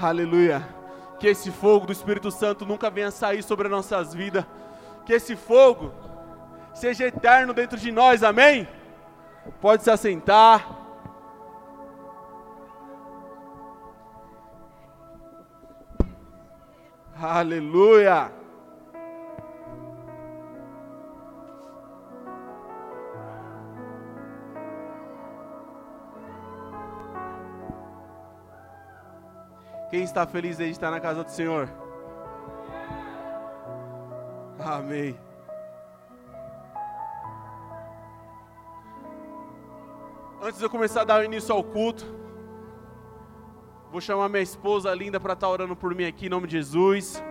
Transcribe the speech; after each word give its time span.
Aleluia. 0.00 0.66
Que 1.18 1.28
esse 1.28 1.50
fogo 1.50 1.86
do 1.86 1.92
Espírito 1.92 2.30
Santo 2.30 2.66
nunca 2.66 2.90
venha 2.90 3.10
sair 3.10 3.42
sobre 3.42 3.66
as 3.66 3.70
nossas 3.70 4.12
vidas. 4.12 4.44
Que 5.04 5.14
esse 5.14 5.34
fogo 5.34 5.92
seja 6.74 7.06
eterno 7.06 7.54
dentro 7.54 7.78
de 7.78 7.90
nós, 7.90 8.22
amém? 8.22 8.68
Pode 9.60 9.82
se 9.82 9.90
assentar. 9.90 10.68
Aleluia. 17.18 18.30
Está 30.06 30.26
feliz 30.26 30.56
de 30.56 30.70
estar 30.70 30.90
na 30.90 31.00
casa 31.00 31.22
do 31.22 31.30
Senhor? 31.30 31.68
Amém. 34.58 35.18
Antes 40.40 40.58
de 40.58 40.64
eu 40.64 40.70
começar 40.70 41.02
a 41.02 41.04
dar 41.04 41.24
início 41.24 41.52
ao 41.54 41.62
culto, 41.62 42.04
vou 43.90 44.00
chamar 44.00 44.28
minha 44.28 44.42
esposa 44.42 44.94
linda 44.94 45.18
para 45.18 45.32
estar 45.32 45.48
orando 45.48 45.74
por 45.74 45.94
mim 45.94 46.04
aqui 46.04 46.26
em 46.26 46.28
nome 46.28 46.46
de 46.46 46.52
Jesus. 46.52 47.22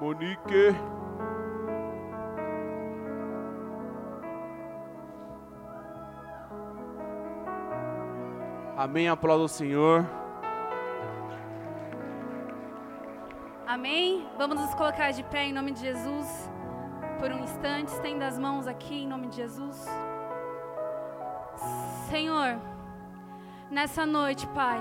Monique. 0.00 0.99
Amém. 8.80 9.10
Aplauda 9.10 9.44
o 9.44 9.48
Senhor. 9.48 10.08
Amém? 13.66 14.26
Vamos 14.38 14.58
nos 14.58 14.74
colocar 14.74 15.10
de 15.10 15.22
pé 15.22 15.44
em 15.44 15.52
nome 15.52 15.72
de 15.72 15.80
Jesus 15.80 16.50
por 17.18 17.30
um 17.30 17.40
instante. 17.40 17.88
Estenda 17.88 18.26
as 18.26 18.38
mãos 18.38 18.66
aqui 18.66 19.02
em 19.02 19.06
nome 19.06 19.26
de 19.26 19.36
Jesus. 19.36 19.86
Senhor, 22.08 22.58
nessa 23.70 24.06
noite, 24.06 24.46
Pai, 24.46 24.80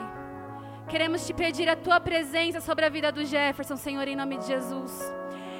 queremos 0.87 1.27
te 1.27 1.33
pedir 1.33 1.67
a 1.67 1.75
tua 1.75 1.99
presença 1.99 2.61
sobre 2.61 2.85
a 2.85 2.89
vida 2.89 3.11
do 3.11 3.25
Jefferson, 3.25 3.75
Senhor, 3.75 4.07
em 4.07 4.15
nome 4.15 4.37
de 4.37 4.45
Jesus. 4.45 5.13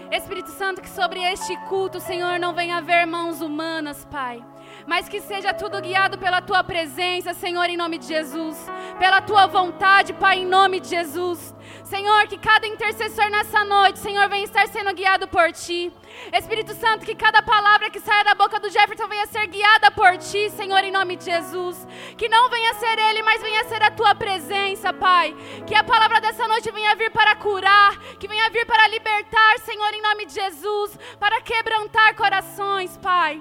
Espírito 0.09 0.51
Santo, 0.51 0.81
que 0.81 0.87
sobre 0.87 1.21
este 1.21 1.57
culto, 1.67 1.99
Senhor, 1.99 2.39
não 2.39 2.53
venha 2.53 2.77
haver 2.77 3.05
mãos 3.05 3.41
humanas, 3.41 4.05
Pai 4.05 4.41
mas 4.89 5.07
que 5.07 5.21
seja 5.21 5.53
tudo 5.53 5.79
guiado 5.79 6.17
pela 6.17 6.41
tua 6.41 6.63
presença, 6.63 7.31
Senhor, 7.31 7.69
em 7.69 7.77
nome 7.77 7.99
de 7.99 8.07
Jesus, 8.07 8.57
pela 8.97 9.21
tua 9.21 9.45
vontade, 9.45 10.13
Pai, 10.13 10.39
em 10.39 10.47
nome 10.47 10.79
de 10.79 10.89
Jesus. 10.89 11.53
Senhor, 11.83 12.25
que 12.27 12.39
cada 12.39 12.65
intercessor 12.65 13.29
nessa 13.29 13.63
noite, 13.65 13.99
Senhor, 13.99 14.27
venha 14.27 14.45
estar 14.45 14.67
sendo 14.67 14.91
guiado 14.91 15.27
por 15.27 15.51
ti. 15.51 15.93
Espírito 16.33 16.73
Santo, 16.73 17.05
que 17.05 17.13
cada 17.13 17.43
palavra 17.43 17.91
que 17.91 17.99
saia 17.99 18.23
da 18.23 18.33
boca 18.33 18.59
do 18.59 18.67
Jefferson 18.67 19.07
venha 19.07 19.27
ser 19.27 19.45
guiada 19.45 19.91
por 19.91 20.17
ti, 20.17 20.49
Senhor, 20.49 20.83
em 20.83 20.91
nome 20.91 21.17
de 21.17 21.25
Jesus. 21.25 21.87
Que 22.17 22.27
não 22.27 22.49
venha 22.49 22.73
ser 22.73 22.97
ele, 22.97 23.21
mas 23.21 23.43
venha 23.43 23.63
ser 23.65 23.83
a 23.83 23.91
tua 23.91 24.15
presença, 24.15 24.91
Pai. 24.91 25.35
Que 25.67 25.75
a 25.75 25.83
palavra 25.83 26.19
dessa 26.19 26.47
noite 26.47 26.71
venha 26.71 26.95
vir 26.95 27.11
para 27.11 27.35
curar, 27.35 27.95
que 28.19 28.27
venha 28.27 28.49
vir 28.49 28.65
para 28.65 28.87
libertar, 28.87 29.59
Senhor, 29.59 29.93
em 29.93 30.01
nome 30.01 30.25
de 30.25 30.33
Jesus, 30.33 30.97
para 31.19 31.39
quebrantar 31.41 32.15
corações, 32.15 32.97
Pai 32.97 33.39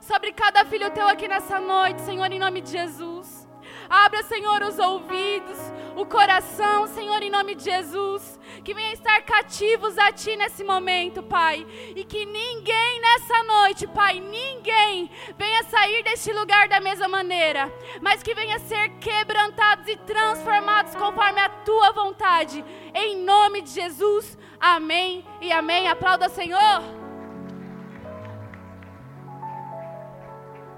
sobre 0.00 0.32
cada 0.32 0.64
filho 0.64 0.90
teu 0.90 1.06
aqui 1.06 1.28
nessa 1.28 1.60
noite, 1.60 2.00
Senhor, 2.00 2.30
em 2.32 2.38
nome 2.38 2.60
de 2.60 2.70
Jesus. 2.70 3.48
Abra, 3.88 4.22
Senhor, 4.22 4.62
os 4.62 4.78
ouvidos, 4.78 5.58
o 5.96 6.06
coração, 6.06 6.86
Senhor, 6.86 7.20
em 7.22 7.30
nome 7.30 7.56
de 7.56 7.64
Jesus. 7.64 8.38
Que 8.64 8.72
venha 8.72 8.92
estar 8.92 9.20
cativos 9.22 9.98
a 9.98 10.12
Ti 10.12 10.36
nesse 10.36 10.62
momento, 10.62 11.22
Pai. 11.24 11.66
E 11.96 12.04
que 12.04 12.24
ninguém 12.24 13.00
nessa 13.00 13.42
noite, 13.42 13.86
Pai, 13.88 14.20
ninguém 14.20 15.10
venha 15.36 15.64
sair 15.64 16.04
deste 16.04 16.32
lugar 16.32 16.68
da 16.68 16.80
mesma 16.80 17.08
maneira. 17.08 17.72
Mas 18.00 18.22
que 18.22 18.34
venha 18.34 18.60
ser 18.60 18.90
quebrantados 19.00 19.88
e 19.88 19.96
transformados 19.96 20.94
conforme 20.94 21.40
a 21.40 21.48
Tua 21.48 21.90
vontade. 21.92 22.64
Em 22.94 23.16
nome 23.16 23.60
de 23.62 23.70
Jesus. 23.70 24.38
Amém 24.60 25.26
e 25.40 25.50
amém. 25.50 25.88
Aplauda, 25.88 26.28
Senhor. 26.28 27.09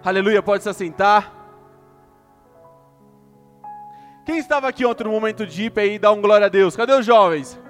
Aleluia, 0.04 0.42
pode 0.42 0.64
se 0.64 0.68
assentar. 0.68 1.32
Quem 4.26 4.36
estava 4.38 4.66
aqui 4.66 4.84
ontem 4.84 5.04
no 5.04 5.12
momento 5.12 5.46
de 5.46 5.66
ir 5.66 5.72
aí, 5.78 5.96
dá 5.96 6.10
um 6.10 6.20
glória 6.20 6.46
a 6.46 6.50
Deus? 6.50 6.74
Cadê 6.74 6.92
os 6.92 7.06
jovens? 7.06 7.60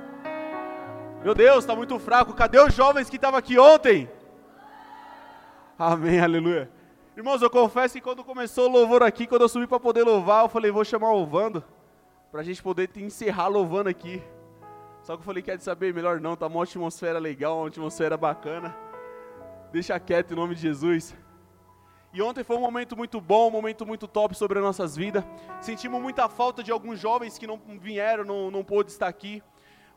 Meu 1.22 1.34
Deus, 1.34 1.58
está 1.58 1.76
muito 1.76 1.98
fraco. 1.98 2.32
Cadê 2.32 2.58
os 2.58 2.72
jovens 2.72 3.10
que 3.10 3.16
estavam 3.16 3.38
aqui 3.38 3.58
ontem? 3.58 4.10
Amém, 5.78 6.20
aleluia. 6.20 6.70
Irmãos, 7.14 7.42
eu 7.42 7.50
confesso 7.50 7.94
que 7.94 8.00
quando 8.00 8.24
começou 8.24 8.66
o 8.66 8.72
louvor 8.72 9.02
aqui, 9.02 9.26
quando 9.26 9.42
eu 9.42 9.48
subi 9.48 9.66
para 9.66 9.78
poder 9.78 10.02
louvar, 10.02 10.44
eu 10.44 10.48
falei, 10.48 10.70
vou 10.70 10.86
chamar 10.86 11.10
o 11.10 11.16
louvando, 11.16 11.62
para 12.30 12.40
a 12.40 12.44
gente 12.44 12.62
poder 12.62 12.88
encerrar 12.96 13.48
louvando 13.48 13.90
aqui. 13.90 14.22
Só 15.02 15.16
que 15.16 15.20
eu 15.20 15.26
falei, 15.26 15.42
quer 15.42 15.60
saber, 15.60 15.92
melhor 15.92 16.18
não, 16.18 16.34
tá 16.34 16.46
uma 16.46 16.62
atmosfera 16.62 17.18
legal, 17.18 17.58
uma 17.58 17.68
atmosfera 17.68 18.16
bacana. 18.16 18.74
Deixa 19.70 20.00
quieto 20.00 20.32
em 20.32 20.36
nome 20.36 20.54
de 20.54 20.62
Jesus. 20.62 21.14
E 22.14 22.20
ontem 22.20 22.44
foi 22.44 22.56
um 22.56 22.60
momento 22.60 22.94
muito 22.94 23.20
bom, 23.22 23.48
um 23.48 23.50
momento 23.50 23.86
muito 23.86 24.06
top 24.06 24.34
sobre 24.34 24.58
as 24.58 24.64
nossas 24.64 24.94
vidas. 24.94 25.24
Sentimos 25.62 26.00
muita 26.00 26.28
falta 26.28 26.62
de 26.62 26.70
alguns 26.70 27.00
jovens 27.00 27.38
que 27.38 27.46
não 27.46 27.58
vieram, 27.80 28.22
não, 28.22 28.50
não 28.50 28.62
pôde 28.62 28.90
estar 28.90 29.08
aqui. 29.08 29.42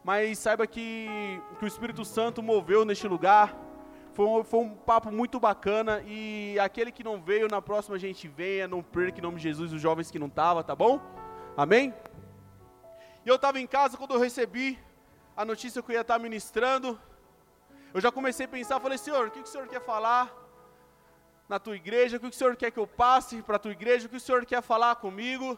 Mas 0.02 0.40
saiba 0.40 0.66
que, 0.66 1.42
que 1.60 1.66
o 1.66 1.68
Espírito 1.68 2.06
Santo 2.06 2.42
moveu 2.42 2.86
neste 2.86 3.06
lugar. 3.06 3.54
Foi 4.14 4.26
um, 4.26 4.44
foi 4.46 4.62
um 4.62 4.70
papo 4.76 5.12
muito 5.12 5.42
bacana. 5.42 6.02
E 6.08 6.58
aquele 6.58 6.90
que 6.90 7.04
não 7.04 7.22
veio, 7.22 7.50
na 7.50 7.62
próxima 7.62 7.98
a 7.98 8.00
gente 8.00 8.30
venha. 8.30 8.66
Não 8.66 8.82
perca 8.82 9.20
em 9.20 9.22
nome 9.22 9.36
de 9.36 9.44
Jesus 9.44 9.74
os 9.74 9.82
jovens 9.82 10.10
que 10.10 10.18
não 10.18 10.28
estavam, 10.28 10.64
tá 10.64 10.74
bom? 10.74 11.02
Amém? 11.58 11.94
E 13.26 13.28
eu 13.28 13.36
estava 13.36 13.60
em 13.60 13.68
casa 13.68 13.98
quando 13.98 14.14
eu 14.14 14.20
recebi 14.22 14.80
a 15.36 15.44
notícia 15.44 15.82
que 15.82 15.92
eu 15.92 15.96
ia 15.96 16.02
estar 16.02 16.18
ministrando. 16.18 16.98
Eu 17.94 18.00
já 18.00 18.10
comecei 18.10 18.46
a 18.46 18.50
pensar, 18.50 18.80
falei, 18.80 18.98
Senhor, 18.98 19.28
o 19.28 19.32
que, 19.32 19.42
que 19.42 19.50
o 19.50 19.52
Senhor 19.52 19.68
quer 19.68 19.82
falar? 19.82 20.45
Na 21.48 21.60
tua 21.60 21.76
igreja, 21.76 22.18
o 22.18 22.20
que 22.20 22.28
o 22.28 22.34
Senhor 22.34 22.56
quer 22.56 22.72
que 22.72 22.80
eu 22.80 22.88
passe 22.88 23.42
para 23.42 23.58
a 23.58 23.60
tua 23.60 23.72
igreja, 23.72 24.08
o 24.08 24.10
que 24.10 24.18
o 24.18 24.20
Senhor 24.20 24.46
quer 24.46 24.62
falar 24.62 24.96
comigo. 24.96 25.58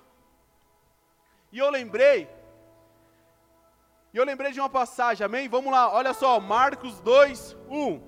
E 1.51 1.59
eu 1.59 1.69
lembrei, 1.69 2.29
e 4.13 4.17
eu 4.17 4.25
lembrei 4.25 4.51
de 4.51 4.59
uma 4.59 4.69
passagem, 4.69 5.25
amém? 5.25 5.47
Vamos 5.47 5.71
lá, 5.71 5.91
olha 5.91 6.13
só, 6.13 6.39
Marcos 6.39 6.99
2, 6.99 7.55
1. 7.69 8.01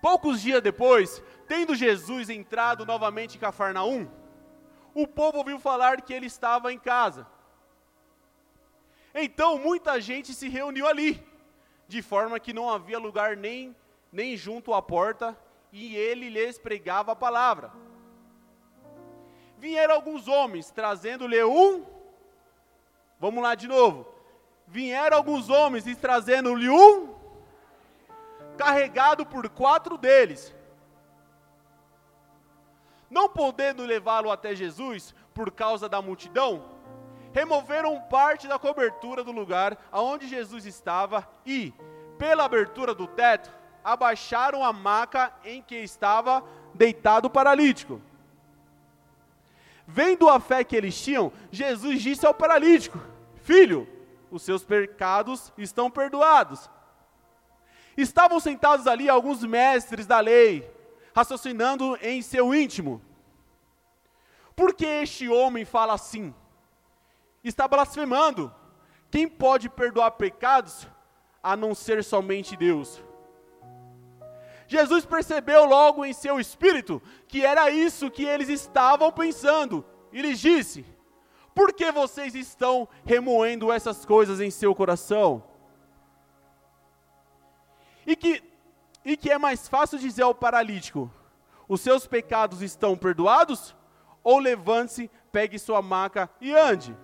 Poucos 0.00 0.40
dias 0.40 0.62
depois, 0.62 1.22
tendo 1.46 1.74
Jesus 1.74 2.30
entrado 2.30 2.86
novamente 2.86 3.36
em 3.36 3.40
Cafarnaum, 3.40 4.10
o 4.94 5.06
povo 5.06 5.38
ouviu 5.38 5.58
falar 5.58 6.00
que 6.00 6.12
ele 6.12 6.26
estava 6.26 6.72
em 6.72 6.78
casa. 6.78 7.26
Então 9.14 9.58
muita 9.58 10.00
gente 10.00 10.32
se 10.32 10.48
reuniu 10.48 10.86
ali, 10.86 11.24
de 11.86 12.00
forma 12.02 12.40
que 12.40 12.52
não 12.52 12.70
havia 12.70 12.98
lugar 12.98 13.36
nem 13.36 13.76
nem 14.12 14.36
junto 14.36 14.74
à 14.74 14.82
porta, 14.82 15.36
e 15.72 15.96
ele 15.96 16.28
lhes 16.28 16.58
pregava 16.58 17.12
a 17.12 17.16
palavra. 17.16 17.72
Vieram 19.56 19.94
alguns 19.94 20.28
homens 20.28 20.70
trazendo-lhe 20.70 21.42
um. 21.44 21.86
Vamos 23.18 23.42
lá 23.42 23.54
de 23.54 23.66
novo. 23.66 24.06
Vieram 24.66 25.16
alguns 25.16 25.48
homens 25.48 25.86
e 25.86 25.94
trazendo-lhe 25.94 26.68
um, 26.68 27.14
carregado 28.58 29.24
por 29.24 29.48
quatro 29.48 29.96
deles. 29.96 30.54
Não 33.08 33.28
podendo 33.28 33.84
levá-lo 33.84 34.30
até 34.30 34.54
Jesus 34.54 35.14
por 35.34 35.50
causa 35.50 35.88
da 35.88 36.02
multidão, 36.02 36.64
removeram 37.32 38.00
parte 38.00 38.48
da 38.48 38.58
cobertura 38.58 39.22
do 39.22 39.32
lugar 39.32 39.78
aonde 39.90 40.26
Jesus 40.26 40.66
estava 40.66 41.28
e, 41.46 41.72
pela 42.18 42.44
abertura 42.44 42.94
do 42.94 43.06
teto, 43.06 43.61
abaixaram 43.84 44.64
a 44.64 44.72
maca 44.72 45.32
em 45.44 45.62
que 45.62 45.76
estava 45.76 46.44
deitado 46.74 47.26
o 47.26 47.30
paralítico. 47.30 48.00
Vendo 49.86 50.28
a 50.28 50.40
fé 50.40 50.64
que 50.64 50.76
eles 50.76 51.00
tinham, 51.00 51.32
Jesus 51.50 52.00
disse 52.00 52.26
ao 52.26 52.32
paralítico: 52.32 52.98
Filho, 53.42 53.88
os 54.30 54.42
seus 54.42 54.64
pecados 54.64 55.52
estão 55.58 55.90
perdoados. 55.90 56.70
Estavam 57.96 58.40
sentados 58.40 58.86
ali 58.86 59.08
alguns 59.08 59.44
mestres 59.44 60.06
da 60.06 60.18
lei, 60.20 60.70
raciocinando 61.14 61.98
em 62.00 62.22
seu 62.22 62.54
íntimo. 62.54 63.02
Por 64.56 64.74
que 64.74 64.86
este 64.86 65.28
homem 65.28 65.64
fala 65.64 65.94
assim? 65.94 66.34
Está 67.44 67.68
blasfemando. 67.68 68.54
Quem 69.10 69.28
pode 69.28 69.68
perdoar 69.68 70.12
pecados 70.12 70.86
a 71.42 71.54
não 71.56 71.74
ser 71.74 72.02
somente 72.02 72.56
Deus. 72.56 73.02
Jesus 74.72 75.04
percebeu 75.04 75.66
logo 75.66 76.02
em 76.02 76.14
seu 76.14 76.40
espírito 76.40 77.02
que 77.28 77.44
era 77.44 77.68
isso 77.68 78.10
que 78.10 78.24
eles 78.24 78.48
estavam 78.48 79.12
pensando 79.12 79.84
e 80.10 80.22
lhes 80.22 80.40
disse: 80.40 80.82
Por 81.54 81.74
que 81.74 81.92
vocês 81.92 82.34
estão 82.34 82.88
remoendo 83.04 83.70
essas 83.70 84.06
coisas 84.06 84.40
em 84.40 84.50
seu 84.50 84.74
coração? 84.74 85.44
E 88.06 88.16
que, 88.16 88.42
e 89.04 89.14
que 89.14 89.30
é 89.30 89.36
mais 89.36 89.68
fácil 89.68 89.98
dizer 89.98 90.22
ao 90.22 90.34
paralítico: 90.34 91.10
Os 91.68 91.82
seus 91.82 92.06
pecados 92.06 92.62
estão 92.62 92.96
perdoados? 92.96 93.76
Ou 94.24 94.38
levante-se, 94.38 95.10
pegue 95.30 95.58
sua 95.58 95.82
maca 95.82 96.30
e 96.40 96.54
ande. 96.54 96.96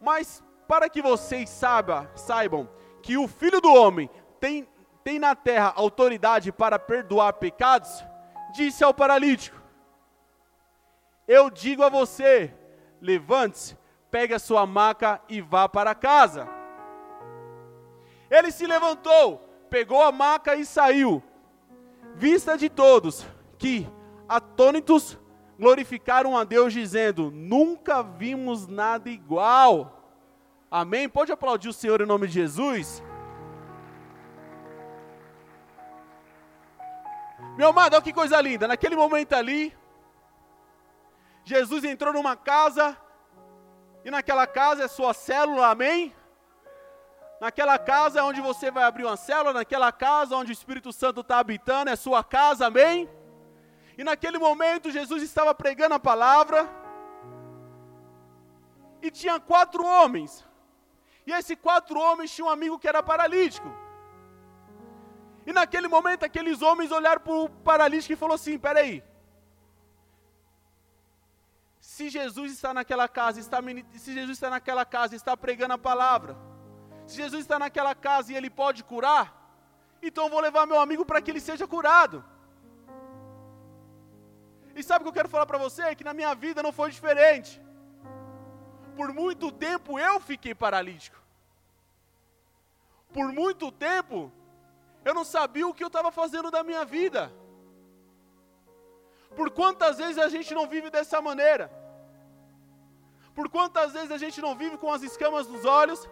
Mas 0.00 0.42
para 0.66 0.88
que 0.88 1.02
vocês 1.02 1.50
saiba, 1.50 2.10
saibam 2.16 2.66
que 3.02 3.18
o 3.18 3.28
Filho 3.28 3.60
do 3.60 3.74
Homem 3.74 4.08
tem, 4.42 4.66
tem 5.04 5.18
na 5.18 5.34
terra 5.34 5.72
autoridade 5.76 6.52
para 6.52 6.78
perdoar 6.78 7.34
pecados, 7.34 8.04
disse 8.54 8.84
ao 8.84 8.94
paralítico: 8.94 9.60
Eu 11.26 11.50
digo 11.50 11.82
a 11.82 11.88
você, 11.88 12.54
levante-se, 13.00 13.76
pegue 14.10 14.34
a 14.34 14.38
sua 14.38 14.66
maca 14.66 15.20
e 15.28 15.40
vá 15.40 15.68
para 15.68 15.94
casa. 15.94 16.48
Ele 18.30 18.50
se 18.50 18.66
levantou, 18.66 19.38
pegou 19.68 20.02
a 20.02 20.12
maca 20.12 20.54
e 20.54 20.64
saiu. 20.64 21.22
Vista 22.14 22.56
de 22.56 22.68
todos, 22.68 23.26
que, 23.58 23.88
atônitos, 24.28 25.18
glorificaram 25.58 26.36
a 26.36 26.44
Deus, 26.44 26.72
dizendo: 26.72 27.30
Nunca 27.30 28.02
vimos 28.02 28.66
nada 28.66 29.08
igual. 29.10 29.98
Amém? 30.70 31.08
Pode 31.08 31.32
aplaudir 31.32 31.68
o 31.68 31.72
Senhor 31.72 32.00
em 32.00 32.06
nome 32.06 32.26
de 32.26 32.34
Jesus? 32.34 33.02
Meu 37.62 37.70
amado, 37.70 37.94
olha 37.94 38.02
que 38.02 38.12
coisa 38.12 38.40
linda. 38.40 38.66
Naquele 38.66 38.96
momento 38.96 39.34
ali, 39.34 39.72
Jesus 41.44 41.84
entrou 41.84 42.12
numa 42.12 42.34
casa, 42.34 42.84
e 44.04 44.10
naquela 44.10 44.48
casa 44.48 44.82
é 44.82 44.88
sua 44.88 45.14
célula, 45.14 45.68
amém? 45.68 46.12
Naquela 47.40 47.78
casa 47.78 48.18
é 48.18 48.22
onde 48.24 48.40
você 48.40 48.68
vai 48.68 48.82
abrir 48.82 49.04
uma 49.04 49.16
célula, 49.16 49.52
naquela 49.52 49.92
casa 49.92 50.36
onde 50.36 50.50
o 50.50 50.58
Espírito 50.58 50.92
Santo 50.92 51.20
está 51.20 51.38
habitando, 51.38 51.88
é 51.88 51.94
sua 51.94 52.24
casa, 52.24 52.66
amém? 52.66 53.08
E 53.96 54.02
naquele 54.02 54.38
momento 54.38 54.90
Jesus 54.90 55.22
estava 55.22 55.54
pregando 55.54 55.94
a 55.94 56.00
palavra, 56.00 56.68
e 59.00 59.08
tinha 59.08 59.38
quatro 59.38 59.86
homens, 59.86 60.44
e 61.24 61.30
esses 61.30 61.56
quatro 61.56 61.96
homens 61.96 62.34
tinham 62.34 62.48
um 62.48 62.50
amigo 62.50 62.76
que 62.76 62.88
era 62.88 63.04
paralítico. 63.04 63.81
E 65.46 65.52
naquele 65.52 65.88
momento, 65.88 66.24
aqueles 66.24 66.62
homens 66.62 66.90
olharam 66.92 67.20
para 67.20 67.32
o 67.32 67.48
paralítico 67.48 68.12
e 68.12 68.16
falaram 68.16 68.36
assim: 68.36 68.58
peraí. 68.58 69.02
Se 71.80 72.08
Jesus 72.08 72.52
está 72.52 72.72
naquela 72.72 73.08
casa, 73.08 73.40
está, 73.40 73.58
se 73.96 74.12
Jesus 74.14 74.36
está 74.38 74.48
naquela 74.50 74.84
casa, 74.84 75.16
está 75.16 75.36
pregando 75.36 75.74
a 75.74 75.78
palavra. 75.78 76.36
Se 77.06 77.16
Jesus 77.16 77.42
está 77.42 77.58
naquela 77.58 77.94
casa 77.94 78.32
e 78.32 78.36
ele 78.36 78.48
pode 78.48 78.84
curar, 78.84 79.26
então 80.00 80.30
vou 80.30 80.40
levar 80.40 80.66
meu 80.66 80.80
amigo 80.80 81.04
para 81.04 81.20
que 81.20 81.30
ele 81.30 81.40
seja 81.40 81.66
curado. 81.66 82.24
E 84.74 84.82
sabe 84.82 85.00
o 85.00 85.04
que 85.04 85.08
eu 85.08 85.18
quero 85.18 85.28
falar 85.28 85.44
para 85.44 85.58
você? 85.58 85.94
Que 85.94 86.04
na 86.04 86.14
minha 86.14 86.34
vida 86.34 86.62
não 86.62 86.72
foi 86.72 86.90
diferente 86.90 87.60
por 88.96 89.12
muito 89.12 89.50
tempo 89.50 89.98
eu 89.98 90.20
fiquei 90.20 90.54
paralítico. 90.54 91.20
Por 93.12 93.32
muito 93.32 93.70
tempo 93.70 94.32
eu 95.04 95.14
não 95.14 95.24
sabia 95.24 95.66
o 95.66 95.74
que 95.74 95.82
eu 95.82 95.88
estava 95.88 96.10
fazendo 96.10 96.50
da 96.50 96.62
minha 96.62 96.84
vida. 96.84 97.32
Por 99.36 99.50
quantas 99.50 99.96
vezes 99.98 100.18
a 100.18 100.28
gente 100.28 100.52
não 100.54 100.66
vive 100.66 100.90
dessa 100.90 101.20
maneira? 101.20 101.70
Por 103.34 103.48
quantas 103.48 103.92
vezes 103.92 104.10
a 104.10 104.18
gente 104.18 104.40
não 104.40 104.54
vive 104.54 104.76
com 104.76 104.92
as 104.92 105.02
escamas 105.02 105.46
dos 105.46 105.64
olhos? 105.64 106.08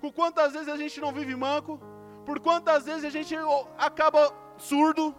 Por 0.00 0.12
quantas 0.12 0.52
vezes 0.52 0.68
a 0.68 0.76
gente 0.76 1.00
não 1.00 1.12
vive 1.12 1.34
manco? 1.34 1.80
Por 2.26 2.38
quantas 2.40 2.84
vezes 2.84 3.04
a 3.04 3.10
gente 3.10 3.34
acaba 3.78 4.32
surdo? 4.58 5.14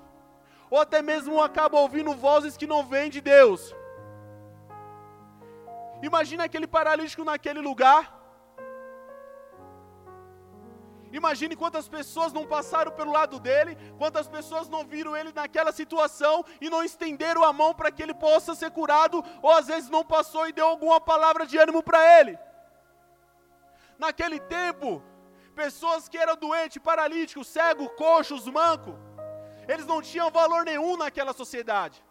Ou 0.69 0.80
até 0.80 1.01
mesmo 1.01 1.41
acaba 1.41 1.80
ouvindo 1.80 2.13
vozes 2.13 2.57
que 2.57 2.68
não 2.68 2.86
vêm 2.86 3.09
de 3.09 3.21
Deus? 3.21 3.74
Imagina 6.01 6.44
aquele 6.44 6.68
paralítico 6.68 7.24
naquele 7.24 7.59
lugar. 7.59 8.14
Imagine 11.11 11.55
quantas 11.55 11.87
pessoas 11.87 12.33
não 12.33 12.45
passaram 12.45 12.91
pelo 12.91 13.11
lado 13.11 13.39
dele, 13.39 13.77
quantas 13.97 14.27
pessoas 14.27 14.67
não 14.67 14.85
viram 14.85 15.15
ele 15.15 15.31
naquela 15.31 15.71
situação 15.71 16.43
e 16.59 16.69
não 16.69 16.83
estenderam 16.83 17.43
a 17.43 17.53
mão 17.53 17.73
para 17.73 17.91
que 17.91 18.03
ele 18.03 18.13
possa 18.13 18.53
ser 18.55 18.71
curado, 18.71 19.23
ou 19.41 19.51
às 19.51 19.67
vezes 19.67 19.89
não 19.89 20.03
passou 20.03 20.47
e 20.47 20.51
deu 20.51 20.67
alguma 20.67 20.99
palavra 20.99 21.45
de 21.45 21.57
ânimo 21.57 21.81
para 21.81 22.19
ele. 22.19 22.37
Naquele 23.97 24.39
tempo, 24.39 25.01
pessoas 25.55 26.09
que 26.09 26.17
eram 26.17 26.35
doentes, 26.35 26.81
paralíticos, 26.81 27.47
cegos, 27.47 27.89
coxos, 27.95 28.47
mancos, 28.47 28.95
eles 29.67 29.85
não 29.85 30.01
tinham 30.01 30.29
valor 30.29 30.65
nenhum 30.65 30.97
naquela 30.97 31.33
sociedade. 31.33 32.03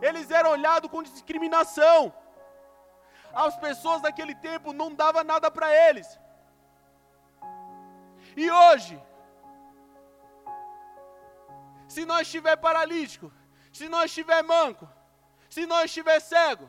Eles 0.00 0.30
eram 0.30 0.50
olhados 0.50 0.90
com 0.90 1.02
discriminação 1.02 2.12
as 3.34 3.56
pessoas 3.56 4.00
daquele 4.00 4.34
tempo 4.34 4.72
não 4.72 4.94
dava 4.94 5.24
nada 5.24 5.50
para 5.50 5.68
eles. 5.88 6.06
E 8.36 8.50
hoje, 8.50 9.00
se 11.88 12.04
nós 12.04 12.22
estiver 12.22 12.56
paralítico, 12.56 13.32
se 13.72 13.88
nós 13.88 14.06
estiver 14.06 14.42
manco, 14.42 14.88
se 15.48 15.66
nós 15.66 15.84
estiver 15.84 16.18
cego, 16.20 16.68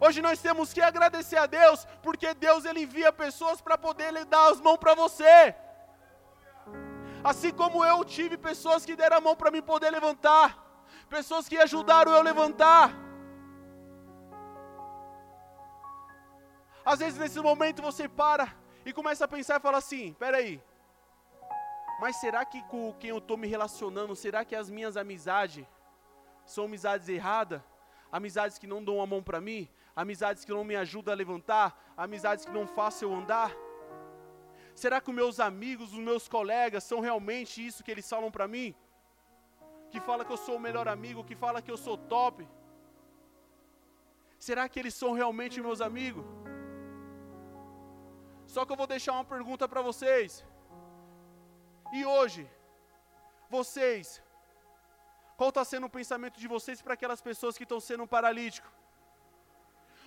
hoje 0.00 0.20
nós 0.20 0.40
temos 0.46 0.72
que 0.72 0.82
agradecer 0.82 1.38
a 1.38 1.46
Deus, 1.46 1.86
porque 2.02 2.34
Deus 2.34 2.64
ele 2.64 2.82
envia 2.82 3.12
pessoas 3.12 3.60
para 3.60 3.78
poder 3.78 4.12
lhe 4.12 4.24
dar 4.24 4.50
as 4.50 4.60
mãos 4.60 4.76
para 4.76 4.94
você. 4.94 5.54
Assim 7.24 7.52
como 7.52 7.84
eu 7.84 8.04
tive 8.04 8.36
pessoas 8.36 8.84
que 8.84 8.94
deram 8.94 9.18
a 9.18 9.20
mão 9.20 9.34
para 9.34 9.50
mim 9.50 9.62
poder 9.62 9.90
levantar, 9.90 10.48
pessoas 11.08 11.48
que 11.48 11.58
ajudaram 11.58 12.12
eu 12.12 12.22
levantar. 12.22 12.92
Às 16.84 17.00
vezes 17.00 17.18
nesse 17.18 17.40
momento 17.40 17.82
você 17.82 18.08
para 18.08 18.46
e 18.88 18.92
começa 18.92 19.26
a 19.26 19.28
pensar 19.28 19.56
e 19.58 19.60
fala 19.60 19.78
assim: 19.78 20.14
peraí, 20.14 20.62
mas 22.00 22.16
será 22.16 22.42
que 22.44 22.62
com 22.62 22.94
quem 22.98 23.10
eu 23.10 23.18
estou 23.18 23.36
me 23.36 23.46
relacionando, 23.46 24.16
será 24.16 24.44
que 24.46 24.56
as 24.56 24.70
minhas 24.70 24.96
amizades 24.96 25.66
são 26.46 26.64
amizades 26.64 27.06
erradas? 27.08 27.60
Amizades 28.10 28.56
que 28.56 28.66
não 28.66 28.82
dão 28.82 29.02
a 29.02 29.06
mão 29.06 29.22
para 29.22 29.40
mim? 29.48 29.68
Amizades 29.94 30.42
que 30.44 30.52
não 30.52 30.64
me 30.64 30.74
ajudam 30.74 31.12
a 31.12 31.16
levantar? 31.16 31.68
Amizades 31.96 32.46
que 32.46 32.52
não 32.58 32.66
façam 32.66 33.10
eu 33.10 33.18
andar? 33.18 33.52
Será 34.74 35.00
que 35.02 35.10
os 35.10 35.16
meus 35.16 35.38
amigos, 35.38 35.92
os 35.92 35.98
meus 35.98 36.26
colegas 36.26 36.84
são 36.84 37.00
realmente 37.00 37.66
isso 37.66 37.84
que 37.84 37.90
eles 37.90 38.08
falam 38.08 38.30
para 38.30 38.48
mim? 38.48 38.74
Que 39.90 40.00
fala 40.00 40.24
que 40.24 40.32
eu 40.32 40.38
sou 40.38 40.56
o 40.56 40.60
melhor 40.60 40.88
amigo, 40.88 41.24
que 41.24 41.36
fala 41.36 41.60
que 41.60 41.70
eu 41.70 41.76
sou 41.76 41.98
top? 41.98 42.48
Será 44.38 44.66
que 44.66 44.78
eles 44.78 44.94
são 44.94 45.12
realmente 45.12 45.60
meus 45.60 45.82
amigos? 45.82 46.24
Só 48.54 48.64
que 48.64 48.72
eu 48.72 48.80
vou 48.82 48.88
deixar 48.94 49.12
uma 49.12 49.28
pergunta 49.34 49.64
para 49.72 49.82
vocês. 49.88 50.30
E 51.92 52.00
hoje, 52.14 52.42
vocês, 53.56 54.22
qual 55.36 55.50
está 55.50 55.64
sendo 55.72 55.86
o 55.86 55.94
pensamento 55.98 56.40
de 56.42 56.48
vocês 56.54 56.80
para 56.82 56.94
aquelas 56.94 57.20
pessoas 57.28 57.56
que 57.58 57.66
estão 57.68 57.80
sendo 57.88 58.06
paralíticos? 58.16 58.70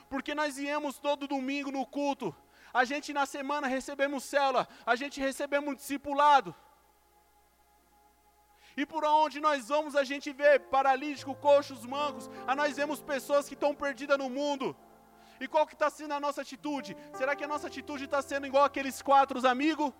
Porque 0.09 0.33
nós 0.41 0.57
viemos 0.63 0.97
todo 1.07 1.31
domingo 1.35 1.71
no 1.77 1.85
culto, 1.97 2.35
a 2.73 2.83
gente 2.91 3.13
na 3.19 3.25
semana 3.25 3.67
recebemos 3.77 4.23
célula, 4.23 4.67
a 4.85 4.95
gente 5.01 5.19
recebemos 5.27 5.71
um 5.71 5.75
discipulado. 5.75 6.53
E 8.75 8.85
por 8.85 9.03
onde 9.05 9.39
nós 9.39 9.67
vamos, 9.67 9.95
a 9.95 10.03
gente 10.03 10.31
vê 10.31 10.57
paralítico, 10.59 11.35
coxos, 11.35 11.85
mancos, 11.85 12.29
a 12.47 12.55
nós 12.55 12.75
vemos 12.75 13.01
pessoas 13.01 13.47
que 13.47 13.53
estão 13.53 13.73
perdidas 13.75 14.17
no 14.17 14.29
mundo. 14.29 14.75
E 15.43 15.47
qual 15.47 15.65
que 15.69 15.73
está 15.73 15.89
sendo 15.89 16.13
a 16.13 16.19
nossa 16.19 16.41
atitude? 16.41 16.95
Será 17.19 17.35
que 17.35 17.43
a 17.43 17.51
nossa 17.53 17.67
atitude 17.67 18.03
está 18.05 18.21
sendo 18.21 18.45
igual 18.45 18.63
aqueles 18.63 19.01
quatro 19.01 19.45
amigos? 19.53 19.91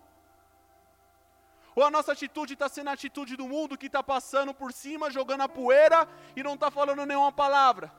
Ou 1.76 1.84
a 1.84 1.90
nossa 1.96 2.12
atitude 2.12 2.54
está 2.54 2.68
sendo 2.70 2.90
a 2.90 2.94
atitude 2.94 3.36
do 3.36 3.48
mundo 3.48 3.78
que 3.82 3.88
está 3.88 4.04
passando 4.04 4.54
por 4.54 4.72
cima, 4.72 5.10
jogando 5.10 5.42
a 5.42 5.50
poeira 5.50 6.08
e 6.36 6.44
não 6.44 6.54
está 6.54 6.70
falando 6.70 7.08
nenhuma 7.08 7.32
palavra? 7.32 7.92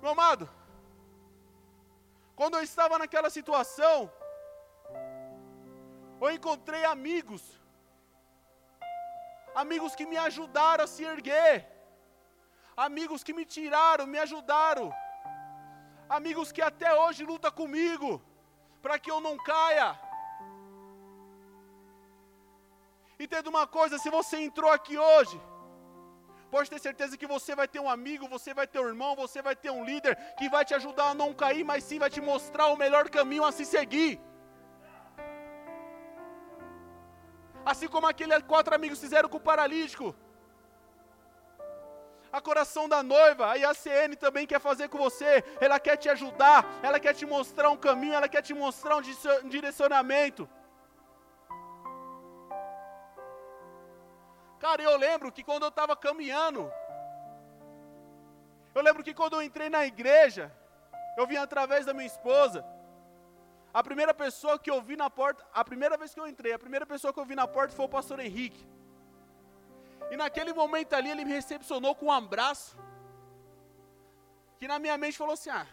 Meu 0.00 0.12
amado, 0.12 0.48
quando 2.36 2.56
eu 2.58 2.62
estava 2.62 2.98
naquela 2.98 3.30
situação, 3.38 4.08
eu 6.20 6.30
encontrei 6.30 6.84
amigos, 6.84 7.42
amigos 9.64 9.96
que 9.96 10.06
me 10.06 10.16
ajudaram 10.16 10.84
a 10.84 10.92
se 10.94 11.02
erguer, 11.02 11.71
amigos 12.76 13.22
que 13.24 13.32
me 13.32 13.44
tiraram, 13.44 14.06
me 14.06 14.18
ajudaram 14.18 14.92
amigos 16.18 16.52
que 16.52 16.62
até 16.70 16.94
hoje 16.94 17.24
lutam 17.24 17.50
comigo, 17.50 18.10
para 18.82 18.98
que 18.98 19.10
eu 19.10 19.20
não 19.20 19.36
caia. 19.38 19.88
Entenda 23.18 23.48
uma 23.48 23.66
coisa: 23.66 23.98
se 23.98 24.10
você 24.10 24.38
entrou 24.38 24.70
aqui 24.70 24.96
hoje, 24.98 25.40
pode 26.50 26.68
ter 26.72 26.80
certeza 26.88 27.16
que 27.16 27.26
você 27.26 27.54
vai 27.60 27.66
ter 27.66 27.80
um 27.80 27.88
amigo, 27.88 28.28
você 28.28 28.52
vai 28.52 28.66
ter 28.66 28.80
um 28.80 28.88
irmão, 28.88 29.14
você 29.16 29.40
vai 29.40 29.56
ter 29.56 29.70
um 29.70 29.84
líder 29.84 30.16
que 30.38 30.48
vai 30.48 30.64
te 30.64 30.74
ajudar 30.74 31.08
a 31.10 31.14
não 31.14 31.32
cair, 31.32 31.64
mas 31.64 31.84
sim 31.84 31.98
vai 31.98 32.10
te 32.10 32.20
mostrar 32.20 32.66
o 32.68 32.76
melhor 32.76 33.08
caminho 33.08 33.44
a 33.44 33.52
se 33.52 33.64
seguir. 33.64 34.20
Assim 37.64 37.88
como 37.94 38.08
aqueles 38.08 38.42
quatro 38.42 38.74
amigos 38.74 39.00
fizeram 39.00 39.28
com 39.28 39.36
o 39.36 39.48
paralítico. 39.50 40.14
A 42.32 42.40
coração 42.40 42.88
da 42.88 43.02
noiva, 43.02 43.50
a 43.50 43.56
IACN 43.56 44.16
também 44.16 44.46
quer 44.46 44.58
fazer 44.58 44.88
com 44.88 44.96
você. 44.96 45.44
Ela 45.60 45.78
quer 45.78 45.96
te 45.98 46.08
ajudar, 46.08 46.64
ela 46.82 46.98
quer 46.98 47.14
te 47.14 47.26
mostrar 47.26 47.68
um 47.70 47.76
caminho, 47.76 48.14
ela 48.14 48.28
quer 48.28 48.42
te 48.42 48.54
mostrar 48.54 48.96
um 48.96 49.48
direcionamento. 49.48 50.48
Cara, 54.58 54.82
eu 54.82 54.96
lembro 54.96 55.30
que 55.30 55.42
quando 55.42 55.64
eu 55.64 55.68
estava 55.68 55.94
caminhando, 55.94 56.72
eu 58.74 58.82
lembro 58.82 59.02
que 59.02 59.12
quando 59.12 59.34
eu 59.34 59.42
entrei 59.42 59.68
na 59.68 59.84
igreja, 59.84 60.50
eu 61.18 61.26
vim 61.26 61.36
através 61.36 61.84
da 61.84 61.92
minha 61.92 62.06
esposa. 62.06 62.64
A 63.74 63.82
primeira 63.82 64.14
pessoa 64.14 64.58
que 64.58 64.70
eu 64.70 64.80
vi 64.80 64.96
na 64.96 65.10
porta, 65.10 65.44
a 65.52 65.62
primeira 65.64 65.98
vez 65.98 66.14
que 66.14 66.20
eu 66.20 66.26
entrei, 66.26 66.52
a 66.54 66.58
primeira 66.58 66.86
pessoa 66.86 67.12
que 67.12 67.20
eu 67.20 67.24
vi 67.26 67.34
na 67.34 67.46
porta 67.46 67.74
foi 67.74 67.84
o 67.84 67.88
pastor 67.88 68.20
Henrique. 68.20 68.66
E 70.12 70.16
naquele 70.16 70.52
momento 70.52 70.92
ali 70.92 71.10
ele 71.10 71.24
me 71.24 71.32
recepcionou 71.32 71.94
com 71.94 72.06
um 72.06 72.12
abraço. 72.12 72.76
Que 74.58 74.68
na 74.68 74.78
minha 74.78 74.98
mente 74.98 75.16
falou 75.16 75.32
assim: 75.32 75.48
Ah, 75.48 75.66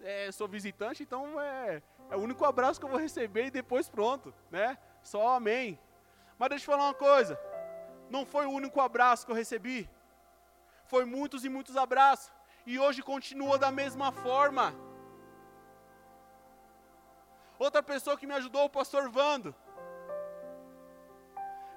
é, 0.00 0.32
sou 0.32 0.48
visitante, 0.48 1.02
então 1.02 1.38
é, 1.38 1.82
é 2.08 2.16
o 2.16 2.20
único 2.20 2.46
abraço 2.46 2.80
que 2.80 2.86
eu 2.86 2.88
vou 2.88 2.98
receber 2.98 3.44
e 3.44 3.50
depois 3.50 3.86
pronto, 3.86 4.32
né? 4.50 4.78
Só 5.02 5.36
amém. 5.36 5.78
Mas 6.38 6.48
deixa 6.48 6.64
eu 6.64 6.74
falar 6.74 6.88
uma 6.88 6.94
coisa: 6.94 7.38
não 8.08 8.24
foi 8.24 8.46
o 8.46 8.50
único 8.52 8.80
abraço 8.80 9.26
que 9.26 9.32
eu 9.32 9.36
recebi, 9.36 9.86
foi 10.86 11.04
muitos 11.04 11.44
e 11.44 11.50
muitos 11.50 11.76
abraços, 11.76 12.32
e 12.64 12.78
hoje 12.78 13.02
continua 13.02 13.58
da 13.58 13.70
mesma 13.70 14.10
forma. 14.10 14.74
Outra 17.58 17.82
pessoa 17.82 18.16
que 18.16 18.26
me 18.26 18.32
ajudou, 18.32 18.64
o 18.64 18.70
pastor 18.70 19.10
Vando. 19.10 19.54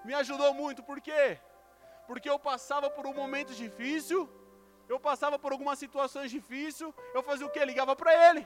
Me 0.06 0.14
ajudou 0.14 0.54
muito, 0.54 0.82
por 0.82 1.02
quê? 1.02 1.38
Porque 2.12 2.30
eu 2.30 2.38
passava 2.38 2.90
por 2.90 3.08
um 3.08 3.14
momento 3.14 3.54
difícil, 3.54 4.30
eu 4.90 5.00
passava 5.00 5.40
por 5.40 5.54
algumas 5.54 5.80
situações 5.80 6.30
difíceis, 6.30 6.94
eu 7.14 7.24
fazia 7.24 7.48
o 7.48 7.50
quê? 7.50 7.64
Ligava 7.64 7.96
para 7.96 8.12
ele. 8.28 8.46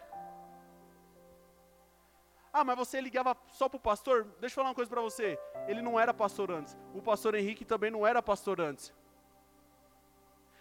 Ah, 2.53 2.63
mas 2.63 2.77
você 2.77 3.01
ligava 3.01 3.35
só 3.47 3.67
para 3.67 3.77
o 3.77 3.79
pastor? 3.79 4.25
Deixa 4.39 4.53
eu 4.53 4.57
falar 4.57 4.69
uma 4.69 4.75
coisa 4.75 4.91
para 4.91 5.01
você. 5.01 5.39
Ele 5.67 5.81
não 5.81 5.99
era 5.99 6.13
pastor 6.13 6.51
antes. 6.51 6.77
O 6.93 7.01
pastor 7.01 7.33
Henrique 7.33 7.65
também 7.65 7.89
não 7.89 8.05
era 8.05 8.21
pastor 8.21 8.61
antes. 8.61 8.93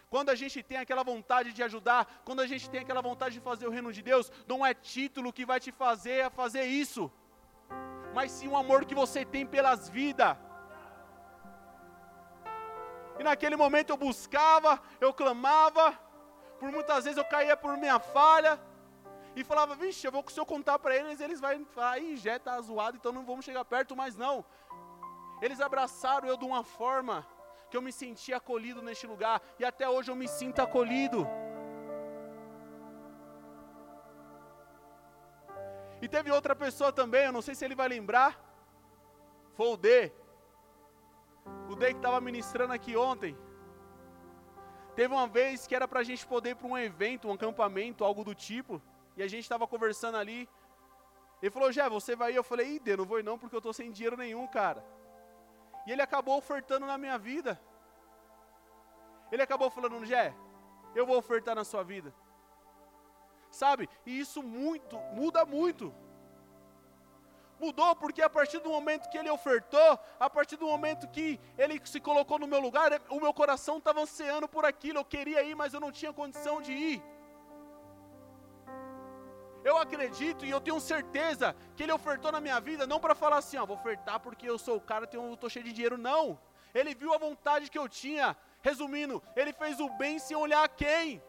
Quando 0.08 0.30
a 0.30 0.34
gente 0.34 0.62
tem 0.62 0.78
aquela 0.78 1.02
vontade 1.02 1.52
de 1.52 1.62
ajudar, 1.62 2.22
quando 2.24 2.40
a 2.40 2.46
gente 2.46 2.70
tem 2.70 2.80
aquela 2.80 3.02
vontade 3.02 3.34
de 3.34 3.42
fazer 3.42 3.66
o 3.66 3.70
reino 3.70 3.92
de 3.92 4.00
Deus, 4.00 4.32
não 4.48 4.64
é 4.64 4.72
título 4.72 5.30
que 5.30 5.44
vai 5.44 5.60
te 5.60 5.70
fazer 5.70 6.22
a 6.22 6.30
fazer 6.30 6.64
isso, 6.64 7.12
mas 8.14 8.32
sim 8.32 8.48
o 8.48 8.56
amor 8.56 8.86
que 8.86 8.94
você 8.94 9.26
tem 9.26 9.44
pelas 9.44 9.90
vidas. 9.90 10.38
E 13.18 13.22
naquele 13.22 13.56
momento 13.56 13.90
eu 13.90 13.96
buscava, 13.96 14.80
eu 15.00 15.12
clamava, 15.12 15.98
por 16.58 16.70
muitas 16.70 17.04
vezes 17.04 17.16
eu 17.16 17.24
caía 17.24 17.56
por 17.56 17.76
minha 17.76 17.98
falha, 17.98 18.60
e 19.36 19.42
falava, 19.42 19.74
vixe, 19.74 20.06
eu 20.06 20.12
vou 20.12 20.24
se 20.28 20.38
eu 20.38 20.46
contar 20.46 20.78
para 20.78 20.94
eles, 20.96 21.20
eles 21.20 21.40
vão 21.40 21.64
falar, 21.66 21.98
ih, 21.98 22.16
já 22.16 22.36
está 22.36 22.60
zoado, 22.60 22.96
então 22.96 23.12
não 23.12 23.24
vamos 23.24 23.44
chegar 23.44 23.64
perto, 23.64 23.96
mas 23.96 24.16
não. 24.16 24.44
Eles 25.42 25.60
abraçaram 25.60 26.28
eu 26.28 26.36
de 26.36 26.44
uma 26.44 26.62
forma 26.62 27.26
que 27.68 27.76
eu 27.76 27.82
me 27.82 27.92
senti 27.92 28.32
acolhido 28.32 28.80
neste 28.80 29.06
lugar, 29.06 29.42
e 29.58 29.64
até 29.64 29.88
hoje 29.88 30.10
eu 30.10 30.16
me 30.16 30.28
sinto 30.28 30.60
acolhido. 30.60 31.26
E 36.00 36.08
teve 36.08 36.30
outra 36.30 36.54
pessoa 36.54 36.92
também, 36.92 37.24
eu 37.24 37.32
não 37.32 37.42
sei 37.42 37.54
se 37.54 37.64
ele 37.64 37.74
vai 37.74 37.88
lembrar, 37.88 38.38
foi 39.54 39.68
o 39.68 39.76
D. 39.76 40.12
O 41.74 41.76
D 41.76 41.86
que 41.86 41.96
estava 41.96 42.20
ministrando 42.20 42.72
aqui 42.72 42.96
ontem. 42.96 43.36
Teve 44.94 45.12
uma 45.12 45.26
vez 45.26 45.66
que 45.66 45.74
era 45.74 45.88
para 45.88 46.00
a 46.00 46.04
gente 46.04 46.24
poder 46.24 46.50
ir 46.50 46.54
para 46.54 46.68
um 46.68 46.78
evento, 46.78 47.26
um 47.26 47.32
acampamento, 47.32 48.04
algo 48.04 48.22
do 48.22 48.32
tipo, 48.32 48.80
e 49.16 49.24
a 49.24 49.26
gente 49.26 49.42
estava 49.42 49.66
conversando 49.66 50.16
ali. 50.16 50.48
Ele 51.42 51.50
falou, 51.50 51.72
Jé, 51.72 51.88
você 51.88 52.14
vai 52.14 52.30
ir? 52.30 52.36
Eu 52.36 52.44
falei, 52.44 52.76
Ih, 52.76 52.96
não 52.96 53.04
vou 53.04 53.18
ir 53.18 53.24
não, 53.24 53.36
porque 53.36 53.56
eu 53.56 53.58
estou 53.58 53.72
sem 53.72 53.90
dinheiro 53.90 54.16
nenhum, 54.16 54.46
cara. 54.46 54.84
E 55.84 55.90
ele 55.90 56.00
acabou 56.00 56.38
ofertando 56.38 56.86
na 56.86 56.96
minha 56.96 57.18
vida. 57.18 57.60
Ele 59.32 59.42
acabou 59.42 59.68
falando, 59.68 60.06
Jé, 60.06 60.32
eu 60.94 61.04
vou 61.04 61.18
ofertar 61.18 61.56
na 61.56 61.64
sua 61.64 61.82
vida. 61.82 62.14
Sabe? 63.50 63.90
E 64.06 64.20
isso 64.20 64.44
muito, 64.44 64.96
muda 65.12 65.44
muito. 65.44 65.92
Mudou 67.58 67.94
porque 67.94 68.20
a 68.20 68.28
partir 68.28 68.58
do 68.58 68.68
momento 68.68 69.08
que 69.08 69.16
ele 69.16 69.30
ofertou, 69.30 69.98
a 70.18 70.28
partir 70.28 70.56
do 70.56 70.66
momento 70.66 71.08
que 71.08 71.40
ele 71.56 71.80
se 71.84 72.00
colocou 72.00 72.38
no 72.38 72.46
meu 72.46 72.60
lugar, 72.60 73.00
o 73.08 73.20
meu 73.20 73.32
coração 73.32 73.78
estava 73.78 74.00
ansiando 74.00 74.48
por 74.48 74.64
aquilo. 74.64 74.98
Eu 74.98 75.04
queria 75.04 75.42
ir, 75.42 75.54
mas 75.54 75.72
eu 75.72 75.80
não 75.80 75.92
tinha 75.92 76.12
condição 76.12 76.60
de 76.60 76.72
ir. 76.72 77.02
Eu 79.64 79.78
acredito 79.78 80.44
e 80.44 80.50
eu 80.50 80.60
tenho 80.60 80.78
certeza 80.78 81.56
que 81.74 81.82
ele 81.82 81.92
ofertou 81.92 82.30
na 82.30 82.40
minha 82.40 82.60
vida, 82.60 82.86
não 82.86 83.00
para 83.00 83.14
falar 83.14 83.38
assim, 83.38 83.56
ó, 83.56 83.64
vou 83.64 83.76
ofertar 83.76 84.20
porque 84.20 84.46
eu 84.48 84.58
sou 84.58 84.76
o 84.76 84.80
cara, 84.80 85.06
tenho, 85.06 85.32
estou 85.32 85.48
cheio 85.48 85.64
de 85.64 85.72
dinheiro, 85.72 85.96
não. 85.96 86.38
Ele 86.74 86.94
viu 86.94 87.14
a 87.14 87.18
vontade 87.18 87.70
que 87.70 87.78
eu 87.78 87.88
tinha. 87.88 88.36
Resumindo, 88.60 89.22
ele 89.36 89.52
fez 89.52 89.78
o 89.78 89.88
bem 89.90 90.18
sem 90.18 90.36
olhar 90.36 90.64
a 90.64 90.68
quem. 90.68 91.22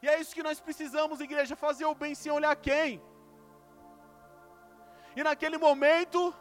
E 0.00 0.08
é 0.08 0.20
isso 0.20 0.34
que 0.34 0.42
nós 0.42 0.60
precisamos, 0.60 1.20
igreja, 1.20 1.54
fazer 1.54 1.84
o 1.84 1.94
bem 1.94 2.14
sem 2.14 2.32
olhar 2.32 2.50
a 2.50 2.56
quem. 2.56 3.00
E 5.16 5.22
naquele 5.22 5.58
momento, 5.58 6.34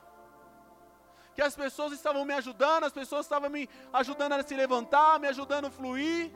que 1.36 1.42
as 1.42 1.56
pessoas 1.56 1.94
estavam 1.94 2.24
me 2.26 2.34
ajudando, 2.34 2.86
as 2.86 2.94
pessoas 2.94 3.26
estavam 3.26 3.50
me 3.50 3.70
ajudando 3.92 4.34
a 4.34 4.44
se 4.44 4.56
levantar, 4.56 5.20
me 5.20 5.28
ajudando 5.28 5.66
a 5.66 5.72
fluir 5.72 6.32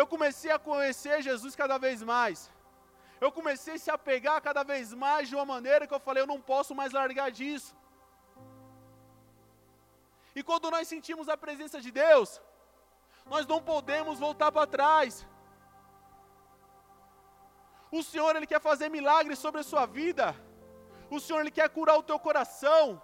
eu 0.00 0.06
comecei 0.06 0.50
a 0.50 0.58
conhecer 0.58 1.22
Jesus 1.28 1.54
cada 1.62 1.76
vez 1.84 2.02
mais. 2.02 2.50
Eu 3.20 3.30
comecei 3.38 3.74
a 3.74 3.78
se 3.78 3.90
apegar 3.90 4.40
cada 4.40 4.62
vez 4.62 4.94
mais 4.94 5.28
de 5.28 5.34
uma 5.34 5.44
maneira 5.44 5.86
que 5.86 5.94
eu 5.96 6.00
falei, 6.00 6.22
eu 6.22 6.32
não 6.34 6.40
posso 6.40 6.74
mais 6.74 6.92
largar 6.92 7.30
disso. 7.30 7.74
E 10.34 10.42
quando 10.42 10.70
nós 10.70 10.86
sentimos 10.88 11.28
a 11.28 11.36
presença 11.36 11.80
de 11.80 11.90
Deus, 11.90 12.40
nós 13.26 13.46
não 13.46 13.60
podemos 13.60 14.18
voltar 14.18 14.50
para 14.52 14.66
trás. 14.66 15.26
O 17.98 18.02
Senhor, 18.02 18.36
Ele 18.36 18.46
quer 18.46 18.60
fazer 18.60 18.88
milagres 18.88 19.38
sobre 19.38 19.60
a 19.60 19.68
sua 19.70 19.84
vida. 19.86 20.26
O 21.10 21.18
Senhor, 21.18 21.40
Ele 21.40 21.50
quer 21.50 21.68
curar 21.68 21.96
o 21.98 22.06
teu 22.10 22.18
coração. 22.18 23.02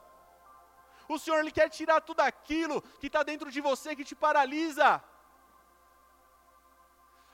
O 1.09 1.19
Senhor, 1.19 1.39
Ele 1.41 1.51
quer 1.59 1.69
tirar 1.69 2.01
tudo 2.01 2.21
aquilo 2.21 2.81
que 3.01 3.09
está 3.09 3.23
dentro 3.23 3.51
de 3.51 3.61
você, 3.61 3.97
que 3.97 4.05
te 4.05 4.15
paralisa. 4.15 5.03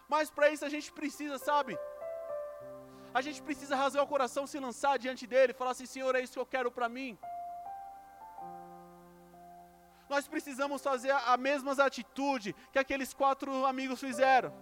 Mas 0.08 0.30
para 0.30 0.50
isso 0.54 0.64
a 0.64 0.72
gente 0.74 0.90
precisa, 0.92 1.38
sabe? 1.38 1.78
A 3.18 3.20
gente 3.26 3.42
precisa 3.42 3.76
rasgar 3.76 4.04
o 4.04 4.12
coração, 4.14 4.46
se 4.46 4.58
lançar 4.58 4.98
diante 4.98 5.26
dele, 5.26 5.52
falar 5.60 5.72
assim: 5.72 5.86
Senhor, 5.86 6.14
é 6.14 6.22
isso 6.22 6.34
que 6.34 6.38
eu 6.44 6.52
quero 6.54 6.70
para 6.70 6.88
mim. 6.88 7.18
Nós 10.08 10.26
precisamos 10.28 10.82
fazer 10.82 11.10
a 11.10 11.36
mesma 11.36 11.72
atitude 11.84 12.54
que 12.72 12.78
aqueles 12.78 13.14
quatro 13.14 13.64
amigos 13.64 14.00
fizeram. 14.00 14.52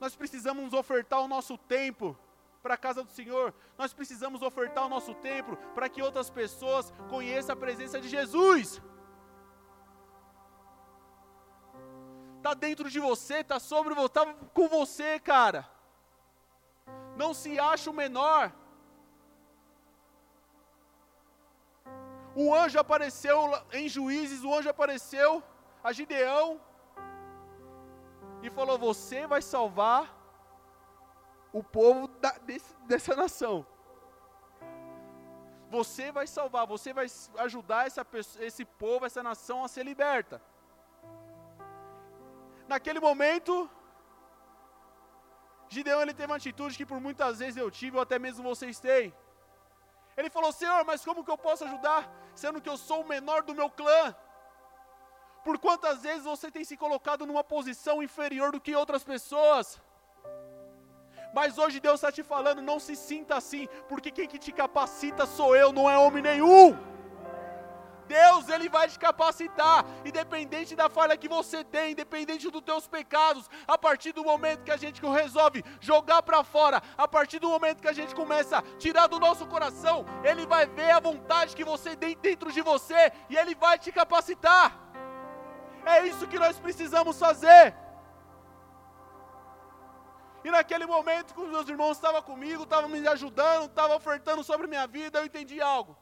Nós 0.00 0.16
precisamos 0.16 0.72
ofertar 0.72 1.20
o 1.20 1.28
nosso 1.28 1.56
tempo 1.58 2.16
para 2.62 2.74
a 2.74 2.78
casa 2.78 3.04
do 3.04 3.10
Senhor. 3.10 3.54
Nós 3.78 3.92
precisamos 3.92 4.42
ofertar 4.42 4.86
o 4.86 4.88
nosso 4.88 5.14
tempo 5.14 5.56
para 5.74 5.88
que 5.88 6.02
outras 6.02 6.30
pessoas 6.30 6.92
conheçam 7.08 7.52
a 7.52 7.56
presença 7.56 8.00
de 8.00 8.08
Jesus. 8.08 8.80
está 12.40 12.54
dentro 12.54 12.90
de 12.90 12.98
você, 12.98 13.36
está 13.36 13.60
sobre 13.60 13.94
você, 13.94 14.06
está 14.06 14.26
com 14.54 14.66
você, 14.68 15.20
cara. 15.20 15.68
Não 17.16 17.32
se 17.34 17.58
acha 17.58 17.90
o 17.90 17.94
menor. 17.94 18.52
O 22.34 22.54
anjo 22.54 22.78
apareceu 22.78 23.38
em 23.72 23.88
Juízes, 23.88 24.42
o 24.42 24.54
anjo 24.54 24.70
apareceu 24.70 25.42
a 25.84 25.92
Gideão 25.92 26.60
e 28.42 28.50
falou: 28.50 28.78
Você 28.78 29.26
vai 29.26 29.42
salvar 29.42 30.16
o 31.52 31.62
povo 31.62 32.08
da, 32.08 32.32
desse, 32.38 32.74
dessa 32.86 33.14
nação. 33.16 33.66
Você 35.70 36.10
vai 36.10 36.26
salvar, 36.26 36.66
você 36.66 36.92
vai 36.92 37.06
ajudar 37.38 37.86
essa, 37.86 38.04
esse 38.40 38.64
povo, 38.64 39.06
essa 39.06 39.22
nação 39.22 39.64
a 39.64 39.68
ser 39.68 39.84
liberta. 39.84 40.42
Naquele 42.66 43.00
momento, 43.00 43.70
Gideão 45.68 46.02
ele 46.02 46.12
teve 46.12 46.30
uma 46.30 46.36
atitude 46.36 46.76
que 46.76 46.86
por 46.86 47.00
muitas 47.00 47.38
vezes 47.38 47.56
eu 47.56 47.70
tive, 47.70 47.96
ou 47.96 48.02
até 48.02 48.18
mesmo 48.18 48.42
vocês 48.42 48.80
têm. 48.80 49.14
Ele 50.16 50.30
falou: 50.30 50.50
Senhor, 50.52 50.84
mas 50.84 51.04
como 51.04 51.24
que 51.24 51.30
eu 51.30 51.38
posso 51.38 51.64
ajudar, 51.64 52.10
sendo 52.34 52.60
que 52.60 52.68
eu 52.68 52.76
sou 52.76 53.02
o 53.02 53.08
menor 53.08 53.42
do 53.42 53.54
meu 53.54 53.70
clã? 53.70 54.14
Por 55.44 55.58
quantas 55.58 56.02
vezes 56.02 56.24
você 56.24 56.50
tem 56.50 56.64
se 56.64 56.76
colocado 56.76 57.26
numa 57.26 57.42
posição 57.42 58.02
inferior 58.02 58.52
do 58.52 58.60
que 58.60 58.74
outras 58.74 59.02
pessoas? 59.02 59.80
Mas 61.32 61.58
hoje 61.58 61.80
Deus 61.80 61.96
está 61.96 62.10
te 62.10 62.22
falando, 62.22 62.60
não 62.60 62.78
se 62.78 62.96
sinta 62.96 63.36
assim, 63.36 63.68
porque 63.88 64.10
quem 64.10 64.26
que 64.26 64.38
te 64.38 64.52
capacita 64.52 65.26
sou 65.26 65.54
eu, 65.54 65.72
não 65.72 65.88
é 65.88 65.96
homem 65.96 66.22
nenhum. 66.22 66.76
Deus, 68.06 68.48
Ele 68.48 68.68
vai 68.68 68.88
te 68.88 68.98
capacitar, 68.98 69.84
independente 70.04 70.74
da 70.74 70.90
falha 70.90 71.16
que 71.16 71.28
você 71.28 71.62
tem, 71.62 71.92
independente 71.92 72.50
dos 72.50 72.60
teus 72.60 72.88
pecados, 72.88 73.48
a 73.68 73.78
partir 73.78 74.10
do 74.12 74.24
momento 74.24 74.64
que 74.64 74.72
a 74.72 74.76
gente 74.76 75.00
resolve 75.00 75.64
jogar 75.80 76.20
para 76.20 76.42
fora, 76.42 76.82
a 76.98 77.06
partir 77.06 77.38
do 77.38 77.48
momento 77.48 77.80
que 77.80 77.86
a 77.86 77.92
gente 77.92 78.12
começa 78.12 78.58
a 78.58 78.62
tirar 78.78 79.06
do 79.06 79.20
nosso 79.20 79.46
coração, 79.46 80.04
Ele 80.24 80.44
vai 80.44 80.66
ver 80.66 80.90
a 80.90 80.98
vontade 80.98 81.54
que 81.54 81.64
você 81.64 81.94
tem 81.94 82.16
dentro 82.16 82.50
de 82.50 82.60
você 82.60 83.12
e 83.28 83.36
Ele 83.36 83.54
vai 83.54 83.78
te 83.78 83.92
capacitar. 83.92 84.89
É 85.84 86.06
isso 86.06 86.26
que 86.26 86.38
nós 86.38 86.58
precisamos 86.58 87.18
fazer. 87.18 87.74
E 90.44 90.50
naquele 90.50 90.86
momento 90.86 91.34
que 91.34 91.40
os 91.40 91.50
meus 91.50 91.68
irmãos 91.68 91.96
estavam 91.96 92.22
comigo, 92.22 92.62
estavam 92.62 92.88
me 92.88 93.06
ajudando, 93.06 93.66
estavam 93.66 93.96
ofertando 93.96 94.42
sobre 94.42 94.66
minha 94.66 94.86
vida, 94.86 95.18
eu 95.18 95.26
entendi 95.26 95.60
algo. 95.60 95.96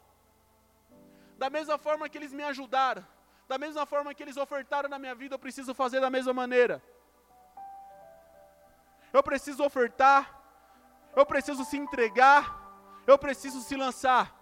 Da 1.37 1.51
mesma 1.51 1.77
forma 1.77 2.09
que 2.09 2.17
eles 2.19 2.33
me 2.33 2.43
ajudaram, 2.45 3.05
da 3.49 3.59
mesma 3.59 3.85
forma 3.87 4.15
que 4.15 4.23
eles 4.23 4.37
ofertaram 4.37 4.89
na 4.89 4.99
minha 4.99 5.15
vida, 5.15 5.35
eu 5.35 5.39
preciso 5.39 5.75
fazer 5.75 6.01
da 6.01 6.11
mesma 6.11 6.33
maneira. 6.33 6.83
Eu 9.13 9.23
preciso 9.23 9.65
ofertar, 9.65 10.39
eu 11.17 11.25
preciso 11.27 11.65
se 11.65 11.77
entregar, 11.77 12.43
eu 13.07 13.19
preciso 13.19 13.61
se 13.61 13.75
lançar. 13.75 14.35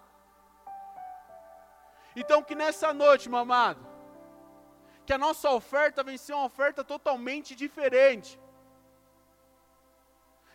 Então 2.15 2.43
que 2.43 2.53
nessa 2.53 2.93
noite, 2.93 3.29
meu 3.29 3.39
amado, 3.39 3.86
que 5.07 5.13
a 5.17 5.23
nossa 5.25 5.49
oferta 5.59 6.03
venha 6.07 6.17
ser 6.23 6.33
uma 6.37 6.47
oferta 6.51 6.81
totalmente 6.93 7.51
diferente. 7.61 8.31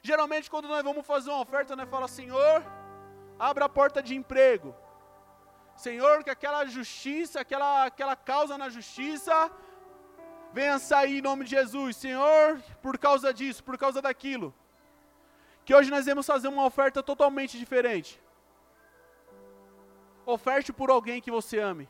Geralmente, 0.09 0.51
quando 0.53 0.69
nós 0.73 0.83
vamos 0.89 1.07
fazer 1.07 1.31
uma 1.31 1.45
oferta, 1.47 1.75
nós 1.75 1.89
fala, 1.95 2.07
Senhor, 2.21 2.57
abra 3.49 3.65
a 3.65 3.75
porta 3.79 4.03
de 4.07 4.15
emprego. 4.15 4.71
Senhor, 5.85 6.23
que 6.25 6.29
aquela 6.37 6.61
justiça, 6.67 7.41
aquela, 7.41 7.71
aquela 7.87 8.15
causa 8.15 8.59
na 8.63 8.69
justiça, 8.69 9.35
venha 10.53 10.79
sair 10.79 11.19
em 11.19 11.27
nome 11.29 11.45
de 11.47 11.53
Jesus. 11.59 11.97
Senhor, 11.97 12.61
por 12.83 12.99
causa 12.99 13.33
disso, 13.33 13.65
por 13.65 13.79
causa 13.79 14.03
daquilo. 14.03 14.55
Que 15.65 15.75
hoje 15.75 15.91
nós 15.91 16.05
vamos 16.05 16.27
fazer 16.27 16.49
uma 16.49 16.67
oferta 16.67 17.03
totalmente 17.03 17.57
diferente. 17.59 18.21
Oferte 20.27 20.73
por 20.75 20.91
alguém 20.91 21.23
que 21.23 21.31
você 21.31 21.59
ame. 21.59 21.89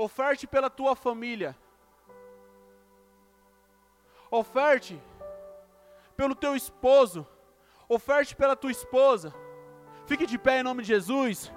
Oferte 0.00 0.46
pela 0.46 0.70
tua 0.70 0.96
família. 0.96 1.54
Oferte 4.30 4.98
pelo 6.16 6.34
teu 6.34 6.56
esposo, 6.56 7.26
oferte 7.86 8.34
pela 8.34 8.56
tua 8.56 8.70
esposa. 8.70 9.34
Fique 10.06 10.26
de 10.26 10.38
pé 10.38 10.60
em 10.60 10.62
nome 10.62 10.82
de 10.82 10.88
Jesus. 10.88 11.52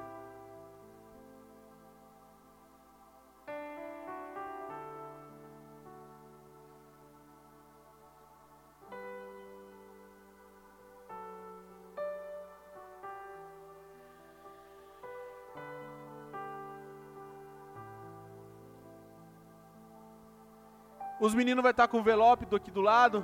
Os 21.23 21.33
meninos 21.33 21.63
vai 21.63 21.71
estar 21.71 21.87
com 21.87 21.95
o 21.95 21.99
envelope 22.01 22.45
do 22.45 22.57
aqui 22.57 22.69
do 22.69 22.81
lado. 22.81 23.23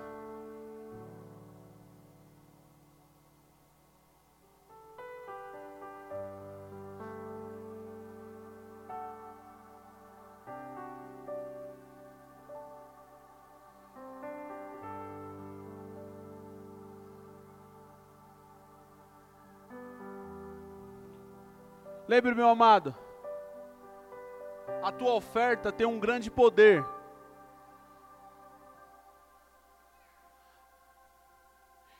Lembre, 22.07 22.33
meu 22.33 22.47
amado, 22.47 22.95
a 24.81 24.89
tua 24.89 25.15
oferta 25.15 25.69
tem 25.69 25.85
um 25.85 25.99
grande 25.99 26.31
poder. 26.31 26.81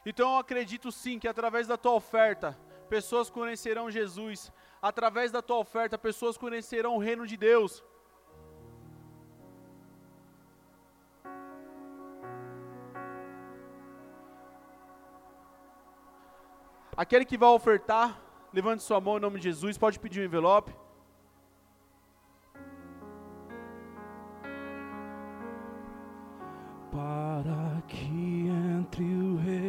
Então 0.10 0.28
eu 0.34 0.38
acredito 0.38 0.92
sim 0.92 1.20
que 1.20 1.28
através 1.34 1.66
da 1.72 1.78
tua 1.78 1.94
oferta, 2.02 2.58
pessoas 2.96 3.30
conhecerão 3.30 3.92
Jesus. 3.98 4.52
Através 4.82 5.32
da 5.32 5.42
tua 5.42 5.58
oferta, 5.66 5.98
pessoas 5.98 6.38
conhecerão 6.44 6.96
o 6.96 7.04
reino 7.08 7.28
de 7.32 7.38
Deus. 7.38 7.84
Aquele 17.04 17.26
que 17.26 17.38
vai 17.38 17.50
ofertar, 17.50 18.08
Levante 18.52 18.82
sua 18.82 19.00
mão 19.00 19.18
em 19.18 19.22
nome 19.22 19.38
de 19.38 19.44
Jesus. 19.44 19.78
Pode 19.78 20.00
pedir 20.00 20.22
um 20.22 20.26
envelope. 20.26 20.74
Para 26.92 27.84
que 27.88 28.48
entre 28.80 29.04
o 29.04 29.36
Rei 29.38 29.69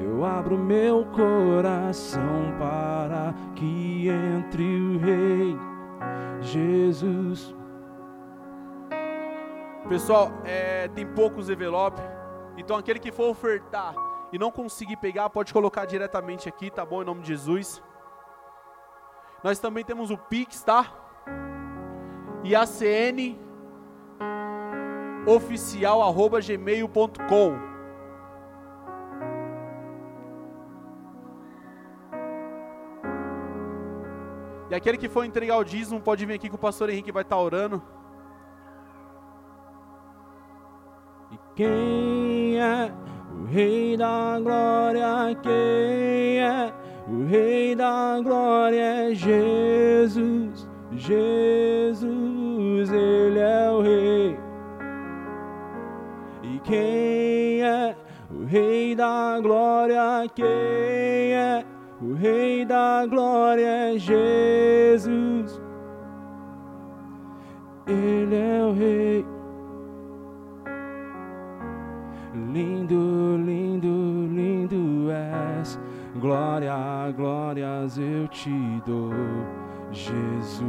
eu 0.00 0.24
abro 0.24 0.58
meu 0.58 1.06
coração 1.06 2.54
para 2.58 3.34
que 3.54 4.08
entre 4.08 4.62
o 4.62 4.98
Rei 4.98 5.56
Jesus. 6.40 7.54
Pessoal, 9.88 10.30
é, 10.44 10.88
tem 10.88 11.06
poucos 11.06 11.48
envelopes, 11.48 12.02
então 12.56 12.76
aquele 12.76 12.98
que 12.98 13.12
for 13.12 13.30
ofertar 13.30 13.94
e 14.32 14.38
não 14.38 14.50
conseguir 14.50 14.96
pegar, 14.96 15.30
pode 15.30 15.52
colocar 15.52 15.84
diretamente 15.84 16.48
aqui, 16.48 16.70
tá 16.70 16.84
bom? 16.84 17.02
Em 17.02 17.06
nome 17.06 17.20
de 17.20 17.28
Jesus. 17.28 17.82
Nós 19.44 19.58
também 19.58 19.84
temos 19.84 20.10
o 20.10 20.18
Pix, 20.18 20.62
tá? 20.62 21.06
e 22.46 22.54
acn 22.54 23.36
oficial@gmail.com. 25.26 27.75
E 34.68 34.74
aquele 34.74 34.98
que 34.98 35.08
for 35.08 35.24
entregar 35.24 35.56
o 35.58 35.64
dízimo 35.64 36.00
pode 36.00 36.26
vir 36.26 36.34
aqui 36.34 36.48
que 36.48 36.54
o 36.54 36.58
pastor 36.58 36.90
Henrique 36.90 37.12
vai 37.12 37.22
estar 37.22 37.36
tá 37.36 37.42
orando. 37.42 37.82
E 41.30 41.38
quem 41.54 42.60
é 42.60 42.92
o 43.32 43.44
Rei 43.44 43.96
da 43.96 44.40
Glória? 44.40 45.36
Quem 45.42 46.40
é 46.40 46.72
o 47.08 47.26
Rei 47.26 47.76
da 47.76 48.20
Glória? 48.22 49.10
É 49.10 49.14
Jesus. 49.14 50.68
Jesus, 50.92 52.90
Ele 52.90 53.38
é 53.38 53.70
o 53.70 53.80
Rei. 53.82 54.38
E 56.42 56.58
quem 56.60 57.62
é 57.62 57.96
o 58.30 58.44
Rei 58.44 58.94
da 58.96 59.38
Glória? 59.40 60.28
Quem 60.34 60.44
é 60.46 61.64
Rei 62.26 62.64
da 62.64 63.06
Glória? 63.06 63.94
É 63.94 63.98
Jesus. 63.98 65.62
Ele 67.86 68.34
é 68.34 68.64
o 68.64 68.72
Rei. 68.72 69.24
Lindo, 72.52 73.36
lindo, 73.36 74.26
lindo 74.34 75.08
és. 75.10 75.78
glória, 76.20 76.74
glórias 77.16 77.96
eu 77.96 78.26
te 78.28 78.82
dou, 78.84 79.12
Jesus. 79.92 80.66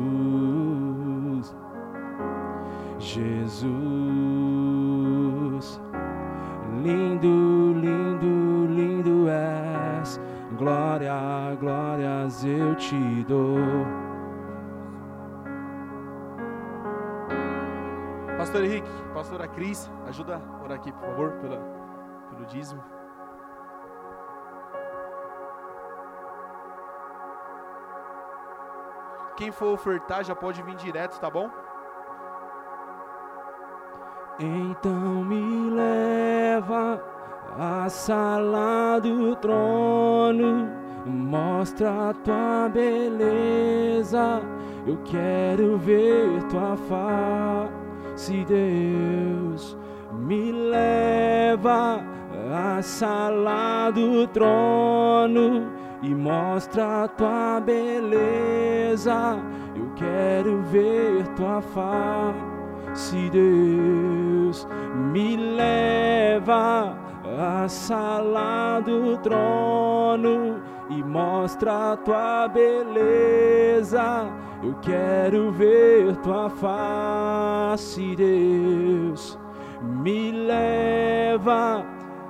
Jesus, 2.99 3.71
lindo, 6.83 7.46
glória, 11.07 11.55
glórias 11.55 12.43
eu 12.43 12.75
te 12.75 13.23
dou. 13.23 13.57
Pastor 18.37 18.63
Henrique, 18.63 18.89
pastora 19.13 19.47
Cris, 19.47 19.89
ajuda 20.07 20.35
a 20.35 20.63
orar 20.63 20.77
aqui, 20.77 20.91
por 20.91 21.01
favor, 21.01 21.31
pela, 21.33 21.57
pelo 22.29 22.45
dízimo. 22.45 22.83
Quem 29.35 29.51
for 29.51 29.73
ofertar 29.73 30.23
já 30.23 30.35
pode 30.35 30.61
vir 30.63 30.75
direto, 30.75 31.19
tá 31.19 31.29
bom? 31.29 31.49
Então 34.39 35.23
me 35.23 35.69
leva 35.69 37.01
à 37.57 37.89
sala 37.89 38.99
do 38.99 39.35
trono, 39.35 40.76
mostra 41.07 42.09
a 42.09 42.13
tua 42.13 42.69
beleza. 42.73 44.41
Eu 44.85 44.97
quero 45.03 45.77
ver 45.77 46.43
tua 46.43 46.77
face, 46.77 48.45
Deus. 48.45 49.77
Me 50.13 50.51
leva 50.51 52.03
à 52.51 52.81
sala 52.81 53.91
do 53.91 54.27
trono 54.27 55.67
e 56.01 56.13
mostra 56.15 57.03
a 57.03 57.07
tua 57.07 57.61
beleza. 57.65 59.37
Eu 59.75 59.91
quero 59.95 60.61
ver 60.63 61.27
tua 61.35 61.61
face, 61.61 63.29
Deus. 63.29 64.67
Me 65.11 65.35
leva 65.35 66.97
à 67.39 67.67
sala 67.67 68.79
do 68.79 69.17
trono 69.17 70.61
e 70.89 71.03
mostra 71.03 71.93
a 71.93 71.97
tua 71.97 72.47
beleza. 72.47 74.29
Eu 74.63 74.73
quero 74.81 75.51
ver 75.51 76.15
tua 76.17 76.49
face, 76.49 78.15
Deus. 78.15 79.37
Me 79.81 80.31
leva 80.31 81.85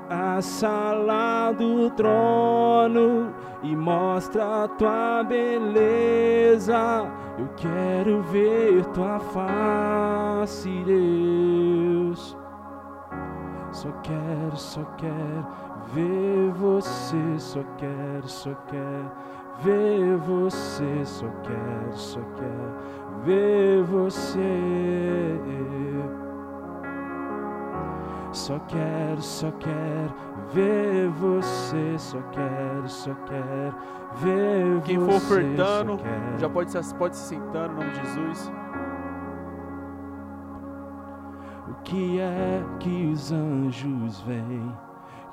à 0.09 0.41
sala 0.41 1.51
do 1.53 1.89
trono 1.91 3.33
e 3.63 3.75
mostra 3.75 4.63
a 4.63 4.67
tua 4.67 5.23
beleza. 5.23 7.09
Eu 7.37 7.47
quero 7.55 8.21
ver 8.23 8.83
tua 8.87 9.19
face, 9.19 10.69
Deus. 10.85 12.37
Só 13.71 13.91
quero, 14.01 14.55
só 14.55 14.83
quero 14.97 15.66
ver 15.93 16.51
você, 16.51 17.39
só 17.39 17.63
quero, 17.77 18.27
só 18.27 18.53
quero 18.67 19.11
ver 19.63 20.17
você, 20.17 21.05
só 21.05 21.27
quero, 21.43 21.93
só 21.93 22.19
quero 22.35 23.23
ver 23.23 23.83
você. 23.83 25.39
Só 28.31 28.59
quero, 28.67 29.21
só 29.21 29.51
quero 29.51 30.13
ver 30.53 31.09
você, 31.09 31.97
só 31.97 32.21
quero, 32.31 32.87
só 32.87 33.13
quero 33.25 33.75
ver 34.17 34.81
Quem 34.83 34.99
você. 34.99 35.19
for 35.19 35.33
ofertando, 35.33 35.99
já 36.37 36.49
pode 36.49 36.71
se, 36.71 36.95
pode 36.95 37.15
se 37.15 37.29
sentando 37.29 37.73
em 37.73 37.75
nome 37.77 37.91
de 37.91 37.99
Jesus. 37.99 38.51
O 41.69 41.73
que 41.83 42.19
é 42.19 42.63
que 42.79 43.11
os 43.11 43.31
anjos 43.31 44.21
vêm 44.21 44.71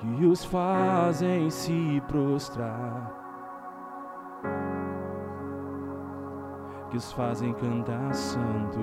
que 0.04 0.26
os 0.26 0.44
fazem 0.44 1.48
se 1.48 2.02
prostrar? 2.06 3.10
Que 6.90 6.96
os 6.98 7.10
fazem 7.12 7.54
cantar 7.54 8.14
santo? 8.14 8.78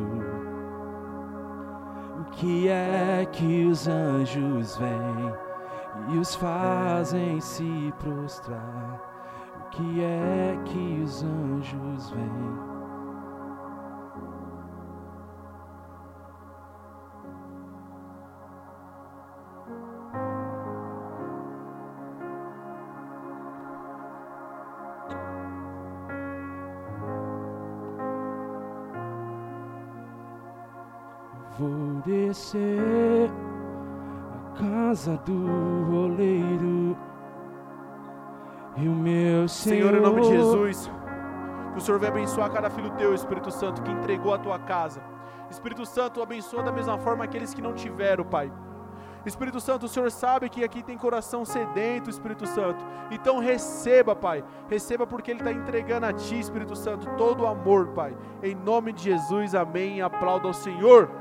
O 2.20 2.24
que 2.32 2.68
é 2.70 3.26
que 3.32 3.66
os 3.66 3.88
anjos 3.88 4.78
vêm 4.78 6.14
e 6.14 6.18
os 6.18 6.34
fazem 6.36 7.40
se 7.40 7.94
prostrar? 8.00 9.00
O 9.60 9.70
que 9.70 10.04
é 10.04 10.60
que 10.66 11.02
os 11.04 11.24
anjos 11.24 12.10
vêm? 12.10 12.71
Casa 34.92 35.18
do 35.26 35.96
oleiro 35.96 36.98
e 38.76 38.90
o 38.90 38.92
meu 38.92 39.48
Senhor, 39.48 39.92
Senhor, 39.92 39.96
em 39.96 40.02
nome 40.02 40.22
de 40.22 40.32
Jesus, 40.32 40.92
que 41.72 41.78
o 41.78 41.82
Senhor 41.82 41.98
venha 41.98 42.12
abençoar 42.12 42.52
cada 42.52 42.70
filho 42.70 42.90
teu, 42.92 43.14
Espírito 43.14 43.50
Santo, 43.52 43.82
que 43.84 43.90
entregou 43.90 44.34
a 44.34 44.38
tua 44.38 44.60
casa. 44.60 45.02
Espírito 45.50 45.86
Santo, 45.86 46.22
abençoa 46.22 46.62
da 46.62 46.74
mesma 46.74 46.98
forma 46.98 47.24
aqueles 47.24 47.54
que 47.54 47.62
não 47.62 47.74
tiveram, 47.74 48.26
Pai. 48.26 48.52
Espírito 49.26 49.62
Santo, 49.62 49.86
o 49.86 49.90
Senhor 49.90 50.12
sabe 50.12 50.50
que 50.50 50.62
aqui 50.62 50.84
tem 50.84 50.98
coração 50.98 51.46
sedento, 51.46 52.10
Espírito 52.10 52.46
Santo. 52.46 52.84
Então 53.12 53.40
receba, 53.40 54.14
Pai. 54.14 54.44
Receba 54.68 55.08
porque 55.08 55.32
Ele 55.32 55.40
está 55.40 55.54
entregando 55.54 56.06
a 56.06 56.12
Ti, 56.12 56.38
Espírito 56.38 56.76
Santo, 56.76 57.08
todo 57.16 57.44
o 57.44 57.48
amor, 57.48 57.90
Pai. 57.90 58.18
Em 58.44 58.56
nome 58.56 58.92
de 58.92 59.04
Jesus, 59.04 59.56
amém. 59.56 60.00
E 60.00 60.02
aplauda 60.02 60.48
ao 60.48 60.54
Senhor. 60.54 61.21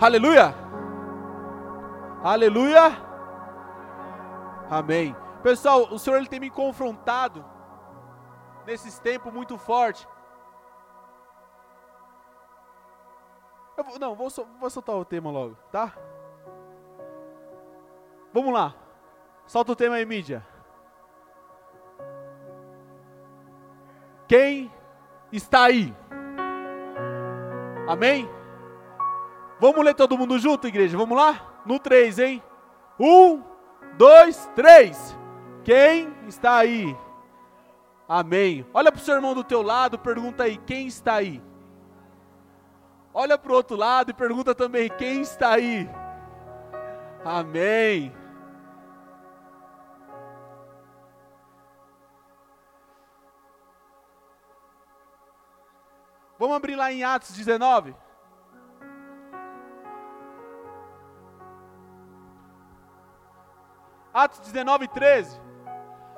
Aleluia! 0.00 0.54
Aleluia! 2.22 2.82
Amém. 4.70 5.16
Pessoal, 5.42 5.82
o 5.92 5.98
Senhor 5.98 6.16
ele 6.16 6.26
tem 6.26 6.40
me 6.40 6.50
confrontado 6.50 7.44
nesses 8.66 8.98
tempos 8.98 9.32
muito 9.32 9.56
forte. 9.56 10.06
Eu 13.76 13.84
vou- 13.84 13.98
não, 13.98 14.14
vou, 14.14 14.28
vou 14.58 14.70
soltar 14.70 14.96
o 14.96 15.04
tema 15.04 15.30
logo, 15.30 15.56
tá? 15.70 15.92
Vamos 18.32 18.52
lá. 18.52 18.74
Solta 19.46 19.72
o 19.72 19.76
tema 19.76 19.94
aí, 19.96 20.04
mídia. 20.04 20.44
Quem 24.26 24.72
está 25.30 25.64
aí? 25.64 25.94
Amém? 27.88 28.28
Vamos 29.58 29.84
ler 29.84 29.94
todo 29.94 30.18
mundo 30.18 30.38
junto, 30.38 30.66
igreja? 30.66 30.96
Vamos 30.96 31.16
lá? 31.16 31.62
No 31.64 31.78
3, 31.78 32.18
hein? 32.18 32.42
Um, 33.00 33.42
dois, 33.96 34.48
três. 34.54 35.16
Quem 35.64 36.14
está 36.26 36.56
aí? 36.56 36.96
Amém. 38.08 38.64
Olha 38.72 38.92
para 38.92 39.00
o 39.00 39.02
seu 39.02 39.14
irmão 39.14 39.34
do 39.34 39.42
teu 39.42 39.62
lado, 39.62 39.98
pergunta 39.98 40.44
aí, 40.44 40.56
quem 40.58 40.86
está 40.86 41.14
aí? 41.14 41.42
Olha 43.12 43.36
para 43.36 43.50
o 43.50 43.54
outro 43.54 43.76
lado 43.76 44.10
e 44.10 44.14
pergunta 44.14 44.54
também, 44.54 44.88
quem 44.90 45.22
está 45.22 45.54
aí? 45.54 45.88
Amém. 47.24 48.14
Vamos 56.38 56.56
abrir 56.56 56.76
lá 56.76 56.92
em 56.92 57.02
Atos 57.02 57.34
19? 57.34 57.94
Atos 64.16 64.40
19, 64.40 64.88
13. 64.88 65.38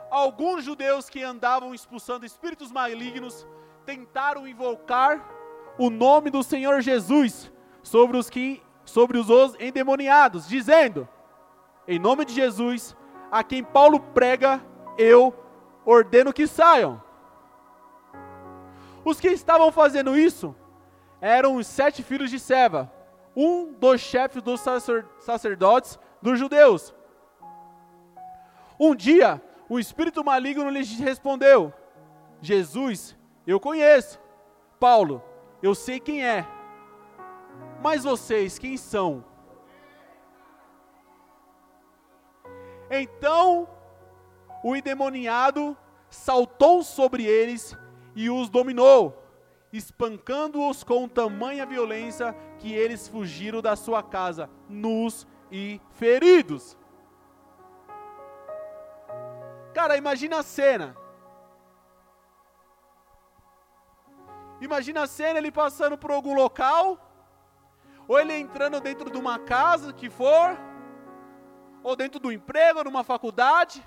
Alguns 0.08 0.62
judeus 0.62 1.10
que 1.10 1.20
andavam 1.20 1.74
expulsando 1.74 2.24
espíritos 2.24 2.70
malignos 2.70 3.44
tentaram 3.84 4.46
invocar 4.46 5.28
o 5.76 5.90
nome 5.90 6.30
do 6.30 6.44
Senhor 6.44 6.80
Jesus 6.80 7.52
sobre 7.82 8.16
os 8.16 8.30
que 8.30 8.62
sobre 8.84 9.18
os 9.18 9.28
os 9.28 9.56
endemoniados, 9.58 10.46
dizendo: 10.46 11.08
Em 11.88 11.98
nome 11.98 12.24
de 12.24 12.32
Jesus, 12.32 12.96
a 13.32 13.42
quem 13.42 13.64
Paulo 13.64 13.98
prega, 13.98 14.64
eu 14.96 15.34
ordeno 15.84 16.32
que 16.32 16.46
saiam. 16.46 17.02
Os 19.04 19.18
que 19.18 19.26
estavam 19.26 19.72
fazendo 19.72 20.16
isso 20.16 20.54
eram 21.20 21.56
os 21.56 21.66
sete 21.66 22.04
filhos 22.04 22.30
de 22.30 22.38
Seva, 22.38 22.92
um 23.34 23.72
dos 23.72 24.00
chefes 24.00 24.40
dos 24.40 24.60
sacerdotes 25.18 25.98
dos 26.22 26.38
judeus. 26.38 26.94
Um 28.78 28.94
dia, 28.94 29.42
o 29.68 29.78
espírito 29.78 30.24
maligno 30.24 30.70
lhes 30.70 30.98
respondeu: 30.98 31.72
Jesus, 32.40 33.16
eu 33.46 33.58
conheço. 33.58 34.20
Paulo, 34.78 35.22
eu 35.62 35.74
sei 35.74 35.98
quem 35.98 36.24
é. 36.24 36.46
Mas 37.82 38.04
vocês, 38.04 38.58
quem 38.58 38.76
são? 38.76 39.24
Então 42.90 43.68
o 44.62 44.74
endemoniado 44.74 45.76
saltou 46.08 46.82
sobre 46.82 47.24
eles 47.24 47.76
e 48.14 48.30
os 48.30 48.48
dominou, 48.48 49.22
espancando-os 49.72 50.82
com 50.82 51.08
tamanha 51.08 51.66
violência 51.66 52.34
que 52.58 52.72
eles 52.72 53.06
fugiram 53.06 53.60
da 53.60 53.76
sua 53.76 54.02
casa, 54.02 54.48
nus 54.68 55.26
e 55.52 55.80
feridos. 55.90 56.76
Cara, 59.74 59.96
imagina 59.96 60.38
a 60.38 60.42
cena. 60.42 60.96
Imagina 64.60 65.02
a 65.02 65.06
cena 65.06 65.38
ele 65.38 65.52
passando 65.52 65.96
por 65.96 66.10
algum 66.10 66.34
local, 66.34 66.98
ou 68.08 68.18
ele 68.18 68.34
entrando 68.34 68.80
dentro 68.80 69.10
de 69.10 69.18
uma 69.18 69.38
casa 69.38 69.92
que 69.92 70.10
for, 70.10 70.58
ou 71.82 71.94
dentro 71.94 72.18
do 72.18 72.32
emprego, 72.32 72.82
numa 72.82 73.04
faculdade. 73.04 73.86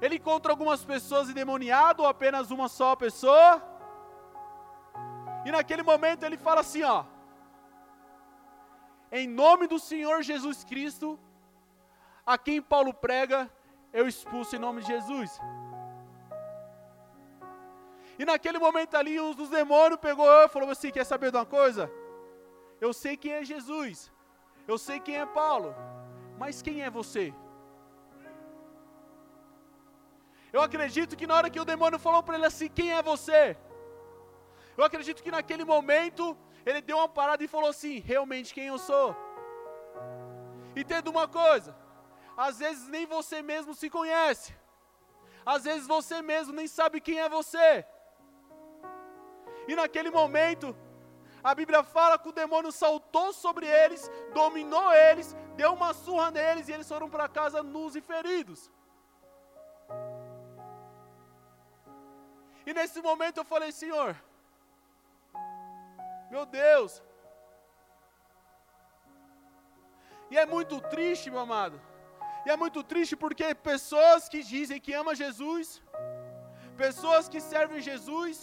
Ele 0.00 0.16
encontra 0.16 0.52
algumas 0.52 0.84
pessoas 0.84 1.28
endemoniadas, 1.28 2.00
ou 2.00 2.06
apenas 2.06 2.50
uma 2.50 2.68
só 2.68 2.96
pessoa. 2.96 3.62
E 5.44 5.50
naquele 5.50 5.82
momento 5.82 6.22
ele 6.24 6.36
fala 6.36 6.60
assim: 6.62 6.82
ó, 6.82 7.04
em 9.10 9.26
nome 9.26 9.66
do 9.66 9.78
Senhor 9.78 10.22
Jesus 10.22 10.64
Cristo, 10.64 11.18
a 12.24 12.38
quem 12.38 12.62
Paulo 12.62 12.94
prega, 12.94 13.50
eu 13.92 14.06
expulso 14.06 14.54
em 14.54 14.58
nome 14.58 14.82
de 14.82 14.88
Jesus. 14.88 15.40
E 18.18 18.24
naquele 18.24 18.58
momento 18.58 18.96
ali, 18.96 19.20
um 19.20 19.32
dos 19.32 19.48
demônios 19.48 20.00
pegou 20.00 20.28
e 20.44 20.48
falou 20.48 20.70
assim: 20.70 20.90
Quer 20.90 21.04
saber 21.04 21.30
de 21.30 21.36
uma 21.36 21.46
coisa? 21.46 21.90
Eu 22.80 22.92
sei 22.92 23.16
quem 23.16 23.32
é 23.32 23.44
Jesus, 23.44 24.12
eu 24.66 24.78
sei 24.78 25.00
quem 25.00 25.16
é 25.16 25.26
Paulo, 25.26 25.74
mas 26.38 26.62
quem 26.62 26.82
é 26.82 26.90
você? 26.90 27.32
Eu 30.52 30.62
acredito 30.62 31.16
que 31.16 31.26
na 31.26 31.34
hora 31.34 31.50
que 31.50 31.60
o 31.60 31.64
demônio 31.64 31.98
falou 31.98 32.22
para 32.22 32.36
ele 32.36 32.46
assim: 32.46 32.68
Quem 32.68 32.92
é 32.92 33.02
você? 33.02 33.56
Eu 34.76 34.84
acredito 34.84 35.22
que 35.22 35.30
naquele 35.30 35.64
momento 35.64 36.36
ele 36.64 36.80
deu 36.80 36.96
uma 36.98 37.08
parada 37.08 37.42
e 37.42 37.48
falou 37.48 37.70
assim: 37.70 37.98
Realmente 37.98 38.54
quem 38.54 38.66
eu 38.66 38.78
sou? 38.78 39.16
Entenda 40.74 41.10
uma 41.10 41.28
coisa: 41.28 41.76
às 42.46 42.60
vezes 42.60 42.86
nem 42.86 43.04
você 43.04 43.42
mesmo 43.42 43.74
se 43.74 43.90
conhece, 43.90 44.56
às 45.44 45.64
vezes 45.64 45.88
você 45.88 46.22
mesmo 46.22 46.52
nem 46.52 46.68
sabe 46.68 47.00
quem 47.00 47.18
é 47.18 47.28
você. 47.28 47.84
E 49.66 49.74
naquele 49.74 50.10
momento, 50.10 50.74
a 51.42 51.52
Bíblia 51.52 51.82
fala 51.82 52.16
que 52.16 52.28
o 52.28 52.36
demônio 52.40 52.70
saltou 52.70 53.32
sobre 53.32 53.66
eles, 53.66 54.08
dominou 54.32 54.92
eles, 54.92 55.34
deu 55.56 55.72
uma 55.72 55.92
surra 55.92 56.30
neles 56.30 56.68
e 56.68 56.72
eles 56.72 56.88
foram 56.88 57.10
para 57.10 57.28
casa 57.28 57.60
nus 57.60 57.96
e 57.96 58.00
feridos. 58.00 58.70
E 62.64 62.72
nesse 62.72 63.02
momento 63.02 63.38
eu 63.38 63.44
falei, 63.44 63.72
Senhor, 63.72 64.14
meu 66.30 66.46
Deus. 66.46 67.02
E 70.30 70.38
é 70.38 70.46
muito 70.46 70.80
triste, 70.80 71.30
meu 71.30 71.40
amado. 71.40 71.87
E 72.48 72.52
é 72.54 72.56
muito 72.56 72.82
triste 72.92 73.14
porque 73.22 73.46
pessoas 73.70 74.28
que 74.32 74.40
dizem 74.52 74.80
que 74.84 74.94
amam 75.00 75.14
Jesus, 75.22 75.66
pessoas 76.82 77.28
que 77.32 77.40
servem 77.48 77.86
Jesus, 77.88 78.36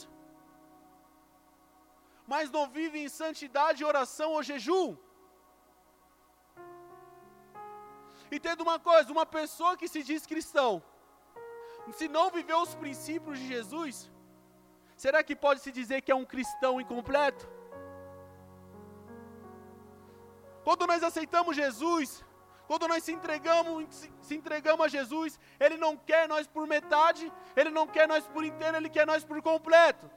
mas 2.33 2.51
não 2.55 2.65
vivem 2.77 3.03
em 3.05 3.13
santidade, 3.21 3.87
oração 3.91 4.29
ou 4.37 4.43
jejum. 4.49 4.89
Entenda 8.37 8.61
uma 8.67 8.79
coisa: 8.89 9.15
uma 9.17 9.27
pessoa 9.39 9.77
que 9.79 9.87
se 9.93 10.03
diz 10.09 10.31
cristão, 10.33 10.71
se 11.99 12.07
não 12.17 12.27
viveu 12.37 12.59
os 12.65 12.75
princípios 12.83 13.39
de 13.39 13.47
Jesus, 13.55 13.97
Será 15.03 15.21
que 15.21 15.35
pode 15.35 15.59
se 15.59 15.71
dizer 15.71 16.01
que 16.01 16.11
é 16.11 16.15
um 16.15 16.25
cristão 16.25 16.79
incompleto? 16.79 17.47
Quando 20.63 20.87
nós 20.87 21.03
aceitamos 21.03 21.55
Jesus, 21.55 22.23
quando 22.67 22.87
nós 22.87 23.03
se 23.03 23.11
entregamos, 23.11 24.09
se 24.21 24.35
entregamos 24.35 24.85
a 24.85 24.87
Jesus, 24.87 25.39
Ele 25.59 25.77
não 25.77 25.95
quer 25.95 26.27
nós 26.27 26.47
por 26.47 26.65
metade, 26.67 27.31
Ele 27.55 27.69
não 27.69 27.87
quer 27.87 28.07
nós 28.07 28.27
por 28.27 28.43
inteiro, 28.43 28.77
Ele 28.77 28.89
quer 28.89 29.05
nós 29.05 29.23
por 29.23 29.41
completo. 29.41 30.09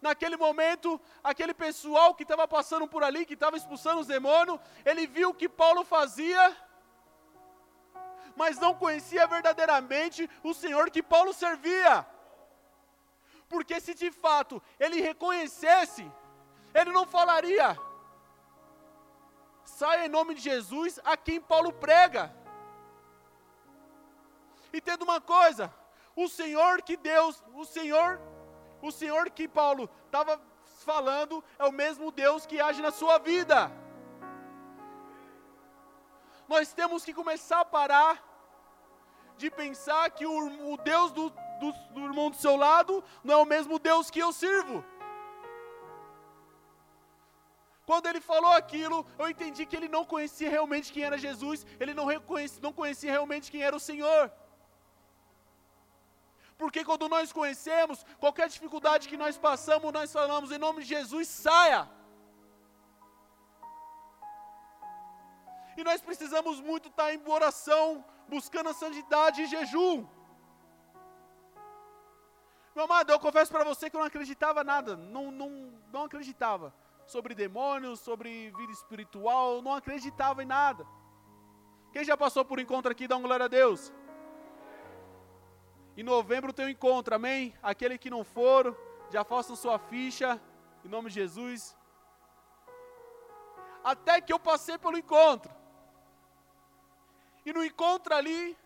Naquele 0.00 0.36
momento, 0.36 1.00
aquele 1.24 1.54
pessoal 1.54 2.14
que 2.14 2.22
estava 2.22 2.46
passando 2.46 2.86
por 2.86 3.02
ali, 3.02 3.26
que 3.26 3.34
estava 3.34 3.56
expulsando 3.56 4.00
os 4.00 4.06
demônios, 4.06 4.60
ele 4.84 5.06
viu 5.06 5.30
o 5.30 5.34
que 5.34 5.48
Paulo 5.48 5.84
fazia, 5.84 6.56
mas 8.36 8.58
não 8.58 8.74
conhecia 8.74 9.26
verdadeiramente 9.26 10.28
o 10.42 10.52
Senhor 10.52 10.90
que 10.90 11.02
Paulo 11.02 11.32
servia. 11.32 12.06
Porque 13.48 13.80
se 13.80 13.94
de 13.94 14.10
fato 14.10 14.62
ele 14.78 15.00
reconhecesse, 15.00 16.08
ele 16.74 16.92
não 16.92 17.06
falaria: 17.06 17.76
saia 19.78 20.06
em 20.06 20.08
nome 20.08 20.34
de 20.34 20.40
Jesus 20.40 20.98
a 21.04 21.16
quem 21.16 21.38
Paulo 21.38 21.70
prega. 21.70 22.34
Entenda 24.72 25.04
uma 25.04 25.20
coisa: 25.20 25.72
o 26.14 26.28
Senhor 26.28 26.80
que 26.80 26.96
Deus, 26.96 27.42
o 27.54 27.64
Senhor, 27.64 28.18
o 28.80 28.90
Senhor 28.90 29.28
que 29.30 29.46
Paulo 29.46 29.88
estava 30.06 30.40
falando 30.84 31.44
é 31.58 31.64
o 31.64 31.72
mesmo 31.72 32.10
Deus 32.10 32.46
que 32.46 32.60
age 32.60 32.80
na 32.80 32.90
sua 32.90 33.18
vida. 33.18 33.70
Nós 36.48 36.72
temos 36.72 37.04
que 37.04 37.12
começar 37.12 37.60
a 37.60 37.64
parar 37.64 38.22
de 39.36 39.50
pensar 39.50 40.08
que 40.10 40.24
o, 40.24 40.72
o 40.72 40.76
Deus 40.78 41.12
do, 41.12 41.28
do, 41.60 41.72
do 41.90 42.00
irmão 42.00 42.30
do 42.30 42.36
seu 42.36 42.56
lado 42.56 43.04
não 43.22 43.34
é 43.34 43.36
o 43.36 43.44
mesmo 43.44 43.78
Deus 43.78 44.10
que 44.10 44.20
eu 44.20 44.32
sirvo. 44.32 44.82
Quando 47.88 48.06
ele 48.10 48.20
falou 48.30 48.52
aquilo, 48.60 48.96
eu 49.20 49.26
entendi 49.32 49.64
que 49.64 49.76
ele 49.78 49.88
não 49.96 50.04
conhecia 50.12 50.50
realmente 50.54 50.92
quem 50.92 51.04
era 51.08 51.24
Jesus, 51.26 51.64
ele 51.78 51.94
não, 51.98 52.04
reconhecia, 52.04 52.60
não 52.66 52.72
conhecia 52.72 53.12
realmente 53.16 53.50
quem 53.52 53.62
era 53.62 53.76
o 53.76 53.84
Senhor. 53.88 54.24
Porque 56.60 56.82
quando 56.88 57.08
nós 57.14 57.32
conhecemos, 57.38 58.04
qualquer 58.18 58.48
dificuldade 58.54 59.08
que 59.10 59.22
nós 59.24 59.36
passamos, 59.38 59.92
nós 59.98 60.12
falamos 60.18 60.50
em 60.50 60.58
nome 60.58 60.82
de 60.82 60.88
Jesus, 60.96 61.28
saia. 61.28 61.82
E 65.76 65.84
nós 65.84 66.00
precisamos 66.00 66.58
muito 66.70 66.88
estar 66.88 67.08
em 67.14 67.22
oração, 67.38 68.04
buscando 68.34 68.70
a 68.70 68.78
santidade 68.82 69.42
e 69.42 69.50
jejum. 69.54 69.96
Meu 72.74 72.84
amado, 72.86 73.12
eu 73.12 73.20
confesso 73.20 73.52
para 73.52 73.68
você 73.70 73.88
que 73.88 73.96
eu 73.96 74.00
não 74.00 74.08
acreditava 74.08 74.64
nada, 74.64 74.96
não, 74.96 75.30
não, 75.30 75.50
não 75.92 76.04
acreditava 76.04 76.74
sobre 77.06 77.34
demônios, 77.34 78.00
sobre 78.00 78.50
vida 78.50 78.72
espiritual, 78.72 79.62
não 79.62 79.72
acreditava 79.72 80.42
em 80.42 80.46
nada. 80.46 80.86
Quem 81.92 82.04
já 82.04 82.16
passou 82.16 82.44
por 82.44 82.58
encontro 82.58 82.90
aqui, 82.90 83.08
dá 83.08 83.16
uma 83.16 83.26
glória 83.26 83.46
a 83.46 83.48
Deus. 83.48 83.92
Em 85.96 86.02
novembro 86.02 86.52
tem 86.52 86.66
um 86.66 86.68
encontro, 86.68 87.14
amém? 87.14 87.54
Aquele 87.62 87.96
que 87.96 88.10
não 88.10 88.22
for, 88.22 88.76
já 89.10 89.24
façam 89.24 89.56
sua 89.56 89.78
ficha, 89.78 90.40
em 90.84 90.88
nome 90.88 91.08
de 91.08 91.14
Jesus. 91.14 91.76
Até 93.82 94.20
que 94.20 94.32
eu 94.32 94.38
passei 94.38 94.76
pelo 94.76 94.98
encontro. 94.98 95.54
E 97.46 97.52
no 97.52 97.64
encontro 97.64 98.14
ali, 98.14 98.58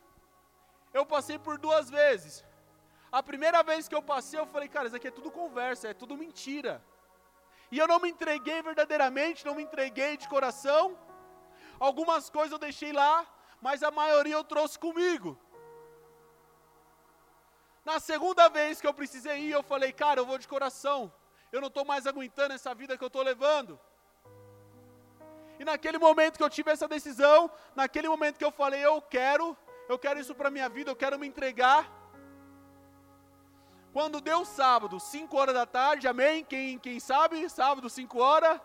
eu 0.93 1.05
passei 1.05 1.39
por 1.39 1.59
duas 1.59 1.91
vezes. 1.91 2.45
A 3.13 3.23
primeira 3.23 3.63
vez 3.63 3.87
que 3.87 3.95
eu 3.95 4.03
passei, 4.03 4.41
eu 4.41 4.47
falei, 4.47 4.69
cara, 4.69 4.87
isso 4.87 4.97
aqui 4.97 5.09
é 5.09 5.11
tudo 5.11 5.31
conversa, 5.31 5.89
é 5.89 5.95
tudo 5.95 6.17
mentira. 6.17 6.83
E 7.71 7.79
eu 7.79 7.87
não 7.87 8.01
me 8.01 8.11
entreguei 8.11 8.61
verdadeiramente, 8.63 9.47
não 9.47 9.55
me 9.55 9.63
entreguei 9.63 10.17
de 10.17 10.29
coração. 10.29 10.99
Algumas 11.79 12.29
coisas 12.29 12.53
eu 12.53 12.59
deixei 12.59 12.93
lá, 12.93 13.27
mas 13.61 13.83
a 13.83 13.91
maioria 13.91 14.35
eu 14.35 14.45
trouxe 14.45 14.79
comigo. 14.79 15.39
Na 17.85 17.99
segunda 17.99 18.49
vez 18.49 18.81
que 18.81 18.87
eu 18.87 18.95
precisei 18.95 19.39
ir, 19.41 19.53
eu 19.53 19.63
falei, 19.63 19.93
cara, 19.93 20.21
eu 20.21 20.27
vou 20.27 20.39
de 20.39 20.49
coração. 20.49 21.13
Eu 21.53 21.61
não 21.61 21.69
estou 21.69 21.85
mais 21.85 22.07
aguentando 22.07 22.55
essa 22.55 22.75
vida 22.75 22.97
que 22.97 23.05
eu 23.05 23.09
estou 23.09 23.23
levando. 23.23 23.79
E 25.59 25.65
naquele 25.65 25.99
momento 25.99 26.37
que 26.37 26.43
eu 26.43 26.51
tive 26.51 26.71
essa 26.71 26.89
decisão, 26.89 27.51
naquele 27.75 28.09
momento 28.09 28.39
que 28.39 28.45
eu 28.45 28.51
falei, 28.51 28.85
eu 28.85 29.01
quero, 29.03 29.57
eu 29.89 29.99
quero 29.99 30.19
isso 30.19 30.35
para 30.35 30.51
minha 30.51 30.69
vida, 30.69 30.91
eu 30.91 30.97
quero 30.97 31.19
me 31.19 31.27
entregar. 31.27 32.00
Quando 33.93 34.21
deu 34.21 34.45
sábado, 34.45 35.01
5 35.01 35.37
horas 35.37 35.55
da 35.55 35.67
tarde, 35.67 36.07
amém? 36.07 36.45
Quem, 36.45 36.79
quem 36.79 37.01
sabe? 37.01 37.49
Sábado, 37.51 37.91
5 37.91 38.19
horas. 38.21 38.61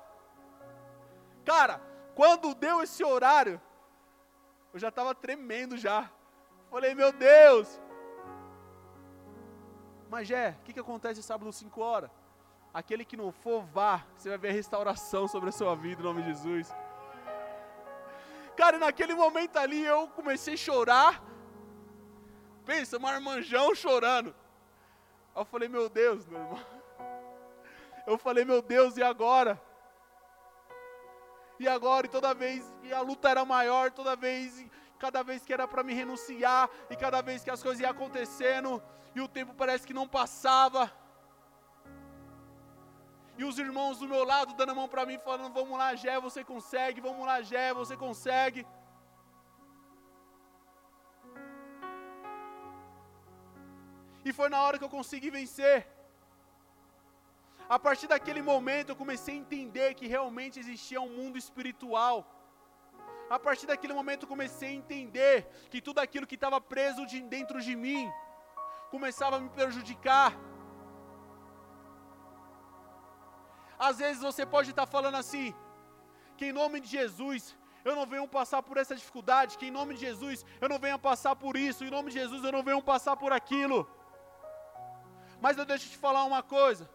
Cara, 1.43 1.81
quando 2.13 2.53
deu 2.53 2.81
esse 2.83 3.03
horário, 3.03 3.59
eu 4.71 4.79
já 4.79 4.89
estava 4.89 5.15
tremendo 5.15 5.77
já. 5.77 6.09
Falei, 6.69 6.93
meu 6.93 7.11
Deus. 7.11 7.81
Mas 10.09 10.29
é, 10.29 10.55
o 10.59 10.63
que, 10.63 10.73
que 10.73 10.79
acontece 10.79 11.23
sábado 11.23 11.51
5 11.51 11.81
horas? 11.81 12.11
Aquele 12.71 13.03
que 13.03 13.17
não 13.17 13.31
for, 13.31 13.63
vá. 13.63 14.05
Você 14.15 14.29
vai 14.29 14.37
ver 14.37 14.51
restauração 14.51 15.27
sobre 15.27 15.49
a 15.49 15.51
sua 15.51 15.75
vida, 15.75 16.01
em 16.01 16.05
nome 16.05 16.21
de 16.21 16.29
Jesus. 16.29 16.71
Cara, 18.55 18.77
naquele 18.77 19.15
momento 19.15 19.57
ali 19.57 19.83
eu 19.83 20.07
comecei 20.09 20.53
a 20.53 20.57
chorar. 20.57 21.23
Pensa, 22.63 22.99
marmanjão 22.99 23.73
chorando. 23.73 24.35
Aí 25.35 25.41
eu 25.41 25.45
falei, 25.45 25.67
meu 25.67 25.89
Deus, 25.89 26.25
meu 26.27 26.39
irmão. 26.39 26.59
Eu 28.07 28.19
falei, 28.19 28.45
meu 28.45 28.61
Deus, 28.61 28.97
e 28.97 29.03
agora? 29.03 29.59
E 31.59 31.67
agora, 31.67 32.05
e 32.05 32.09
toda 32.09 32.35
vez, 32.35 32.63
e 32.83 32.93
a 32.93 33.01
luta 33.01 33.29
era 33.29 33.43
maior, 33.43 33.91
toda 33.91 34.15
vez, 34.15 34.63
cada 34.99 35.23
vez 35.23 35.43
que 35.43 35.51
era 35.51 35.67
para 35.67 35.83
me 35.83 35.91
renunciar, 35.93 36.69
e 36.89 36.95
cada 36.95 37.19
vez 37.21 37.43
que 37.43 37.49
as 37.49 37.63
coisas 37.63 37.81
iam 37.81 37.89
acontecendo, 37.89 38.81
e 39.15 39.21
o 39.21 39.27
tempo 39.27 39.55
parece 39.55 39.87
que 39.87 39.93
não 39.93 40.07
passava. 40.07 40.91
E 43.37 43.43
os 43.43 43.57
irmãos 43.57 43.97
do 43.97 44.07
meu 44.07 44.23
lado 44.23 44.53
dando 44.53 44.71
a 44.71 44.75
mão 44.75 44.87
para 44.87 45.05
mim, 45.05 45.17
falando: 45.17 45.51
Vamos 45.51 45.77
lá, 45.77 45.95
Gé, 45.95 46.19
você 46.19 46.43
consegue, 46.43 47.01
vamos 47.01 47.25
lá, 47.25 47.41
Gé, 47.41 47.73
você 47.73 47.97
consegue. 47.97 48.67
E 54.27 54.33
foi 54.37 54.47
na 54.53 54.59
hora 54.63 54.77
que 54.79 54.85
eu 54.87 54.95
consegui 54.97 55.29
vencer. 55.39 55.77
A 57.75 57.77
partir 57.85 58.07
daquele 58.13 58.41
momento 58.51 58.89
eu 58.89 58.95
comecei 59.03 59.33
a 59.35 59.41
entender 59.43 59.89
que 59.99 60.07
realmente 60.15 60.59
existia 60.63 60.99
um 61.07 61.11
mundo 61.19 61.37
espiritual. 61.43 62.17
A 63.35 63.39
partir 63.45 63.67
daquele 63.71 63.93
momento 63.99 64.23
eu 64.23 64.33
comecei 64.35 64.69
a 64.69 64.79
entender 64.81 65.35
que 65.71 65.81
tudo 65.87 65.99
aquilo 66.05 66.27
que 66.31 66.37
estava 66.39 66.59
preso 66.73 67.05
de 67.11 67.19
dentro 67.35 67.59
de 67.67 67.75
mim 67.75 68.11
começava 68.95 69.35
a 69.37 69.39
me 69.45 69.49
prejudicar. 69.49 70.31
Às 73.87 73.97
vezes 74.03 74.21
você 74.29 74.45
pode 74.45 74.69
estar 74.69 74.85
falando 74.85 75.17
assim, 75.23 75.53
que 76.37 76.45
em 76.47 76.53
nome 76.61 76.79
de 76.79 76.89
Jesus 76.97 77.55
eu 77.83 77.95
não 77.95 78.05
venho 78.13 78.27
passar 78.27 78.61
por 78.67 78.77
essa 78.77 78.95
dificuldade, 78.95 79.57
que 79.59 79.67
em 79.67 79.75
nome 79.79 79.95
de 79.95 80.01
Jesus 80.01 80.45
eu 80.61 80.69
não 80.69 80.79
venho 80.79 80.97
passar 80.97 81.35
por 81.35 81.55
isso, 81.57 81.83
em 81.83 81.91
nome 81.97 82.09
de 82.11 82.19
Jesus 82.19 82.43
eu 82.43 82.51
não 82.51 82.63
venho 82.63 82.81
passar 82.81 83.15
por 83.15 83.31
aquilo. 83.39 83.87
Mas 85.41 85.57
eu 85.57 85.65
deixo 85.65 85.89
te 85.89 85.97
falar 85.97 86.23
uma 86.23 86.41
coisa: 86.41 86.89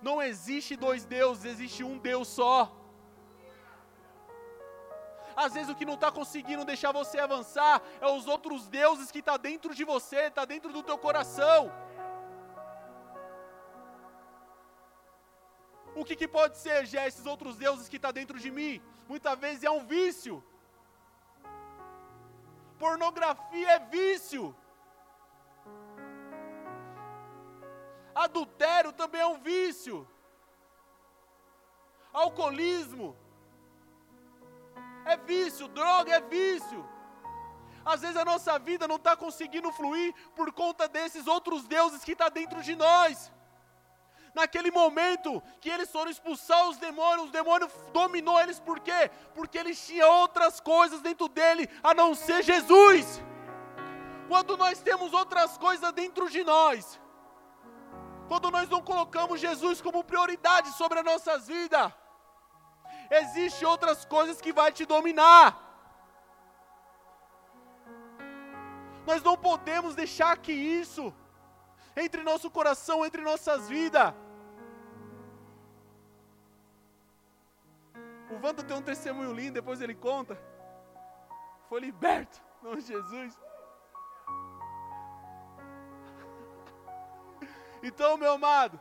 não 0.00 0.22
existe 0.22 0.76
dois 0.76 1.04
deuses, 1.04 1.44
existe 1.44 1.84
um 1.84 1.98
Deus 1.98 2.28
só. 2.28 2.70
Às 5.34 5.54
vezes 5.54 5.70
o 5.70 5.74
que 5.74 5.84
não 5.84 5.94
está 5.94 6.10
conseguindo 6.10 6.64
deixar 6.64 6.92
você 6.92 7.18
avançar 7.18 7.82
é 8.00 8.06
os 8.06 8.26
outros 8.26 8.68
deuses 8.68 9.10
que 9.10 9.20
está 9.20 9.36
dentro 9.36 9.74
de 9.74 9.84
você, 9.84 10.26
está 10.26 10.44
dentro 10.44 10.72
do 10.72 10.82
teu 10.82 10.98
coração. 10.98 11.72
O 15.94 16.04
que, 16.04 16.16
que 16.16 16.26
pode 16.26 16.56
ser, 16.56 16.86
já 16.86 17.06
esses 17.06 17.26
outros 17.26 17.56
deuses 17.56 17.88
que 17.88 17.96
está 17.96 18.10
dentro 18.10 18.38
de 18.38 18.50
mim? 18.50 18.80
Muitas 19.08 19.38
vezes 19.38 19.62
é 19.62 19.70
um 19.70 19.84
vício. 19.84 20.42
Pornografia 22.78 23.72
é 23.72 23.78
vício. 23.78 24.56
Adultério 28.14 28.92
também 28.92 29.20
é 29.20 29.26
um 29.26 29.38
vício. 29.38 30.08
Alcoolismo 32.12 33.16
é 35.04 35.16
vício, 35.16 35.68
droga 35.68 36.14
é 36.14 36.20
vício. 36.20 36.88
Às 37.84 38.02
vezes 38.02 38.16
a 38.16 38.24
nossa 38.24 38.58
vida 38.58 38.86
não 38.86 38.96
está 38.96 39.16
conseguindo 39.16 39.72
fluir 39.72 40.14
por 40.36 40.52
conta 40.52 40.86
desses 40.86 41.26
outros 41.26 41.66
deuses 41.66 42.04
que 42.04 42.12
estão 42.12 42.28
tá 42.28 42.32
dentro 42.32 42.62
de 42.62 42.76
nós. 42.76 43.32
Naquele 44.34 44.70
momento 44.70 45.42
que 45.60 45.68
eles 45.68 45.90
foram 45.90 46.10
expulsar 46.10 46.68
os 46.68 46.78
demônios, 46.78 47.28
o 47.28 47.32
demônio 47.32 47.70
dominou 47.92 48.40
eles 48.40 48.58
por 48.58 48.80
quê? 48.80 49.10
Porque 49.34 49.58
eles 49.58 49.84
tinham 49.84 50.10
outras 50.20 50.58
coisas 50.58 51.02
dentro 51.02 51.28
dele 51.28 51.68
a 51.82 51.92
não 51.92 52.14
ser 52.14 52.42
Jesus. 52.42 53.20
Quando 54.28 54.56
nós 54.56 54.80
temos 54.80 55.12
outras 55.12 55.58
coisas 55.58 55.92
dentro 55.92 56.30
de 56.30 56.42
nós, 56.44 56.98
quando 58.28 58.50
nós 58.50 58.68
não 58.68 58.82
colocamos 58.82 59.40
Jesus 59.40 59.80
como 59.80 60.04
prioridade 60.04 60.68
sobre 60.70 60.98
as 61.00 61.04
nossas 61.04 61.46
vidas, 61.46 61.92
existem 63.10 63.66
outras 63.66 64.04
coisas 64.04 64.40
que 64.40 64.52
vai 64.52 64.70
te 64.72 64.84
dominar. 64.84 65.70
Nós 69.06 69.22
não 69.22 69.36
podemos 69.36 69.94
deixar 69.94 70.36
que 70.38 70.52
isso 70.52 71.12
entre 71.96 72.22
nosso 72.22 72.50
coração, 72.50 73.04
entre 73.04 73.22
nossas 73.22 73.68
vidas. 73.68 74.14
O 78.30 78.38
Vando 78.38 78.62
tem 78.62 78.76
um 78.76 78.82
testemunho 78.82 79.32
lindo, 79.32 79.54
depois 79.54 79.80
ele 79.80 79.94
conta. 79.94 80.38
Foi 81.68 81.80
liberto, 81.80 82.40
não 82.62 82.80
Jesus. 82.80 83.38
Então, 87.82 88.16
meu 88.16 88.32
amado, 88.32 88.80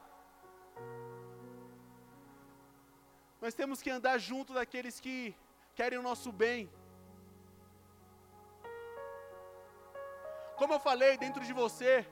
nós 3.42 3.56
temos 3.56 3.82
que 3.82 3.90
andar 3.90 4.18
junto 4.20 4.54
daqueles 4.54 5.00
que 5.00 5.36
querem 5.74 5.98
o 5.98 6.04
nosso 6.04 6.32
bem. 6.32 6.72
Como 10.56 10.74
eu 10.76 10.80
falei, 10.80 11.18
dentro 11.18 11.44
de 11.44 11.52
você, 11.52 12.08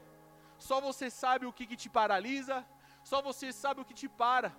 só 0.58 0.82
você 0.82 1.08
sabe 1.12 1.46
o 1.46 1.54
que, 1.54 1.68
que 1.68 1.76
te 1.76 1.88
paralisa, 1.88 2.66
só 3.04 3.22
você 3.22 3.54
sabe 3.54 3.82
o 3.82 3.86
que 3.86 3.94
te 3.94 4.10
para. 4.10 4.52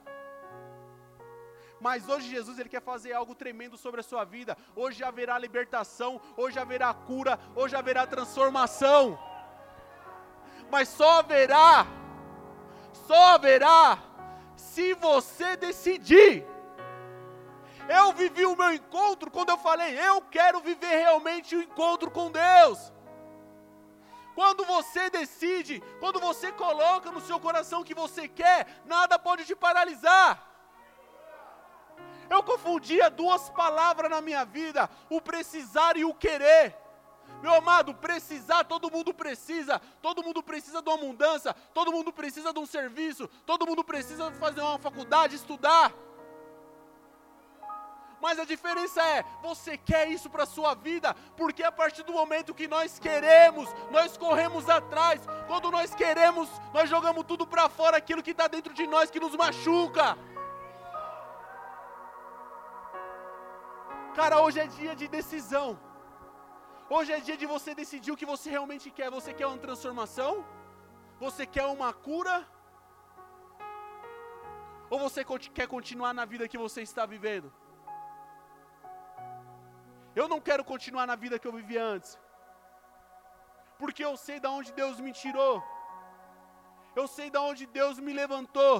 Mas 1.80 2.08
hoje 2.08 2.28
Jesus 2.28 2.58
ele 2.58 2.68
quer 2.68 2.82
fazer 2.82 3.12
algo 3.12 3.34
tremendo 3.34 3.76
sobre 3.76 4.00
a 4.00 4.04
sua 4.04 4.24
vida. 4.24 4.56
Hoje 4.76 5.02
haverá 5.02 5.36
libertação, 5.38 6.20
hoje 6.36 6.58
haverá 6.58 6.94
cura, 6.94 7.40
hoje 7.56 7.74
haverá 7.74 8.06
transformação. 8.06 9.18
Mas 10.70 10.88
só 10.88 11.18
haverá 11.18 11.86
só 12.92 13.34
haverá 13.34 13.98
se 14.56 14.94
você 14.94 15.56
decidir. 15.56 16.46
Eu 17.88 18.12
vivi 18.12 18.46
o 18.46 18.56
meu 18.56 18.72
encontro 18.72 19.30
quando 19.30 19.50
eu 19.50 19.58
falei, 19.58 19.98
eu 19.98 20.22
quero 20.22 20.60
viver 20.60 20.96
realmente 20.98 21.56
o 21.56 21.62
encontro 21.62 22.10
com 22.10 22.30
Deus. 22.30 22.92
Quando 24.34 24.64
você 24.64 25.10
decide, 25.10 25.82
quando 25.98 26.20
você 26.20 26.52
coloca 26.52 27.10
no 27.10 27.20
seu 27.20 27.38
coração 27.40 27.80
o 27.80 27.84
que 27.84 27.94
você 27.94 28.28
quer, 28.28 28.80
nada 28.84 29.18
pode 29.18 29.44
te 29.44 29.56
paralisar. 29.56 30.46
Eu 32.30 32.42
confundia 32.44 33.10
duas 33.10 33.50
palavras 33.50 34.08
na 34.08 34.20
minha 34.20 34.44
vida, 34.44 34.88
o 35.08 35.20
precisar 35.20 35.96
e 35.96 36.04
o 36.04 36.14
querer. 36.14 36.79
Meu 37.42 37.54
amado, 37.54 37.94
precisar, 37.94 38.64
todo 38.64 38.90
mundo 38.90 39.14
precisa. 39.14 39.80
Todo 40.02 40.22
mundo 40.22 40.42
precisa 40.42 40.82
de 40.82 40.88
uma 40.88 40.98
mudança. 40.98 41.54
Todo 41.74 41.92
mundo 41.92 42.12
precisa 42.12 42.52
de 42.52 42.58
um 42.58 42.66
serviço. 42.66 43.28
Todo 43.46 43.66
mundo 43.66 43.82
precisa 43.82 44.30
fazer 44.32 44.60
uma 44.60 44.78
faculdade, 44.78 45.36
estudar. 45.36 45.92
Mas 48.20 48.38
a 48.38 48.44
diferença 48.44 49.02
é, 49.02 49.24
você 49.42 49.78
quer 49.78 50.08
isso 50.08 50.28
para 50.28 50.42
a 50.42 50.46
sua 50.46 50.74
vida, 50.74 51.14
porque 51.36 51.62
a 51.62 51.72
partir 51.72 52.02
do 52.02 52.12
momento 52.12 52.54
que 52.54 52.68
nós 52.68 52.98
queremos, 52.98 53.68
nós 53.90 54.16
corremos 54.18 54.68
atrás. 54.68 55.22
Quando 55.46 55.70
nós 55.70 55.94
queremos, 55.94 56.48
nós 56.74 56.88
jogamos 56.90 57.24
tudo 57.24 57.46
para 57.46 57.68
fora, 57.70 57.96
aquilo 57.96 58.22
que 58.22 58.32
está 58.32 58.46
dentro 58.46 58.74
de 58.74 58.86
nós 58.86 59.10
que 59.10 59.18
nos 59.18 59.34
machuca. 59.34 60.18
Cara, 64.14 64.42
hoje 64.42 64.60
é 64.60 64.66
dia 64.66 64.94
de 64.94 65.08
decisão. 65.08 65.78
Hoje 66.94 67.10
é 67.16 67.20
dia 67.26 67.36
de 67.40 67.46
você 67.50 67.70
decidir 67.80 68.10
o 68.12 68.16
que 68.20 68.30
você 68.30 68.48
realmente 68.54 68.86
quer. 68.96 69.08
Você 69.16 69.32
quer 69.38 69.46
uma 69.50 69.64
transformação? 69.66 70.30
Você 71.24 71.44
quer 71.54 71.66
uma 71.74 71.90
cura? 72.06 72.36
Ou 74.92 74.98
você 74.98 75.20
quer 75.58 75.68
continuar 75.74 76.12
na 76.12 76.24
vida 76.32 76.48
que 76.52 76.62
você 76.64 76.80
está 76.82 77.04
vivendo? 77.14 77.48
Eu 80.20 80.26
não 80.32 80.40
quero 80.48 80.64
continuar 80.72 81.06
na 81.10 81.16
vida 81.24 81.38
que 81.38 81.48
eu 81.50 81.56
vivi 81.60 81.78
antes. 81.78 82.18
Porque 83.80 84.04
eu 84.04 84.16
sei 84.24 84.38
de 84.44 84.48
onde 84.56 84.72
Deus 84.80 84.98
me 85.04 85.12
tirou. 85.12 85.54
Eu 87.00 87.06
sei 87.16 87.28
de 87.30 87.38
onde 87.38 87.66
Deus 87.78 88.00
me 88.06 88.12
levantou. 88.22 88.74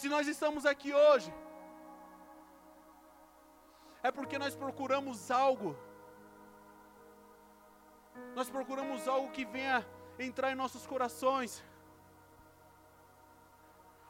Se 0.00 0.08
nós 0.14 0.26
estamos 0.34 0.64
aqui 0.72 0.92
hoje, 0.94 1.30
é 4.02 4.10
porque 4.10 4.38
nós 4.38 4.54
procuramos 4.54 5.30
algo. 5.30 5.76
Nós 8.34 8.50
procuramos 8.50 9.06
algo 9.08 9.30
que 9.30 9.44
venha 9.44 9.86
entrar 10.18 10.50
em 10.52 10.54
nossos 10.54 10.86
corações. 10.86 11.64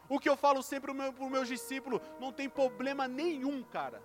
O 0.08 0.18
que 0.18 0.28
eu 0.28 0.36
falo 0.36 0.62
sempre 0.62 0.94
para 0.94 1.24
os 1.24 1.30
meus 1.30 1.48
discípulos, 1.48 2.00
não 2.18 2.32
tem 2.32 2.48
problema 2.48 3.06
nenhum, 3.06 3.62
cara. 3.62 4.02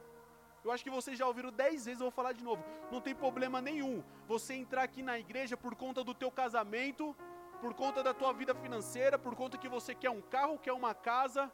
Eu 0.63 0.71
acho 0.71 0.83
que 0.83 0.89
vocês 0.89 1.17
já 1.17 1.25
ouviram 1.25 1.51
dez 1.51 1.85
vezes, 1.85 1.99
eu 1.99 2.05
vou 2.05 2.11
falar 2.11 2.33
de 2.33 2.43
novo. 2.43 2.63
Não 2.91 3.01
tem 3.01 3.15
problema 3.15 3.61
nenhum 3.61 4.03
você 4.27 4.53
entrar 4.53 4.83
aqui 4.83 5.01
na 5.01 5.17
igreja 5.19 5.57
por 5.57 5.75
conta 5.75 6.03
do 6.03 6.13
teu 6.13 6.31
casamento, 6.31 7.15
por 7.59 7.73
conta 7.73 8.03
da 8.03 8.13
tua 8.13 8.33
vida 8.33 8.53
financeira, 8.55 9.17
por 9.17 9.35
conta 9.35 9.57
que 9.57 9.69
você 9.69 9.93
quer 9.95 10.09
um 10.09 10.21
carro, 10.21 10.59
quer 10.59 10.73
uma 10.73 10.93
casa, 10.93 11.51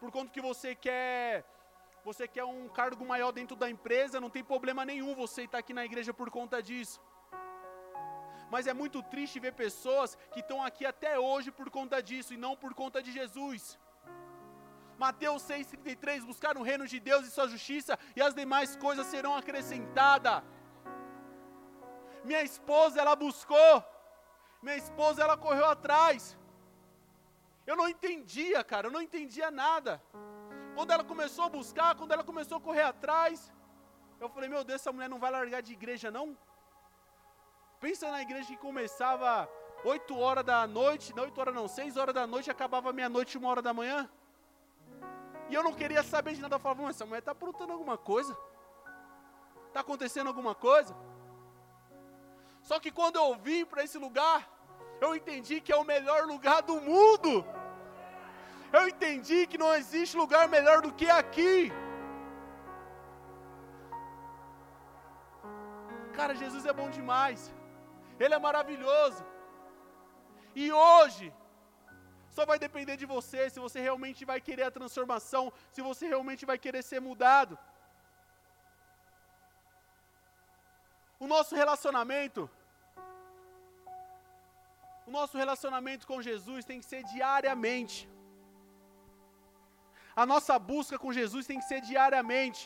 por 0.00 0.10
conta 0.10 0.32
que 0.32 0.40
você 0.40 0.74
quer 0.74 1.44
você 2.04 2.28
quer 2.28 2.44
um 2.44 2.68
cargo 2.68 3.04
maior 3.12 3.32
dentro 3.32 3.56
da 3.56 3.68
empresa, 3.74 4.20
não 4.20 4.28
tem 4.36 4.44
problema 4.44 4.84
nenhum 4.84 5.14
você 5.14 5.42
estar 5.44 5.58
aqui 5.58 5.72
na 5.72 5.84
igreja 5.88 6.12
por 6.12 6.30
conta 6.30 6.62
disso. 6.62 7.00
Mas 8.52 8.66
é 8.66 8.74
muito 8.74 9.02
triste 9.02 9.40
ver 9.40 9.54
pessoas 9.54 10.10
que 10.32 10.40
estão 10.40 10.62
aqui 10.62 10.84
até 10.84 11.18
hoje 11.18 11.50
por 11.50 11.70
conta 11.70 12.02
disso 12.02 12.34
e 12.34 12.36
não 12.44 12.54
por 12.54 12.74
conta 12.74 13.02
de 13.02 13.10
Jesus. 13.10 13.78
Mateus 14.98 15.42
6,33: 15.42 16.26
Buscar 16.32 16.56
o 16.58 16.62
reino 16.62 16.86
de 16.86 17.00
Deus 17.00 17.26
e 17.26 17.30
sua 17.30 17.48
justiça, 17.48 17.98
e 18.14 18.20
as 18.20 18.34
demais 18.34 18.76
coisas 18.76 19.06
serão 19.06 19.34
acrescentadas. 19.34 20.42
Minha 22.22 22.42
esposa, 22.42 23.00
ela 23.00 23.16
buscou, 23.16 23.74
minha 24.62 24.76
esposa, 24.76 25.22
ela 25.22 25.36
correu 25.36 25.66
atrás. 25.66 26.36
Eu 27.66 27.76
não 27.76 27.88
entendia, 27.88 28.62
cara, 28.62 28.88
eu 28.88 28.92
não 28.92 29.02
entendia 29.08 29.50
nada. 29.50 30.02
Quando 30.74 30.90
ela 30.90 31.04
começou 31.04 31.44
a 31.44 31.48
buscar, 31.48 31.94
quando 31.94 32.12
ela 32.12 32.24
começou 32.24 32.58
a 32.58 32.60
correr 32.60 32.82
atrás, 32.82 33.52
eu 34.20 34.28
falei: 34.28 34.48
Meu 34.48 34.64
Deus, 34.64 34.80
essa 34.80 34.92
mulher 34.92 35.08
não 35.08 35.18
vai 35.18 35.30
largar 35.30 35.62
de 35.62 35.72
igreja, 35.72 36.10
não? 36.10 36.36
Pensa 37.80 38.10
na 38.10 38.22
igreja 38.22 38.48
que 38.48 38.56
começava 38.56 39.48
8 39.84 40.18
horas 40.18 40.44
da 40.44 40.66
noite, 40.66 41.14
não 41.14 41.24
8 41.24 41.40
horas 41.40 41.54
não, 41.54 41.68
6 41.68 41.96
horas 41.96 42.14
da 42.14 42.26
noite, 42.26 42.50
acabava 42.50 42.92
meia-noite, 42.92 43.38
1 43.38 43.44
hora 43.44 43.62
da 43.62 43.74
manhã. 43.74 44.08
E 45.50 45.54
eu 45.54 45.62
não 45.62 45.74
queria 45.74 46.02
saber 46.02 46.34
de 46.34 46.40
nada. 46.40 46.56
Eu 46.56 46.60
falava, 46.60 46.88
essa 46.88 47.04
mulher 47.04 47.18
está 47.18 47.32
aprontando 47.32 47.72
alguma 47.72 47.98
coisa? 47.98 48.36
Está 49.68 49.80
acontecendo 49.80 50.28
alguma 50.28 50.54
coisa? 50.54 50.96
Só 52.62 52.80
que 52.80 52.90
quando 52.90 53.16
eu 53.16 53.34
vim 53.36 53.64
para 53.64 53.84
esse 53.84 53.98
lugar, 53.98 54.48
eu 55.00 55.14
entendi 55.14 55.60
que 55.60 55.72
é 55.72 55.76
o 55.76 55.84
melhor 55.84 56.24
lugar 56.24 56.62
do 56.62 56.80
mundo. 56.80 57.44
Eu 58.76 58.84
entendi 58.92 59.40
que 59.50 59.62
não 59.62 59.72
existe 59.80 60.20
lugar 60.22 60.44
melhor 60.56 60.78
do 60.84 60.92
que 60.98 61.08
aqui. 61.20 61.54
Cara, 66.18 66.34
Jesus 66.42 66.64
é 66.70 66.74
bom 66.80 66.88
demais. 66.98 67.40
Ele 68.22 68.34
é 68.38 68.40
maravilhoso. 68.48 69.22
E 70.62 70.66
hoje, 70.72 71.26
só 72.36 72.44
vai 72.50 72.58
depender 72.64 72.96
de 73.02 73.06
você 73.14 73.40
se 73.54 73.60
você 73.66 73.78
realmente 73.88 74.22
vai 74.30 74.40
querer 74.46 74.64
a 74.66 74.76
transformação, 74.78 75.44
se 75.74 75.80
você 75.88 76.04
realmente 76.12 76.44
vai 76.50 76.58
querer 76.64 76.82
ser 76.90 77.00
mudado. 77.08 77.54
O 81.24 81.28
nosso 81.34 81.54
relacionamento, 81.60 82.42
o 85.08 85.12
nosso 85.18 85.36
relacionamento 85.42 86.06
com 86.10 86.26
Jesus 86.30 86.64
tem 86.70 86.80
que 86.80 86.90
ser 86.92 87.02
diariamente. 87.14 87.98
A 90.22 90.24
nossa 90.32 90.58
busca 90.58 90.96
com 91.02 91.12
Jesus 91.12 91.46
tem 91.46 91.58
que 91.60 91.68
ser 91.70 91.80
diariamente. 91.80 92.62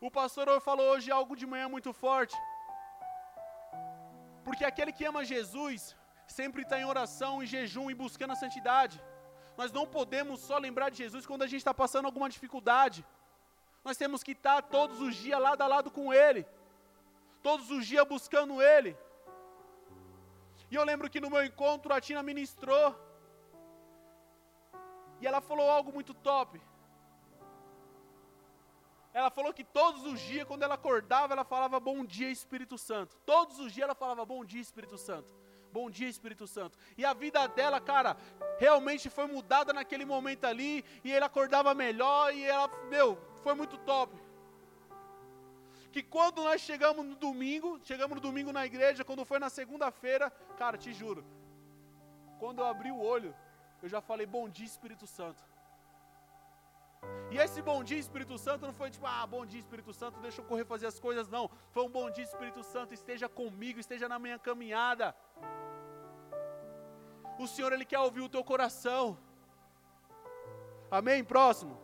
O 0.00 0.10
pastor 0.10 0.48
falou 0.60 0.86
hoje 0.92 1.10
algo 1.10 1.36
de 1.40 1.46
manhã 1.52 1.68
muito 1.68 1.92
forte. 1.92 2.36
Porque 4.44 4.64
aquele 4.64 4.92
que 4.96 5.04
ama 5.04 5.24
Jesus, 5.24 5.94
sempre 6.26 6.62
está 6.62 6.76
em 6.80 6.88
oração, 6.92 7.42
em 7.42 7.46
jejum 7.46 7.90
e 7.90 7.94
buscando 7.94 8.32
a 8.32 8.40
santidade. 8.42 8.96
Nós 9.60 9.70
não 9.70 9.86
podemos 9.86 10.40
só 10.40 10.58
lembrar 10.58 10.88
de 10.90 10.98
Jesus 11.04 11.26
quando 11.26 11.42
a 11.42 11.46
gente 11.46 11.62
está 11.64 11.74
passando 11.82 12.06
alguma 12.06 12.28
dificuldade. 12.36 13.04
Nós 13.84 13.96
temos 13.96 14.22
que 14.22 14.32
estar 14.32 14.62
tá 14.62 14.68
todos 14.76 15.00
os 15.00 15.14
dias 15.14 15.40
lado 15.40 15.62
a 15.62 15.66
lado 15.74 15.90
com 15.90 16.12
Ele, 16.12 16.46
todos 17.42 17.70
os 17.70 17.86
dias 17.86 18.06
buscando 18.14 18.62
Ele. 18.62 18.96
E 20.70 20.74
eu 20.74 20.84
lembro 20.84 21.10
que 21.10 21.20
no 21.20 21.30
meu 21.30 21.44
encontro 21.44 21.92
a 21.92 22.00
Tina 22.00 22.22
ministrou, 22.22 22.86
e 25.20 25.26
ela 25.26 25.40
falou 25.40 25.70
algo 25.70 25.92
muito 25.92 26.14
top. 26.14 26.60
Ela 29.12 29.30
falou 29.30 29.52
que 29.52 29.64
todos 29.64 30.04
os 30.06 30.20
dias, 30.20 30.46
quando 30.46 30.62
ela 30.62 30.74
acordava, 30.74 31.32
ela 31.32 31.44
falava 31.44 31.80
bom 31.80 32.04
dia, 32.04 32.30
Espírito 32.30 32.78
Santo. 32.78 33.16
Todos 33.26 33.58
os 33.58 33.72
dias 33.72 33.84
ela 33.84 33.94
falava 33.94 34.24
bom 34.24 34.44
dia, 34.44 34.60
Espírito 34.60 34.96
Santo. 34.96 35.28
Bom 35.72 35.90
dia, 35.90 36.08
Espírito 36.08 36.46
Santo. 36.46 36.78
E 36.96 37.04
a 37.04 37.12
vida 37.12 37.46
dela, 37.48 37.80
cara, 37.80 38.16
realmente 38.58 39.10
foi 39.10 39.26
mudada 39.26 39.72
naquele 39.72 40.04
momento 40.04 40.44
ali. 40.44 40.84
E 41.04 41.12
ele 41.12 41.24
acordava 41.24 41.74
melhor. 41.74 42.32
E 42.34 42.44
ela, 42.44 42.68
meu, 42.88 43.18
foi 43.42 43.54
muito 43.54 43.76
top. 43.78 44.16
Que 45.92 46.02
quando 46.02 46.42
nós 46.44 46.60
chegamos 46.60 47.04
no 47.04 47.16
domingo, 47.16 47.80
chegamos 47.82 48.14
no 48.14 48.20
domingo 48.20 48.52
na 48.52 48.64
igreja, 48.64 49.04
quando 49.04 49.24
foi 49.24 49.40
na 49.40 49.50
segunda-feira, 49.50 50.30
cara, 50.56 50.78
te 50.78 50.92
juro, 50.92 51.24
quando 52.38 52.60
eu 52.60 52.66
abri 52.66 52.92
o 52.92 53.00
olho, 53.00 53.34
eu 53.82 53.88
já 53.88 54.00
falei 54.00 54.26
bom 54.26 54.48
dia, 54.48 54.66
Espírito 54.66 55.06
Santo. 55.06 55.42
E 57.30 57.38
esse 57.38 57.62
bom 57.62 57.82
dia, 57.82 57.98
Espírito 57.98 58.36
Santo, 58.36 58.66
não 58.66 58.74
foi 58.80 58.90
tipo, 58.90 59.06
ah, 59.06 59.26
bom 59.26 59.44
dia, 59.46 59.60
Espírito 59.60 59.92
Santo, 59.92 60.20
deixa 60.20 60.40
eu 60.40 60.44
correr 60.44 60.64
fazer 60.64 60.86
as 60.86 60.98
coisas, 60.98 61.28
não. 61.28 61.44
Foi 61.70 61.82
um 61.84 61.92
bom 61.98 62.10
dia, 62.10 62.24
Espírito 62.24 62.62
Santo, 62.62 62.92
esteja 62.92 63.28
comigo, 63.28 63.80
esteja 63.80 64.08
na 64.08 64.18
minha 64.18 64.38
caminhada. 64.38 65.14
O 67.38 67.46
Senhor, 67.46 67.72
Ele 67.72 67.86
quer 67.86 68.00
ouvir 68.00 68.20
o 68.20 68.28
teu 68.28 68.44
coração. 68.44 69.16
Amém? 70.90 71.22
Próximo. 71.24 71.78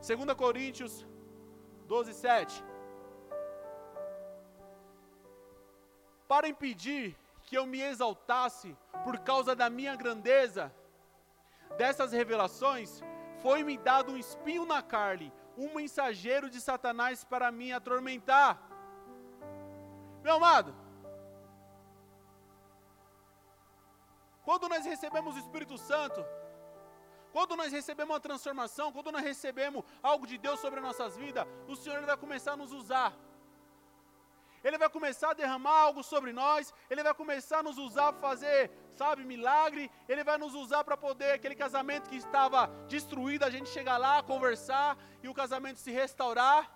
Segunda 0.00 0.34
Coríntios 0.34 1.06
12, 1.86 2.14
7. 2.14 2.64
Para 6.28 6.46
impedir 6.46 7.16
que 7.44 7.56
eu 7.56 7.64
me 7.66 7.80
exaltasse 7.80 8.76
por 9.02 9.18
causa 9.20 9.56
da 9.56 9.70
minha 9.70 9.96
grandeza, 9.96 10.72
dessas 11.78 12.12
revelações, 12.12 13.02
foi-me 13.42 13.78
dado 13.78 14.12
um 14.12 14.16
espinho 14.16 14.66
na 14.66 14.82
carne, 14.82 15.32
um 15.56 15.74
mensageiro 15.74 16.50
de 16.50 16.60
Satanás 16.60 17.24
para 17.24 17.50
me 17.50 17.72
atormentar. 17.72 18.60
Meu 20.22 20.34
amado, 20.34 20.74
quando 24.44 24.68
nós 24.68 24.84
recebemos 24.84 25.34
o 25.34 25.38
Espírito 25.38 25.78
Santo, 25.78 26.24
quando 27.32 27.56
nós 27.56 27.72
recebemos 27.72 28.12
uma 28.12 28.20
transformação, 28.20 28.92
quando 28.92 29.12
nós 29.12 29.22
recebemos 29.22 29.84
algo 30.02 30.26
de 30.26 30.36
Deus 30.36 30.60
sobre 30.60 30.80
nossas 30.80 31.16
vidas, 31.16 31.46
o 31.66 31.76
Senhor 31.76 32.04
vai 32.04 32.16
começar 32.16 32.52
a 32.52 32.56
nos 32.56 32.72
usar. 32.72 33.14
Ele 34.68 34.78
vai 34.82 34.88
começar 34.96 35.30
a 35.30 35.38
derramar 35.42 35.76
algo 35.86 36.02
sobre 36.02 36.30
nós, 36.30 36.72
Ele 36.90 37.02
vai 37.02 37.14
começar 37.20 37.58
a 37.60 37.62
nos 37.62 37.78
usar 37.78 38.08
para 38.12 38.28
fazer, 38.28 38.70
sabe, 39.00 39.24
milagre, 39.24 39.90
Ele 40.06 40.22
vai 40.22 40.36
nos 40.42 40.54
usar 40.62 40.84
para 40.84 40.96
poder, 41.06 41.30
aquele 41.32 41.54
casamento 41.54 42.10
que 42.10 42.16
estava 42.16 42.66
destruído, 42.86 43.44
a 43.46 43.50
gente 43.54 43.70
chegar 43.70 43.96
lá, 43.96 44.22
conversar 44.22 44.98
e 45.22 45.28
o 45.28 45.32
casamento 45.32 45.78
se 45.84 45.90
restaurar. 45.90 46.70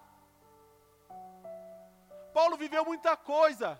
Paulo 2.33 2.57
viveu 2.57 2.83
muita 2.83 3.15
coisa, 3.15 3.79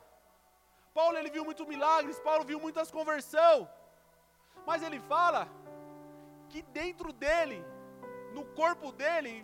Paulo 0.93 1.17
ele 1.17 1.31
viu 1.31 1.43
muitos 1.43 1.67
milagres, 1.67 2.21
Paulo 2.21 2.45
viu 2.45 2.61
muitas 2.61 2.91
conversão, 2.91 3.57
mas 4.67 4.83
ele 4.83 5.01
fala 5.01 5.49
que 6.51 6.61
dentro 6.81 7.15
dele, 7.15 7.65
no 8.35 8.45
corpo 8.61 8.93
dele, 8.93 9.35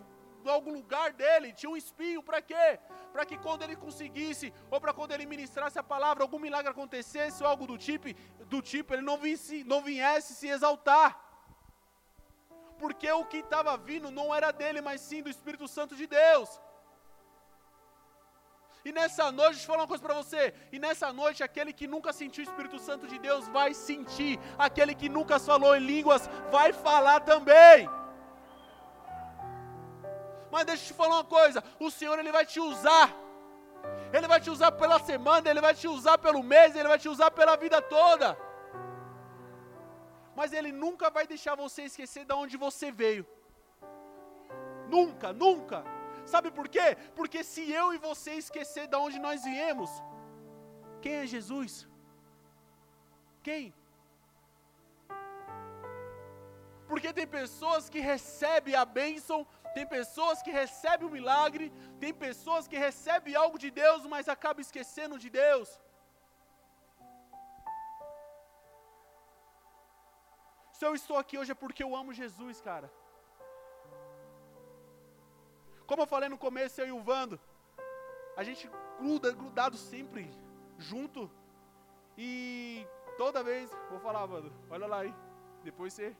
algum 0.46 0.72
lugar 0.72 1.12
dele, 1.12 1.52
tinha 1.52 1.70
um 1.70 1.76
espinho, 1.76 2.22
para 2.22 2.40
quê? 2.40 2.78
Para 3.12 3.24
que 3.24 3.36
quando 3.38 3.62
ele 3.62 3.76
conseguisse, 3.76 4.52
ou 4.70 4.80
para 4.80 4.92
quando 4.92 5.12
ele 5.12 5.26
ministrasse 5.26 5.78
a 5.78 5.82
palavra, 5.82 6.22
algum 6.22 6.38
milagre 6.38 6.70
acontecesse, 6.70 7.42
ou 7.42 7.48
algo 7.48 7.66
do 7.66 7.78
tipo, 7.78 8.08
do 8.46 8.62
tipo 8.62 8.94
ele 8.94 9.02
não, 9.02 9.18
visse, 9.18 9.64
não 9.64 9.82
viesse 9.82 10.34
se 10.34 10.48
exaltar. 10.48 11.18
Porque 12.78 13.10
o 13.10 13.24
que 13.24 13.38
estava 13.38 13.76
vindo 13.76 14.10
não 14.10 14.34
era 14.34 14.52
dele, 14.52 14.80
mas 14.80 15.00
sim 15.00 15.22
do 15.22 15.28
Espírito 15.28 15.66
Santo 15.66 15.96
de 15.96 16.06
Deus. 16.06 16.60
E 18.84 18.92
nessa 18.92 19.30
noite, 19.30 19.50
deixa 19.50 19.64
eu 19.64 19.66
falar 19.66 19.82
uma 19.82 19.88
coisa 19.88 20.02
para 20.02 20.14
você. 20.14 20.54
E 20.72 20.78
nessa 20.78 21.12
noite, 21.12 21.42
aquele 21.42 21.72
que 21.72 21.86
nunca 21.86 22.12
sentiu 22.12 22.44
o 22.44 22.48
Espírito 22.48 22.78
Santo 22.78 23.06
de 23.06 23.18
Deus 23.18 23.48
vai 23.48 23.74
sentir. 23.74 24.38
Aquele 24.56 24.94
que 24.94 25.08
nunca 25.08 25.38
falou 25.38 25.76
em 25.76 25.80
línguas 25.80 26.28
vai 26.50 26.72
falar 26.72 27.20
também. 27.20 27.88
Mas 30.50 30.64
deixa 30.64 30.82
eu 30.84 30.86
te 30.88 30.94
falar 30.94 31.16
uma 31.16 31.24
coisa: 31.24 31.62
o 31.78 31.90
Senhor 31.90 32.18
ele 32.18 32.32
vai 32.32 32.44
te 32.46 32.60
usar. 32.60 33.14
Ele 34.12 34.26
vai 34.26 34.40
te 34.40 34.50
usar 34.50 34.72
pela 34.72 34.98
semana, 34.98 35.48
ele 35.48 35.60
vai 35.60 35.74
te 35.74 35.86
usar 35.86 36.16
pelo 36.18 36.42
mês, 36.42 36.74
ele 36.74 36.88
vai 36.88 36.98
te 36.98 37.08
usar 37.08 37.30
pela 37.30 37.56
vida 37.56 37.80
toda. 37.82 38.36
Mas 40.34 40.52
ele 40.52 40.72
nunca 40.72 41.10
vai 41.10 41.26
deixar 41.26 41.54
você 41.54 41.82
esquecer 41.82 42.24
de 42.24 42.34
onde 42.34 42.56
você 42.56 42.90
veio. 42.90 43.26
Nunca, 44.88 45.32
nunca. 45.32 45.84
Sabe 46.24 46.50
por 46.50 46.68
quê? 46.68 46.96
Porque 47.14 47.42
se 47.42 47.62
eu 47.80 47.92
e 47.92 47.98
você 47.98 48.32
esquecer 48.32 48.86
de 48.86 48.96
onde 48.96 49.18
nós 49.18 49.44
viemos, 49.44 49.90
quem 51.02 51.14
é 51.14 51.26
Jesus? 51.26 51.86
Quem? 53.42 53.74
Porque 56.88 57.12
tem 57.12 57.26
pessoas 57.26 57.88
que 57.90 58.00
recebem 58.00 58.74
a 58.74 58.84
bênção, 58.84 59.46
tem 59.74 59.86
pessoas 59.86 60.42
que 60.42 60.50
recebem 60.50 61.06
o 61.06 61.10
milagre, 61.10 61.72
tem 62.00 62.12
pessoas 62.12 62.66
que 62.66 62.76
recebem 62.76 63.34
algo 63.34 63.58
de 63.58 63.70
Deus, 63.70 64.06
mas 64.06 64.28
acabam 64.28 64.60
esquecendo 64.60 65.18
de 65.18 65.30
Deus. 65.30 65.68
Se 70.72 70.84
eu 70.86 70.94
estou 70.94 71.16
aqui 71.18 71.36
hoje 71.36 71.52
é 71.52 71.60
porque 71.62 71.82
eu 71.82 71.94
amo 72.00 72.12
Jesus, 72.12 72.60
cara. 72.60 72.88
Como 75.88 76.02
eu 76.02 76.06
falei 76.06 76.28
no 76.28 76.38
começo, 76.38 76.80
eu 76.80 76.88
e 76.88 76.92
o 76.92 77.00
Vando, 77.00 77.40
a 78.36 78.44
gente 78.44 78.70
gruda, 78.98 79.32
grudado 79.32 79.76
sempre, 79.76 80.30
junto. 80.76 81.30
E 82.16 82.86
toda 83.16 83.42
vez, 83.42 83.70
vou 83.90 83.98
falar, 83.98 84.24
Vando, 84.26 84.52
olha 84.70 84.86
lá 84.86 85.00
aí. 85.00 85.14
Depois 85.64 85.92
você 85.92 86.16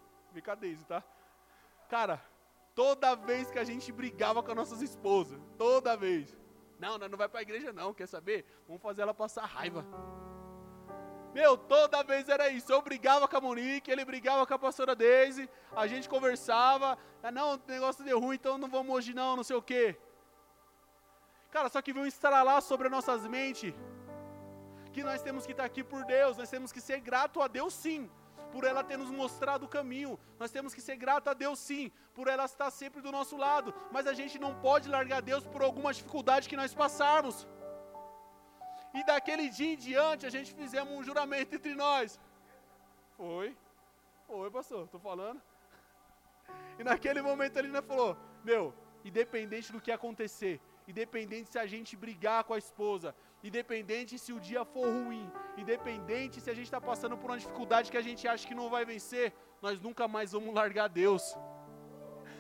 a 0.47 0.55
Deise, 0.55 0.85
tá? 0.85 1.03
Cara, 1.89 2.23
toda 2.79 3.17
vez 3.17 3.51
que 3.51 3.59
a 3.59 3.65
gente 3.65 3.91
brigava 3.91 4.41
com 4.41 4.53
as 4.53 4.57
nossas 4.57 4.81
esposas, 4.81 5.41
toda 5.57 5.97
vez. 5.97 6.39
Não, 6.79 6.97
não 6.97 7.19
vai 7.19 7.29
para 7.29 7.41
a 7.41 7.43
igreja 7.43 7.73
não, 7.73 7.93
quer 7.93 8.07
saber? 8.07 8.47
Vamos 8.69 8.81
fazer 8.81 9.03
ela 9.03 9.13
passar 9.13 9.47
raiva. 9.47 9.85
Meu, 11.35 11.57
toda 11.59 12.05
vez 12.05 12.29
era 12.29 12.49
isso. 12.51 12.73
Eu 12.73 12.81
brigava 12.81 13.27
com 13.27 13.37
a 13.37 13.41
Monique, 13.41 13.91
ele 13.91 14.05
brigava 14.05 14.47
com 14.47 14.55
a 14.55 14.59
pastora 14.61 14.95
Daisy, 14.95 15.51
a 15.75 15.89
gente 15.89 16.09
conversava. 16.09 16.97
Ah, 17.21 17.33
não, 17.33 17.55
o 17.55 17.61
negócio 17.67 18.05
deu 18.05 18.21
ruim, 18.21 18.37
então 18.37 18.57
não 18.57 18.69
vamos 18.69 18.95
hoje 18.95 19.13
não, 19.13 19.35
não 19.35 19.43
sei 19.43 19.57
o 19.57 19.63
quê. 19.71 19.99
Cara, 21.51 21.69
só 21.69 21.83
que 21.83 21.93
veio 21.93 22.07
estralar 22.07 22.63
sobre 22.63 22.87
as 22.87 22.93
nossas 22.93 23.27
mentes 23.27 23.75
que 24.93 25.03
nós 25.03 25.21
temos 25.21 25.45
que 25.45 25.51
estar 25.51 25.65
aqui 25.65 25.83
por 25.83 26.05
Deus, 26.05 26.37
nós 26.37 26.49
temos 26.49 26.71
que 26.71 26.81
ser 26.81 27.01
grato 27.01 27.43
a 27.43 27.49
Deus 27.49 27.75
sim, 27.75 28.09
por 28.53 28.65
ela 28.65 28.83
ter 28.83 28.97
nos 28.97 29.11
mostrado 29.11 29.67
o 29.67 29.69
caminho. 29.69 30.19
Nós 30.39 30.51
temos 30.51 30.75
que 30.75 30.81
ser 30.81 30.97
grato 30.97 31.29
a 31.29 31.35
Deus 31.35 31.59
sim, 31.59 31.91
por 32.15 32.29
ela 32.29 32.45
estar 32.45 32.71
sempre 32.71 33.01
do 33.01 33.13
nosso 33.13 33.37
lado. 33.37 33.75
Mas 33.93 34.07
a 34.07 34.15
gente 34.15 34.39
não 34.39 34.55
pode 34.61 34.89
largar 34.89 35.21
Deus 35.23 35.47
por 35.47 35.63
alguma 35.63 35.93
dificuldade 35.93 36.49
que 36.49 36.57
nós 36.57 36.75
passarmos. 36.75 37.47
E 38.95 39.05
daquele 39.05 39.49
dia 39.49 39.73
em 39.75 39.77
diante 39.77 40.27
a 40.27 40.31
gente 40.31 40.55
fizemos 40.55 40.93
um 40.99 41.05
juramento 41.05 41.55
entre 41.55 41.75
nós. 41.75 42.19
Foi. 43.17 43.57
Foi, 44.27 44.51
pastor, 44.51 44.85
estou 44.85 45.01
falando. 45.01 45.41
E 46.79 46.85
naquele 46.85 47.21
momento 47.21 47.57
ele 47.57 47.83
falou: 47.83 48.17
Meu, 48.45 48.75
independente 49.05 49.73
do 49.73 49.81
que 49.81 49.93
acontecer, 49.93 50.61
independente 50.87 51.51
se 51.51 51.59
a 51.59 51.67
gente 51.67 51.97
brigar 51.97 52.45
com 52.45 52.55
a 52.55 52.59
esposa, 52.59 53.15
independente 53.49 54.19
se 54.19 54.33
o 54.33 54.41
dia 54.49 54.65
for 54.65 54.87
ruim, 54.87 55.25
independente 55.63 56.41
se 56.41 56.51
a 56.51 56.55
gente 56.55 56.69
está 56.71 56.81
passando 56.81 57.17
por 57.17 57.31
uma 57.31 57.39
dificuldade 57.39 57.91
que 57.91 58.01
a 58.03 58.07
gente 58.09 58.27
acha 58.33 58.47
que 58.49 58.55
não 58.61 58.69
vai 58.75 58.85
vencer, 58.85 59.27
nós 59.61 59.81
nunca 59.81 60.07
mais 60.07 60.33
vamos 60.33 60.55
largar 60.55 60.89
Deus. 60.89 61.25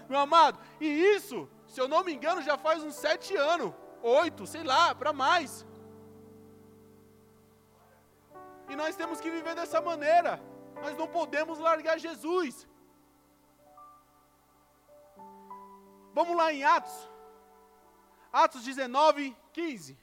Meu 0.08 0.20
amado, 0.26 0.58
e 0.80 0.88
isso, 1.16 1.38
se 1.66 1.80
eu 1.80 1.88
não 1.88 2.02
me 2.04 2.12
engano, 2.16 2.40
já 2.50 2.56
faz 2.66 2.82
uns 2.82 2.94
sete 2.94 3.36
anos, 3.36 3.72
oito, 4.02 4.46
sei 4.46 4.62
lá, 4.62 4.94
para 4.94 5.12
mais. 5.12 5.66
E 8.70 8.76
nós 8.76 8.96
temos 8.96 9.20
que 9.20 9.30
viver 9.30 9.54
dessa 9.54 9.80
maneira. 9.80 10.40
Nós 10.82 10.96
não 10.96 11.08
podemos 11.08 11.58
largar 11.58 11.98
Jesus. 11.98 12.66
Vamos 16.18 16.36
lá 16.36 16.52
em 16.52 16.64
Atos. 16.64 16.98
Atos 18.32 18.62
19, 18.62 19.36
15. 19.52 19.98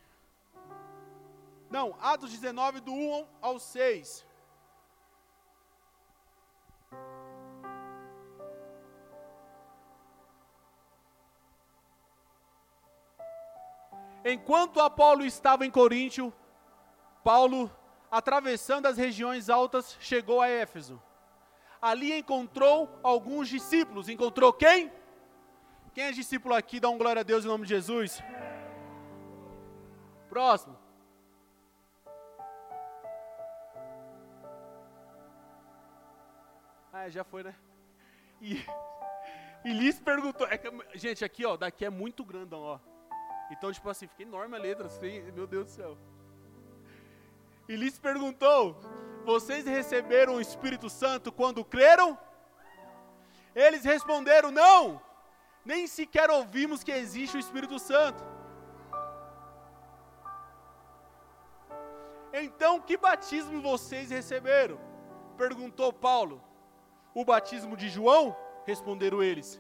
Não, 1.70 1.96
Atos 2.00 2.32
19, 2.32 2.80
do 2.80 2.94
1 2.94 3.28
ao 3.42 3.60
6. 3.60 4.26
Enquanto 14.24 14.80
Apolo 14.80 15.24
estava 15.24 15.66
em 15.66 15.70
Coríntio, 15.70 16.34
Paulo 17.24 17.70
atravessando 18.10 18.88
as 18.88 18.98
regiões 18.98 19.50
altas, 19.50 19.98
chegou 20.00 20.42
a 20.42 20.48
Éfeso. 20.48 21.02
Ali 21.82 22.18
encontrou 22.18 22.90
alguns 23.04 23.48
discípulos. 23.48 24.10
Encontrou 24.10 24.52
quem? 24.52 24.92
Quem 25.94 26.06
é 26.06 26.12
discípulo 26.12 26.56
aqui? 26.56 26.80
Dá 26.80 26.90
um 26.90 26.98
glória 26.98 27.20
a 27.20 27.24
Deus 27.24 27.46
em 27.46 27.48
nome 27.48 27.64
de 27.64 27.70
Jesus. 27.70 28.24
Próximo. 30.30 30.85
Ah, 36.98 37.10
já 37.10 37.24
foi, 37.24 37.44
né? 37.44 37.54
E, 38.42 38.66
e 39.66 39.94
perguntou. 39.94 40.48
É 40.48 40.58
que, 40.58 40.70
gente, 40.98 41.26
aqui, 41.26 41.46
ó, 41.46 41.58
daqui 41.58 41.84
é 41.84 41.90
muito 41.90 42.24
grandão, 42.24 42.62
ó. 42.62 42.80
Então, 43.52 43.72
tipo 43.72 43.90
assim, 43.90 44.08
fica 44.08 44.24
enorme 44.24 44.56
a 44.56 44.60
letra. 44.60 44.88
Assim, 44.88 45.22
meu 45.34 45.46
Deus 45.46 45.66
do 45.66 45.72
céu 45.72 45.98
e 47.68 47.76
lhes 47.76 47.98
perguntou: 48.00 48.80
Vocês 49.24 49.66
receberam 49.66 50.36
o 50.36 50.42
Espírito 50.42 50.90
Santo 50.90 51.32
quando 51.32 51.66
creram? 51.66 52.18
Eles 53.56 53.84
responderam: 53.84 54.52
Não, 54.52 55.02
nem 55.64 55.88
sequer 55.88 56.30
ouvimos 56.30 56.84
que 56.84 56.92
existe 56.92 57.38
o 57.38 57.40
Espírito 57.40 57.80
Santo. 57.80 58.24
Então, 62.34 62.82
que 62.82 62.98
batismo 62.98 63.62
vocês 63.62 64.10
receberam? 64.10 64.78
Perguntou 65.38 65.92
Paulo. 65.94 66.44
O 67.16 67.26
batismo 67.26 67.76
de 67.76 67.90
João? 67.90 68.38
Responderam 68.66 69.24
eles. 69.24 69.60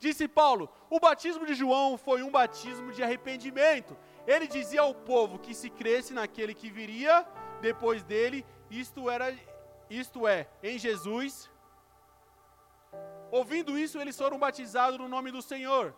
Disse 0.00 0.26
Paulo: 0.26 0.68
O 0.90 0.98
batismo 0.98 1.46
de 1.46 1.54
João 1.54 1.96
foi 1.96 2.22
um 2.24 2.30
batismo 2.30 2.90
de 2.92 3.04
arrependimento 3.04 3.96
ele 4.28 4.46
dizia 4.46 4.82
ao 4.82 4.94
povo 4.94 5.38
que 5.38 5.54
se 5.54 5.70
cresce 5.70 6.12
naquele 6.12 6.54
que 6.54 6.68
viria 6.68 7.26
depois 7.62 8.02
dele, 8.02 8.44
isto 8.70 9.08
era 9.08 9.34
isto 9.88 10.28
é, 10.28 10.46
em 10.62 10.78
Jesus. 10.78 11.50
Ouvindo 13.30 13.78
isso, 13.78 13.98
eles 13.98 14.18
foram 14.18 14.38
batizados 14.38 14.98
no 14.98 15.08
nome 15.08 15.30
do 15.30 15.40
Senhor. 15.40 15.94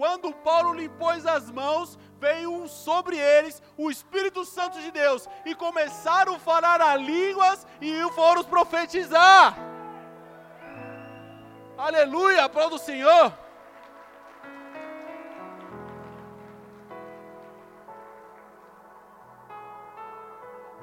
Quando 0.00 0.32
Paulo 0.32 0.72
limpou 0.72 1.10
as 1.10 1.50
mãos, 1.50 1.98
veio 2.18 2.66
sobre 2.66 3.18
eles 3.18 3.62
o 3.76 3.90
Espírito 3.90 4.46
Santo 4.46 4.80
de 4.80 4.90
Deus 4.90 5.28
e 5.44 5.54
começaram 5.54 6.36
a 6.36 6.38
falar 6.38 6.80
a 6.80 6.96
línguas 6.96 7.66
e 7.82 7.92
foram 8.12 8.42
profetizar. 8.42 9.54
Aleluia, 11.76 12.44
aplauda 12.44 12.76
o 12.76 12.78
Senhor. 12.78 13.30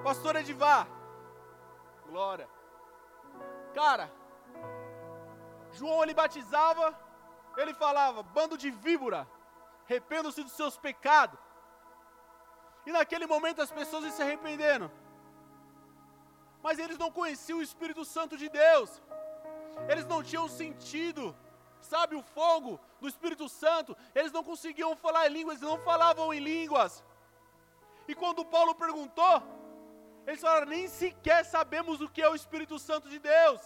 Pastor 0.03 0.36
Edivar. 0.36 0.88
Glória. 2.07 2.47
Cara, 3.74 4.11
João 5.72 6.03
ele 6.03 6.13
batizava, 6.13 7.07
ele 7.62 7.74
falava, 7.74 8.22
bando 8.22 8.58
de 8.58 8.70
víbora, 8.70 9.28
arrependam-se 9.86 10.43
dos 10.43 10.53
seus 10.53 10.78
pecados. 10.78 11.39
E 12.86 12.91
naquele 12.91 13.26
momento 13.26 13.62
as 13.62 13.72
pessoas 13.72 14.14
se 14.14 14.22
arrependendo. 14.22 14.91
Mas 16.62 16.80
eles 16.80 16.97
não 16.97 17.12
conheciam 17.12 17.60
o 17.60 17.62
Espírito 17.62 18.03
Santo 18.05 18.38
de 18.38 18.49
Deus. 18.49 19.01
Eles 19.89 20.05
não 20.05 20.24
tinham 20.24 20.47
sentido, 20.47 21.36
sabe, 21.82 22.16
o 22.16 22.22
fogo 22.22 22.80
do 22.99 23.08
Espírito 23.08 23.47
Santo. 23.47 23.95
Eles 24.16 24.32
não 24.32 24.43
conseguiam 24.43 24.95
falar 24.95 25.28
em 25.28 25.34
línguas, 25.34 25.58
eles 25.58 25.70
não 25.70 25.80
falavam 25.84 26.34
em 26.34 26.39
línguas. 26.39 27.03
E 28.08 28.16
quando 28.16 28.45
Paulo 28.45 28.74
perguntou, 28.74 29.43
eles 30.26 30.41
falaram: 30.41 30.68
nem 30.68 30.88
sequer 30.88 31.43
sabemos 31.45 32.01
o 32.01 32.10
que 32.10 32.22
é 32.22 32.30
o 32.30 32.36
Espírito 32.36 32.80
Santo 32.80 33.10
de 33.10 33.20
Deus. 33.20 33.62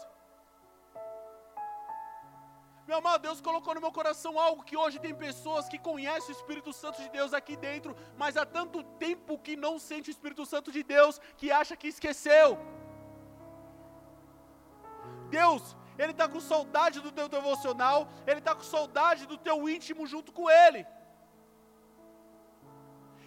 Meu 2.88 2.98
amado, 2.98 3.22
Deus 3.22 3.40
colocou 3.40 3.74
no 3.76 3.82
meu 3.82 3.92
coração 3.92 4.40
algo 4.40 4.64
que 4.64 4.76
hoje 4.76 5.00
tem 5.00 5.14
pessoas 5.14 5.70
que 5.70 5.78
conhecem 5.78 6.34
o 6.34 6.38
Espírito 6.38 6.74
Santo 6.74 7.02
de 7.02 7.10
Deus 7.10 7.34
aqui 7.34 7.56
dentro, 7.56 7.96
mas 8.18 8.36
há 8.36 8.46
tanto 8.46 8.84
tempo 9.06 9.38
que 9.38 9.56
não 9.56 9.78
sente 9.80 10.10
o 10.10 10.16
Espírito 10.16 10.46
Santo 10.46 10.72
de 10.72 10.84
Deus 10.84 11.20
que 11.38 11.52
acha 11.52 11.76
que 11.76 11.88
esqueceu. 11.88 12.58
Deus, 15.30 15.76
Ele 15.98 16.12
está 16.12 16.28
com 16.28 16.40
saudade 16.40 17.00
do 17.00 17.12
teu 17.12 17.28
devocional, 17.30 18.10
Ele 18.26 18.40
está 18.40 18.56
com 18.56 18.64
saudade 18.64 19.26
do 19.26 19.38
teu 19.38 19.70
íntimo 19.70 20.08
junto 20.08 20.32
com 20.32 20.50
Ele. 20.50 20.86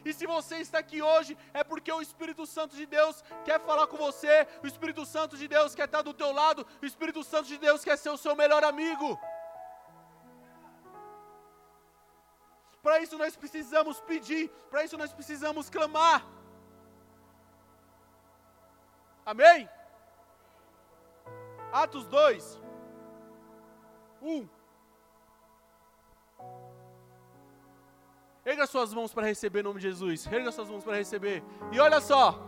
E 0.04 0.12
se 0.12 0.26
você 0.26 0.56
está 0.56 0.78
aqui 0.80 1.00
hoje, 1.00 1.36
é 1.54 1.64
porque 1.64 1.90
o 1.90 2.02
Espírito 2.02 2.44
Santo 2.44 2.76
de 2.76 2.84
Deus 2.84 3.24
quer 3.44 3.58
falar 3.60 3.86
com 3.86 3.96
você, 3.96 4.46
o 4.62 4.66
Espírito 4.66 5.06
Santo 5.06 5.34
de 5.36 5.48
Deus 5.48 5.74
quer 5.74 5.86
estar 5.86 6.02
do 6.02 6.12
teu 6.12 6.30
lado, 6.30 6.66
o 6.82 6.84
Espírito 6.84 7.22
Santo 7.24 7.48
de 7.48 7.56
Deus 7.56 7.82
quer 7.82 7.96
ser 7.96 8.10
o 8.10 8.18
seu 8.18 8.36
melhor 8.36 8.62
amigo. 8.62 9.18
Para 12.84 13.00
isso 13.00 13.16
nós 13.16 13.34
precisamos 13.34 13.98
pedir, 14.00 14.50
para 14.70 14.84
isso 14.84 14.98
nós 14.98 15.10
precisamos 15.10 15.70
clamar. 15.70 16.22
Amém? 19.24 19.66
Atos 21.72 22.06
2, 22.06 22.60
1. 24.20 24.48
Erga 28.44 28.66
suas 28.66 28.92
mãos 28.92 29.14
para 29.14 29.26
receber 29.26 29.60
em 29.60 29.62
nome 29.62 29.80
de 29.80 29.88
Jesus. 29.88 30.26
Erga 30.26 30.52
suas 30.52 30.68
mãos 30.68 30.84
para 30.84 30.96
receber. 30.96 31.42
E 31.72 31.80
olha 31.80 32.02
só. 32.02 32.38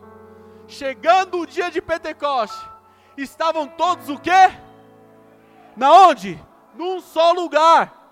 Chegando 0.69 1.41
o 1.41 1.47
dia 1.47 1.71
de 1.71 1.81
Pentecoste, 1.81 2.69
estavam 3.17 3.67
todos 3.67 4.11
o 4.11 4.19
quê? 4.19 4.53
Na 5.75 5.91
onde? 6.09 6.39
Num 6.75 7.01
só 7.01 7.33
lugar. 7.33 8.06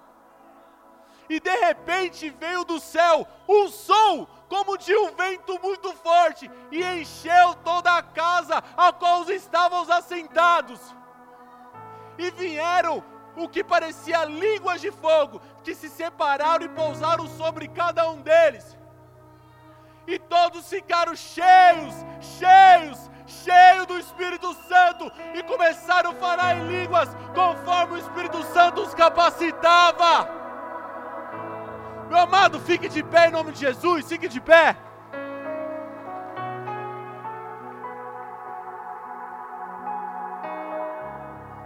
E 1.29 1.41
de 1.41 1.57
repente 1.57 2.31
veio 2.31 2.65
do 2.65 2.79
céu 2.79 3.27
um 3.49 3.69
som 3.69 4.27
como 4.49 4.77
de 4.77 4.95
um 4.95 5.15
vento 5.15 5.59
muito 5.63 5.93
forte 5.95 6.51
e 6.71 6.83
encheu 6.83 7.55
toda 7.65 7.97
a 7.97 8.03
casa 8.03 8.63
a 8.77 8.93
qual 8.93 9.29
estavam 9.31 9.91
assentados. 9.91 10.81
E 12.19 12.31
vieram 12.31 13.03
o 13.37 13.49
que 13.49 13.65
parecia 13.65 14.25
línguas 14.25 14.81
de 14.81 14.91
fogo, 14.93 15.41
que 15.63 15.75
se 15.75 15.89
separaram 15.89 16.65
e 16.65 16.69
pousaram 16.69 17.27
sobre 17.27 17.69
cada 17.69 18.09
um 18.11 18.21
deles. 18.21 18.77
E 20.07 20.19
todos 20.19 20.69
ficaram 20.69 21.17
cheios, 21.17 21.95
cheios, 22.39 23.11
cheios 23.27 23.87
do 23.87 23.99
Espírito 23.99 24.53
Santo 24.69 25.11
e 25.35 25.43
começaram 25.43 26.11
a 26.11 26.15
falar 26.15 26.57
em 26.57 26.69
línguas 26.69 27.09
conforme 27.35 27.95
o 27.95 27.99
Espírito 27.99 28.43
Santo 28.53 28.83
os 28.83 28.95
capacitava. 28.95 30.44
Meu 32.09 32.19
amado, 32.19 32.61
fique 32.61 32.89
de 32.89 33.03
pé 33.03 33.29
em 33.29 33.33
nome 33.33 33.53
de 33.53 33.61
Jesus, 33.61 34.09
fique 34.09 34.29
de 34.29 34.41
pé. 34.41 34.77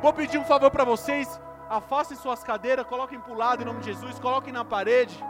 Vou 0.00 0.12
pedir 0.12 0.38
um 0.38 0.44
favor 0.44 0.70
para 0.70 0.84
vocês 0.84 1.40
afastem 1.68 2.16
suas 2.16 2.42
cadeiras, 2.42 2.86
coloquem 2.86 3.20
para 3.20 3.32
o 3.32 3.36
lado 3.36 3.62
em 3.62 3.66
nome 3.66 3.80
de 3.80 3.86
Jesus, 3.92 4.18
coloquem 4.18 4.52
na 4.52 4.64
parede. 4.64 5.22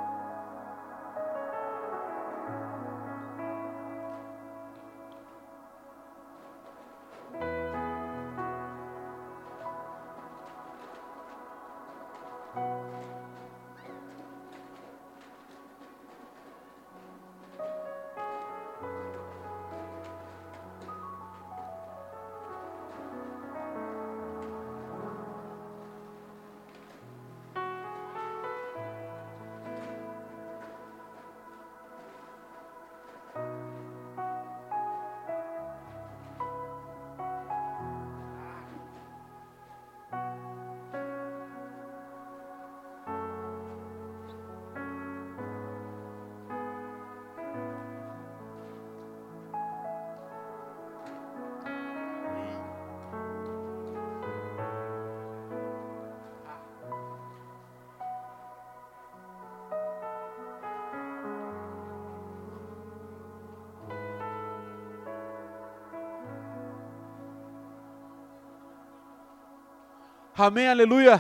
Amém, 70.41 70.69
aleluia. 70.69 71.17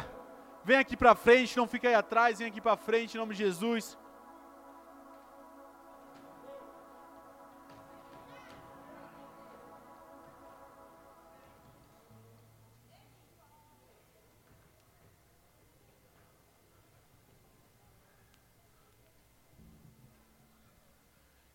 Vem 0.64 0.77
aqui 0.79 0.97
para 0.97 1.12
frente, 1.12 1.57
não 1.57 1.66
fica 1.66 1.89
aí 1.89 1.95
atrás, 1.95 2.39
vem 2.39 2.47
aqui 2.47 2.61
para 2.61 2.77
frente 2.77 3.14
em 3.14 3.19
nome 3.19 3.35
de 3.35 3.43
Jesus. 3.43 3.99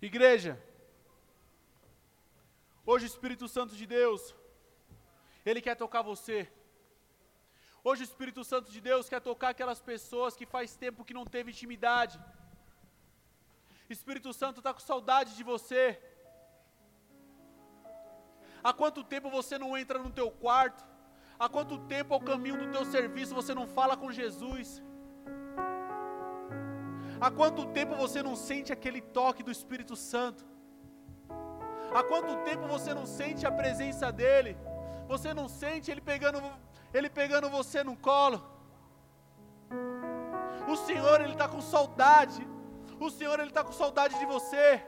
Igreja, 0.01 0.61
hoje 2.85 3.05
o 3.05 3.07
Espírito 3.07 3.47
Santo 3.47 3.73
de 3.73 3.87
Deus, 3.87 4.35
Ele 5.45 5.61
quer 5.61 5.77
tocar 5.77 6.01
você. 6.01 6.51
Hoje 7.87 8.01
o 8.03 8.09
Espírito 8.09 8.41
Santo 8.49 8.71
de 8.71 8.79
Deus 8.89 9.09
quer 9.11 9.19
tocar 9.29 9.49
aquelas 9.49 9.81
pessoas 9.91 10.35
que 10.39 10.45
faz 10.53 10.75
tempo 10.83 11.03
que 11.07 11.17
não 11.17 11.25
teve 11.25 11.51
intimidade. 11.51 12.17
Espírito 13.95 14.31
Santo 14.41 14.59
está 14.61 14.71
com 14.73 14.79
saudade 14.91 15.35
de 15.39 15.43
você. 15.51 15.83
Há 18.63 18.71
quanto 18.81 19.03
tempo 19.13 19.29
você 19.29 19.57
não 19.63 19.71
entra 19.81 19.99
no 20.05 20.11
teu 20.19 20.29
quarto? 20.45 20.81
Há 21.37 21.49
quanto 21.55 21.77
tempo 21.95 22.13
ao 22.13 22.21
caminho 22.31 22.57
do 22.61 22.71
teu 22.71 22.85
serviço 22.85 23.35
você 23.41 23.53
não 23.59 23.67
fala 23.67 23.97
com 23.97 24.17
Jesus? 24.21 24.81
Há 27.19 27.29
quanto 27.39 27.65
tempo 27.77 27.95
você 28.03 28.21
não 28.27 28.35
sente 28.47 28.71
aquele 28.71 29.01
toque 29.19 29.43
do 29.47 29.51
Espírito 29.57 29.95
Santo? 30.11 30.45
Há 31.97 32.03
quanto 32.11 32.43
tempo 32.49 32.65
você 32.75 32.93
não 32.93 33.05
sente 33.05 33.45
a 33.45 33.51
presença 33.51 34.09
dele? 34.21 34.53
Você 35.13 35.33
não 35.33 35.47
sente 35.49 35.91
ele 35.91 36.01
pegando 36.01 36.39
ele 36.93 37.09
pegando 37.09 37.49
você 37.49 37.83
no 37.83 37.95
colo. 37.95 38.53
O 40.67 40.75
Senhor, 40.75 41.21
Ele 41.21 41.33
está 41.33 41.47
com 41.47 41.61
saudade. 41.61 42.47
O 42.99 43.09
Senhor, 43.09 43.39
Ele 43.39 43.49
está 43.49 43.63
com 43.63 43.71
saudade 43.71 44.17
de 44.17 44.25
você. 44.25 44.81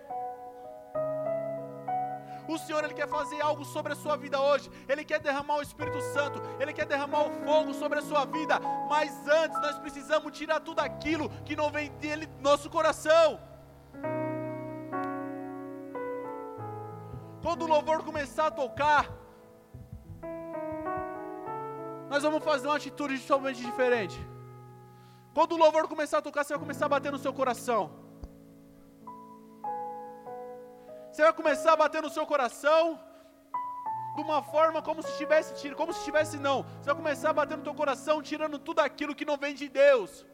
O 2.48 2.58
Senhor, 2.60 2.84
Ele 2.84 2.94
quer 2.94 3.08
fazer 3.08 3.42
algo 3.42 3.66
sobre 3.66 3.94
a 3.94 3.96
sua 3.96 4.16
vida 4.16 4.40
hoje. 4.40 4.70
Ele 4.88 5.04
quer 5.04 5.20
derramar 5.20 5.58
o 5.58 5.62
Espírito 5.62 6.00
Santo. 6.14 6.42
Ele 6.60 6.72
quer 6.72 6.86
derramar 6.86 7.24
o 7.28 7.32
fogo 7.44 7.74
sobre 7.74 8.00
a 8.00 8.02
sua 8.02 8.24
vida. 8.26 8.60
Mas 8.88 9.28
antes, 9.28 9.60
nós 9.60 9.78
precisamos 9.80 10.38
tirar 10.38 10.60
tudo 10.60 10.80
aquilo 10.80 11.30
que 11.44 11.56
não 11.56 11.70
vem 11.70 11.92
dele 11.94 12.30
nosso 12.40 12.70
coração. 12.70 13.40
Quando 17.42 17.64
o 17.64 17.68
louvor 17.68 18.04
começar 18.04 18.48
a 18.48 18.52
tocar, 18.52 19.12
nós 22.16 22.24
vamos 22.24 22.44
fazer 22.46 22.68
uma 22.68 22.78
atitude 22.78 23.20
totalmente 23.20 23.62
diferente. 23.62 24.18
Quando 25.34 25.52
o 25.52 25.58
louvor 25.58 25.86
começar 25.86 26.20
a 26.20 26.22
tocar, 26.22 26.46
você 26.46 26.54
vai 26.54 26.62
começar 26.66 26.86
a 26.86 26.94
bater 26.96 27.12
no 27.12 27.20
seu 27.26 27.34
coração. 27.40 27.82
Você 31.12 31.22
vai 31.24 31.34
começar 31.34 31.74
a 31.74 31.76
bater 31.76 32.02
no 32.02 32.10
seu 32.10 32.26
coração 32.26 32.98
de 34.16 34.22
uma 34.22 34.42
forma 34.42 34.82
como 34.82 35.04
se 35.04 35.10
estivesse, 35.10 35.76
como 35.76 35.92
se 35.92 36.00
estivesse 36.00 36.38
não. 36.38 36.64
Você 36.64 36.86
vai 36.86 36.96
começar 36.96 37.32
a 37.32 37.34
bater 37.34 37.58
no 37.58 37.66
teu 37.66 37.76
coração, 37.76 38.22
tirando 38.22 38.58
tudo 38.60 38.80
aquilo 38.80 39.14
que 39.14 39.26
não 39.26 39.36
vem 39.36 39.54
de 39.54 39.68
Deus. 39.68 40.26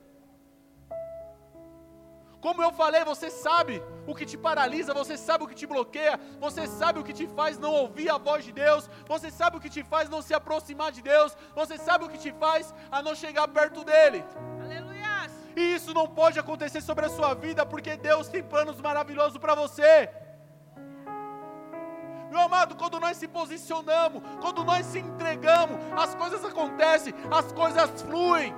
Como 2.42 2.64
eu 2.64 2.72
falei, 2.72 3.04
você 3.06 3.30
sabe 3.30 3.84
o 4.08 4.16
que 4.16 4.26
te 4.26 4.36
paralisa, 4.36 4.96
você 4.96 5.16
sabe 5.16 5.44
o 5.44 5.48
que 5.48 5.54
te 5.54 5.68
bloqueia, 5.68 6.20
você 6.39 6.66
sabe 6.66 7.00
o 7.00 7.04
que 7.04 7.14
te 7.14 7.28
faz 7.28 7.60
não 7.60 7.72
ouvir 7.72 8.10
a 8.10 8.18
voz 8.18 8.44
de 8.44 8.52
Deus, 8.52 8.89
você 9.08 9.30
sabe 9.30 9.58
o 9.58 9.60
que 9.60 9.70
te 9.70 9.84
faz 9.84 10.10
não 10.10 10.24
se 10.24 10.34
aproximar 10.34 10.92
de 10.92 11.04
Deus, 11.04 11.38
você 11.54 11.78
sabe 11.78 12.06
o 12.06 12.10
que 12.10 12.18
te 12.18 12.32
faz 12.34 12.74
a 12.92 13.04
não 13.04 13.14
chegar 13.14 13.48
perto 13.48 13.84
dele. 13.84 14.26
Aleluia! 14.60 15.30
E 15.56 15.76
isso 15.76 15.94
não 15.94 16.08
pode 16.08 16.39
acontecer 16.39 16.82
sobre 16.82 17.06
a 17.06 17.10
sua 17.10 17.36
vida, 17.36 17.64
porque 17.64 17.96
Deus 17.96 18.28
tem 18.28 18.42
planos 18.42 18.82
maravilhosos 18.82 19.38
para 19.38 19.54
você. 19.54 20.10
Meu 22.32 22.39
amado, 22.39 22.76
quando 22.76 23.00
nós 23.00 23.18
se 23.18 23.28
posicionamos, 23.28 24.24
quando 24.39 24.64
nós 24.64 24.86
se 24.88 24.98
entregamos, 24.98 25.78
as 25.96 26.16
coisas 26.16 26.44
acontecem, 26.44 27.14
as 27.30 27.52
coisas 27.52 28.02
fluem. 28.02 28.56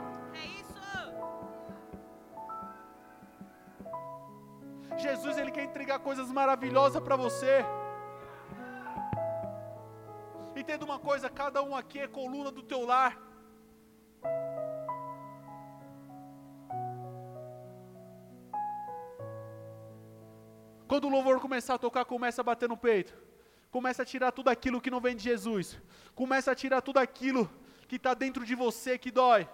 Jesus, 5.02 5.38
Ele 5.38 5.52
quer 5.52 5.64
entregar 5.64 6.00
coisas 6.00 6.32
maravilhosas 6.32 7.02
para 7.02 7.16
você. 7.16 7.66
Entenda 10.56 10.86
uma 10.86 11.00
coisa: 11.00 11.30
cada 11.30 11.62
um 11.64 11.76
aqui 11.76 12.00
é 12.00 12.08
coluna 12.08 12.52
do 12.52 12.64
teu 12.64 12.86
lar. 12.86 13.18
Quando 20.88 21.06
o 21.08 21.10
louvor 21.10 21.39
começar 21.39 21.74
a 21.74 21.80
tocar, 21.80 22.06
começa 22.06 22.41
a 22.41 22.44
bater 22.44 22.70
no 22.70 22.78
peito. 22.78 23.14
Começa 23.72 24.04
a 24.04 24.06
tirar 24.06 24.32
tudo 24.32 24.50
aquilo 24.50 24.80
que 24.80 24.91
não 24.91 25.02
vem 25.02 25.16
de 25.16 25.24
Jesus. 25.24 25.82
Começa 26.14 26.52
a 26.52 26.56
tirar 26.56 26.82
tudo 26.82 27.00
aquilo 27.00 27.50
que 27.88 27.96
está 27.96 28.14
dentro 28.14 28.46
de 28.46 28.54
você 28.54 28.98
que 28.98 29.10
dói. 29.10 29.50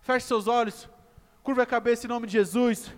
Feche 0.00 0.26
seus 0.26 0.46
olhos. 0.46 0.88
Curva 1.42 1.62
a 1.62 1.66
cabeça 1.66 2.06
em 2.06 2.08
nome 2.08 2.26
de 2.26 2.34
Jesus. 2.34 2.92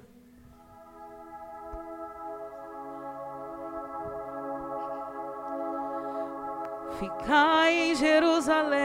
Ficai 6.98 7.72
em 7.72 7.94
Jerusalém, 7.94 8.82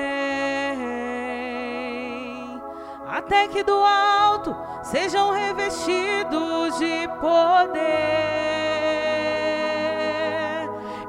até 3.07 3.47
que 3.47 3.63
do 3.63 3.73
alto 3.73 4.55
sejam 4.83 5.31
revestidos 5.31 6.77
de 6.79 7.07
poder. 7.19 7.87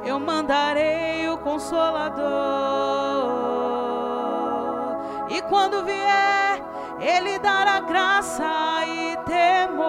Eu 0.05 0.19
mandarei 0.19 1.29
o 1.29 1.39
Consolador, 1.39 2.27
e 5.31 5.41
quando 5.43 5.85
vier 5.85 6.38
ele 7.01 7.39
dará 7.39 7.79
graça 7.81 8.45
e 8.85 9.17
temor. 9.25 9.89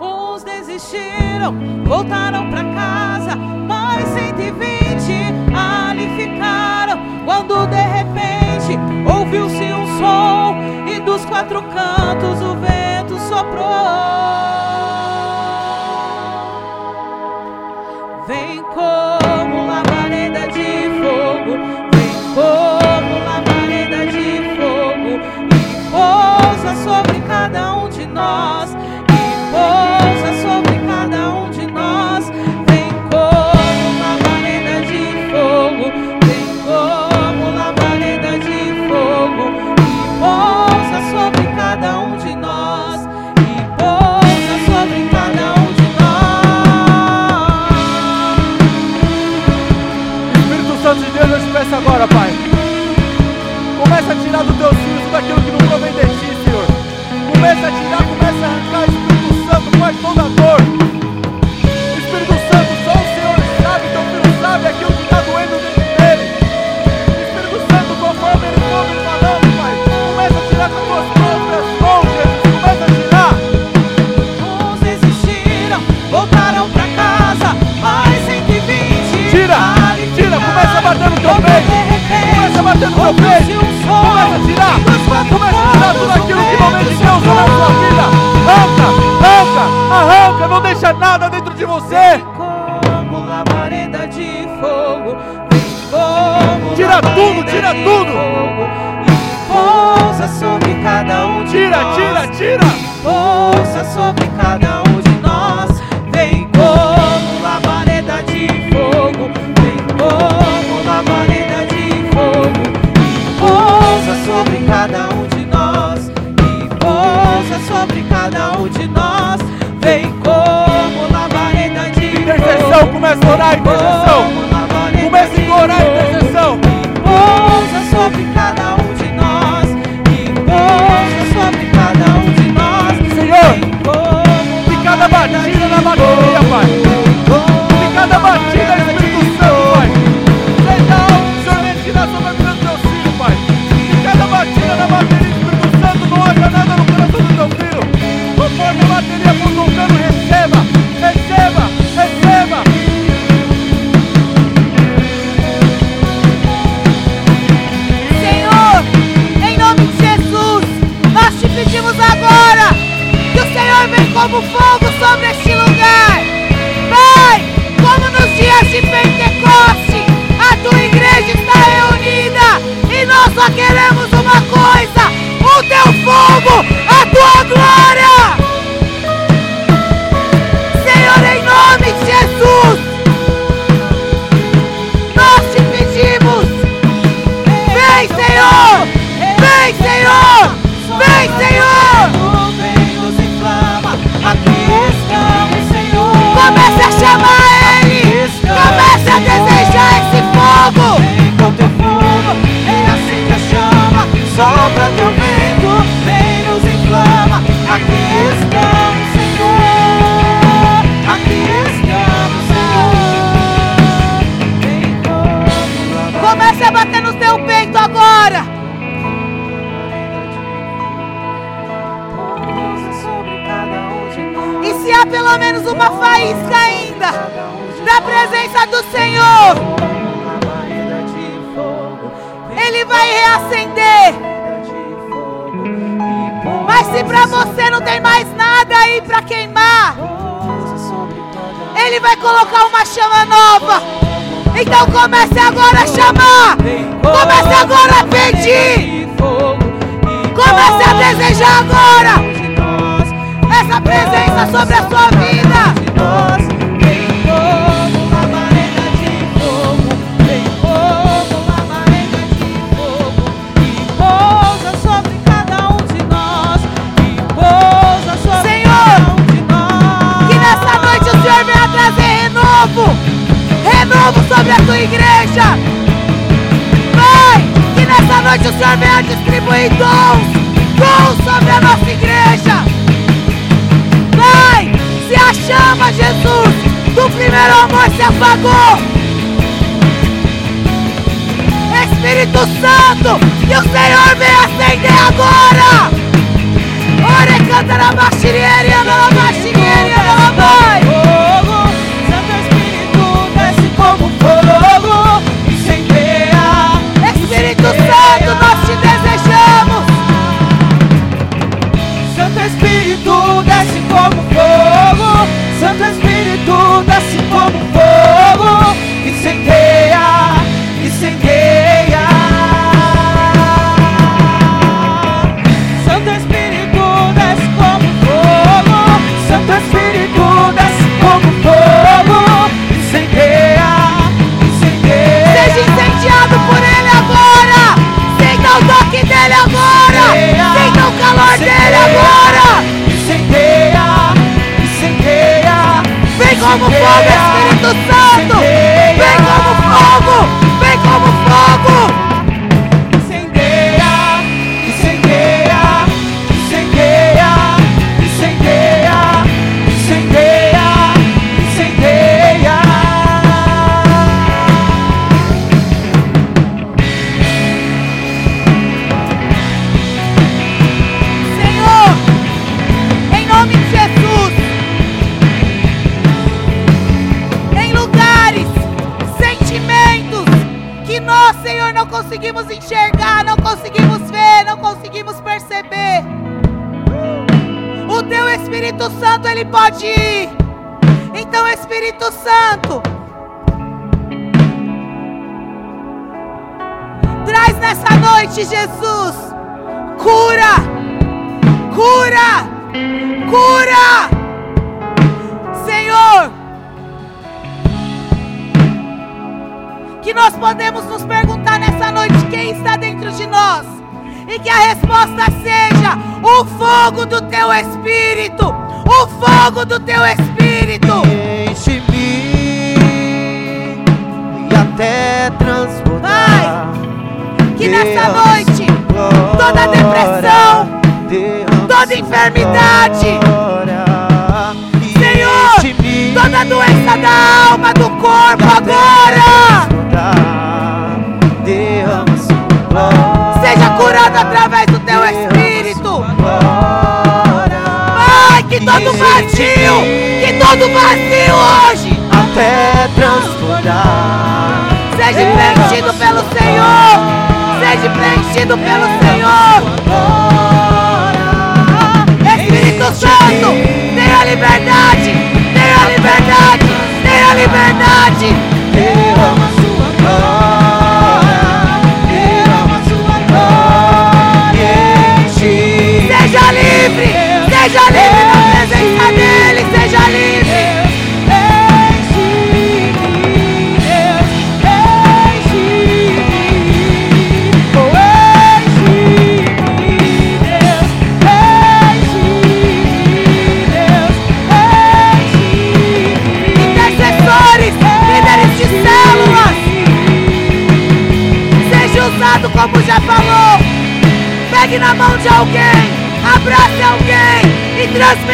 Uns 0.00 0.42
desistiram, 0.42 1.54
voltaram 1.84 2.48
para 2.48 2.64
casa, 2.64 3.36
mais 3.36 4.08
120 4.08 5.12
ali 5.54 6.08
ficaram. 6.16 6.98
Quando 7.26 7.66
de 7.66 7.76
repente 7.76 8.78
ouviu-se 9.06 9.64
um 9.72 9.98
som 9.98 10.56
e 10.88 11.00
dos 11.00 11.24
quatro 11.26 11.62
cantos 11.62 12.40
o 12.40 12.56
vento 12.56 13.18
soprou. 13.28 13.66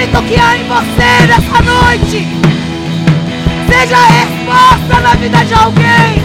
Espírito 0.03 0.22
que 0.24 0.34
há 0.34 0.57
em 0.57 0.64
você 0.64 1.26
nessa 1.28 1.62
noite 1.62 2.26
seja 3.68 3.96
resposta 4.05 5.00
na 5.00 5.14
vida 5.14 5.44
de 5.44 5.55
alguém, 5.55 6.20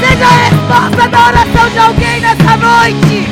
seja 0.00 0.28
resposta 0.28 1.08
da 1.08 1.28
oração 1.28 1.70
de 1.70 1.78
alguém 1.78 2.20
nessa 2.20 2.56
noite. 2.58 3.26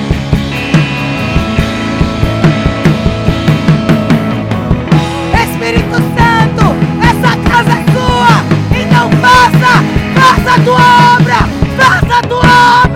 Espírito 5.44 5.96
Santo, 6.16 6.64
essa 7.03 7.36
casa 7.51 7.72
é 7.72 7.84
sua, 7.92 8.34
então 8.80 9.11
faça, 9.20 9.84
faça 10.14 10.51
a 10.55 10.64
tua 10.64 11.16
obra, 11.16 11.38
faça 11.76 12.18
a 12.18 12.22
tua 12.22 12.84
obra. 12.84 12.89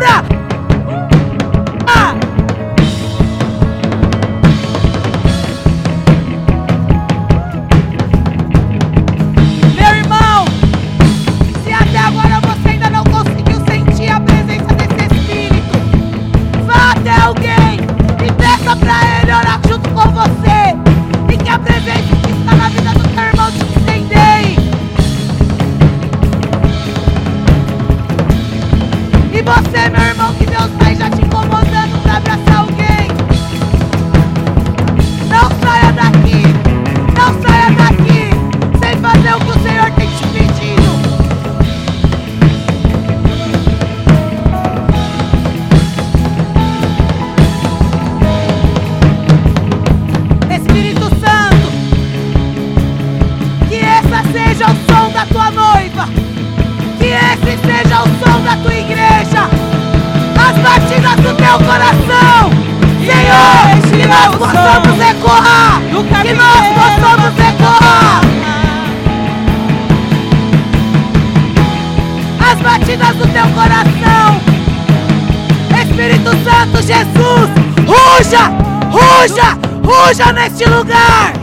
Ruja 80.14 80.32
neste 80.32 80.64
lugar. 80.66 81.33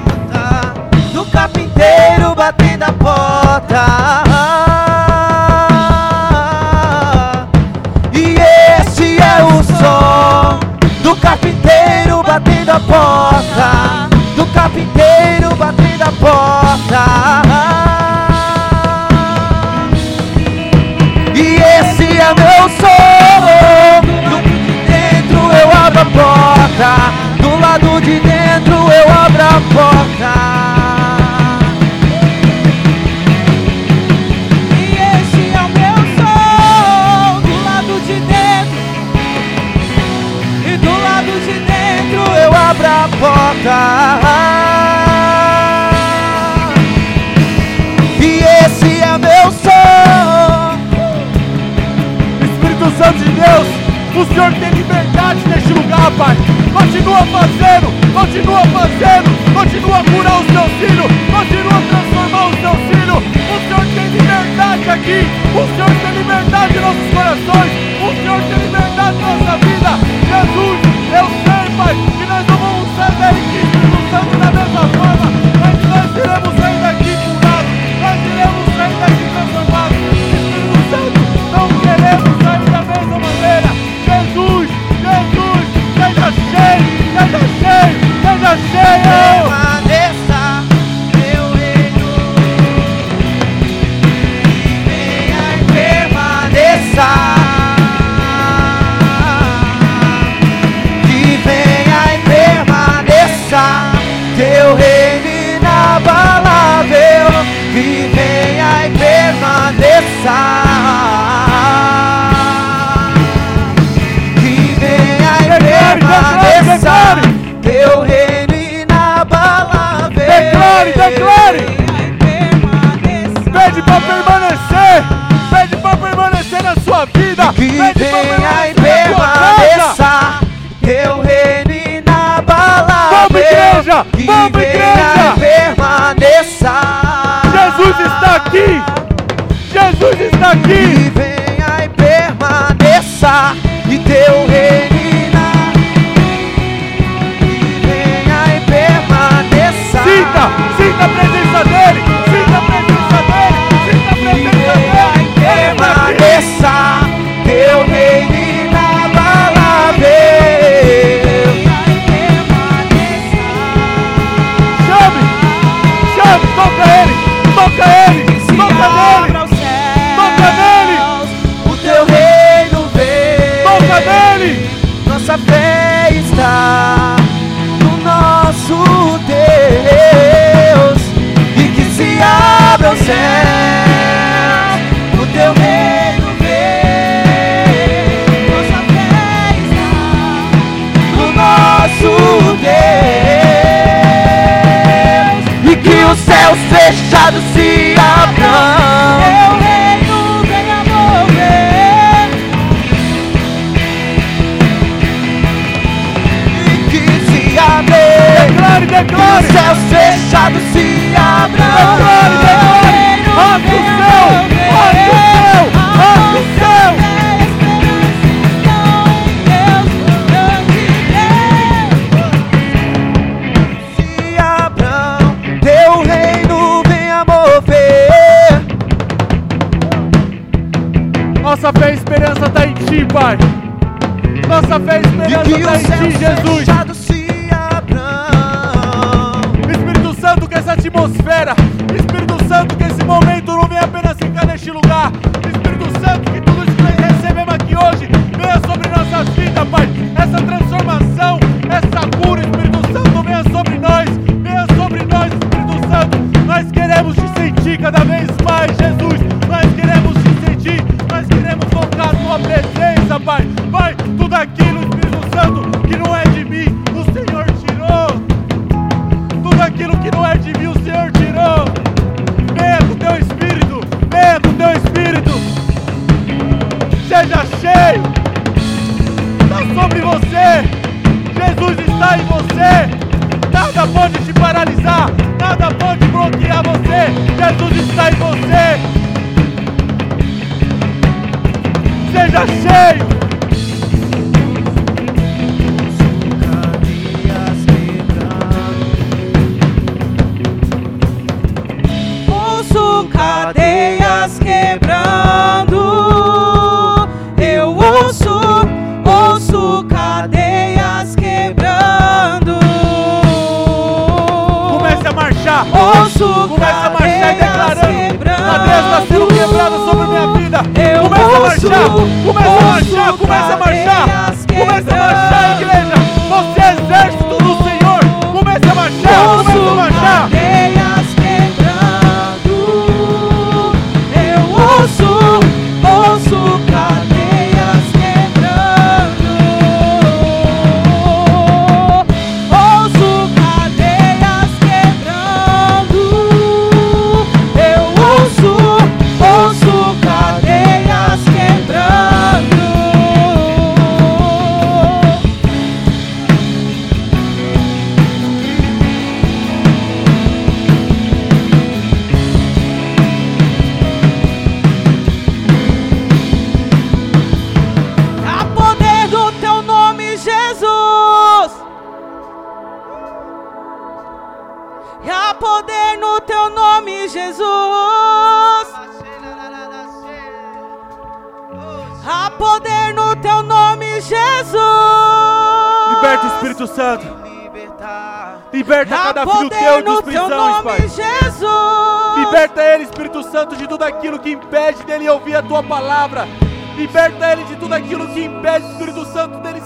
Eu 320.76 321.01
Comece 321.03 321.36
a 321.36 321.39
marchar. 321.39 321.89
Comece 322.26 322.47
a 322.47 322.62
marchar. 322.62 323.14
Comece 323.18 323.53
a 323.53 323.57
marchar. 323.57 324.05
Comece 324.47 324.91
a 324.91 324.95
marchar, 324.95 325.71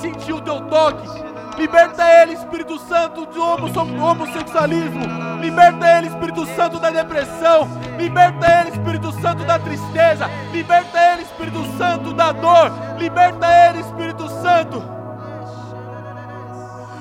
sentir 0.05 0.33
o 0.33 0.41
teu 0.41 0.61
toque. 0.61 1.07
Liberta 1.57 2.03
ele, 2.21 2.33
Espírito 2.33 2.77
Santo, 2.79 3.25
do 3.25 3.41
homo- 3.41 3.69
do 3.69 4.03
homossexualismo. 4.03 5.03
Liberta 5.39 5.87
ele, 5.97 6.07
Espírito 6.07 6.45
Santo, 6.47 6.79
da 6.79 6.89
depressão. 6.89 7.67
Liberta 7.97 8.45
ele, 8.59 8.69
Espírito 8.71 9.11
Santo, 9.21 9.43
da 9.45 9.57
tristeza. 9.57 10.25
Liberta 10.51 10.99
ele, 10.99 11.21
Espírito 11.23 11.65
Santo, 11.77 12.13
da 12.13 12.31
dor. 12.33 12.71
Liberta 12.97 13.47
ele, 13.69 13.79
Espírito 13.79 14.27
Santo. 14.29 14.83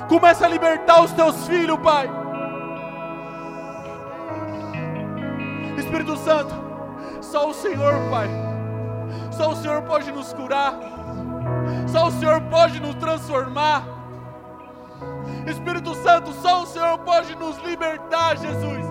Começa 0.08 0.44
a 0.46 0.48
libertar 0.48 1.00
os 1.02 1.12
teus 1.12 1.46
filhos, 1.46 1.78
Pai. 1.80 2.08
Espírito 5.76 6.16
Santo, 6.18 6.54
só 7.20 7.48
o 7.48 7.54
Senhor, 7.54 7.94
Pai. 8.10 8.28
Só 9.32 9.50
o 9.50 9.56
Senhor 9.56 9.82
pode 9.82 10.12
nos 10.12 10.32
curar. 10.32 10.74
Só 11.88 12.06
o 12.06 12.10
Senhor 12.12 12.40
pode 12.42 12.80
transformar. 13.14 13.84
Espírito 15.46 15.94
Santo, 15.96 16.32
só 16.34 16.62
o 16.62 16.66
Senhor 16.66 16.98
pode 16.98 17.34
nos 17.36 17.56
libertar, 17.58 18.36
Jesus. 18.36 18.84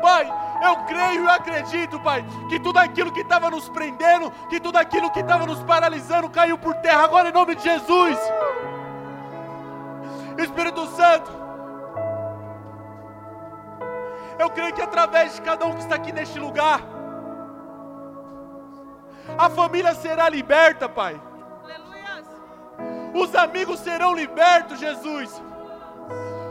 Pai, 0.00 0.32
eu 0.62 0.76
creio 0.84 1.24
e 1.24 1.28
acredito, 1.28 1.98
Pai, 2.00 2.24
que 2.48 2.60
tudo 2.60 2.78
aquilo 2.78 3.12
que 3.12 3.20
estava 3.20 3.50
nos 3.50 3.68
prendendo, 3.68 4.30
que 4.48 4.60
tudo 4.60 4.76
aquilo 4.76 5.10
que 5.10 5.20
estava 5.20 5.46
nos 5.46 5.62
paralisando 5.62 6.30
caiu 6.30 6.56
por 6.58 6.74
terra 6.76 7.04
agora 7.04 7.28
em 7.28 7.32
nome 7.32 7.54
de 7.54 7.62
Jesus. 7.62 8.18
Espírito 10.38 10.86
Santo, 10.88 11.30
eu 14.38 14.48
creio 14.50 14.72
que 14.74 14.82
através 14.82 15.34
de 15.34 15.42
cada 15.42 15.66
um 15.66 15.74
que 15.74 15.80
está 15.80 15.96
aqui 15.96 16.12
neste 16.12 16.38
lugar, 16.38 16.80
a 19.36 19.50
família 19.50 19.94
será 19.94 20.28
liberta, 20.28 20.88
Pai. 20.88 21.29
Os 23.14 23.34
amigos 23.34 23.80
serão 23.80 24.14
libertos, 24.14 24.78
Jesus. 24.78 25.42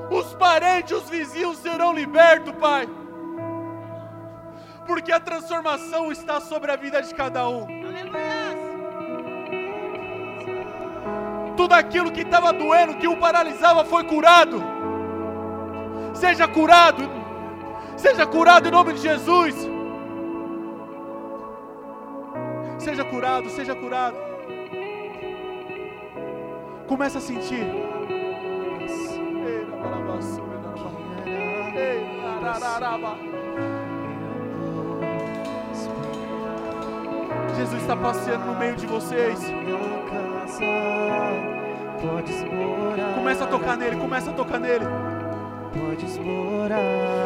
Os 0.10 0.34
parentes, 0.34 0.98
os 0.98 1.10
vizinhos 1.10 1.57
serão 1.60 1.94
libertos, 1.94 2.53
Pai. 2.56 2.88
Porque 4.86 5.11
a 5.11 5.19
transformação 5.19 6.11
está 6.11 6.41
sobre 6.41 6.72
a 6.72 6.76
vida 6.76 7.02
de 7.02 7.14
cada 7.14 7.48
um. 7.48 7.68
Tudo 11.56 11.73
aquilo 11.73 12.11
que 12.11 12.22
estava 12.22 12.52
doendo, 12.52 12.95
que 12.95 13.07
o 13.07 13.18
paralisava, 13.18 13.86
foi 13.86 14.03
curado. 14.03 14.64
Seja 16.14 16.48
curado. 16.48 17.03
Seja 17.95 18.26
curado 18.26 18.68
em 18.68 18.72
nome 18.72 18.94
de 18.94 19.02
Jesus. 19.02 19.56
Seja 22.80 23.03
curado, 23.06 23.49
seja 23.49 23.76
curado. 23.76 24.28
Começa 26.90 27.20
a 27.20 27.22
sentir. 27.22 27.68
Jesus 37.56 37.82
está 37.82 37.95
passeando 37.95 38.45
no 38.48 38.56
meio 38.57 38.76
de 38.76 38.88
vocês. 38.88 39.40
Começa 43.14 43.44
a 43.44 43.48
tocar 43.48 43.78
nele, 43.78 43.95
começa 43.95 44.32
a 44.32 44.34
tocar 44.34 44.60
nele. 44.60 44.86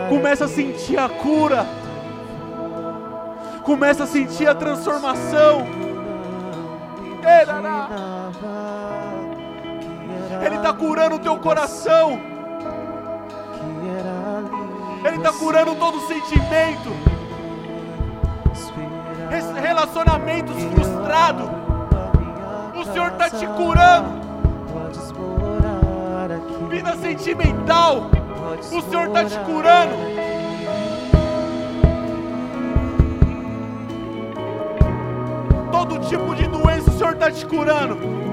Começa 0.09 0.43
a 0.43 0.47
sentir 0.49 0.99
a 0.99 1.07
cura. 1.07 1.65
Começa 3.63 4.03
a 4.03 4.07
sentir 4.07 4.45
a 4.45 4.53
transformação. 4.53 5.65
Erará. 7.23 9.02
Ele 10.45 10.55
está 10.57 10.73
curando 10.73 11.15
o 11.15 11.19
teu 11.19 11.37
coração. 11.37 12.19
Ele 15.05 15.17
está 15.17 15.31
curando 15.33 15.75
todo 15.75 15.99
sentimento. 16.07 16.89
Relacionamentos 19.61 20.55
frustrados. 20.63 21.49
O 22.75 22.83
Senhor 22.85 23.11
está 23.11 23.29
te 23.29 23.47
curando. 23.47 24.23
Vida 26.69 26.95
sentimental. 26.97 28.09
O 28.71 28.81
Senhor 28.81 29.07
está 29.07 29.25
te 29.25 29.39
curando. 29.39 29.95
Todo 35.71 35.99
tipo 35.99 36.35
de 36.35 36.47
doença 36.47 36.89
o 36.89 36.93
Senhor 36.93 37.13
está 37.13 37.31
te 37.31 37.45
curando. 37.45 38.32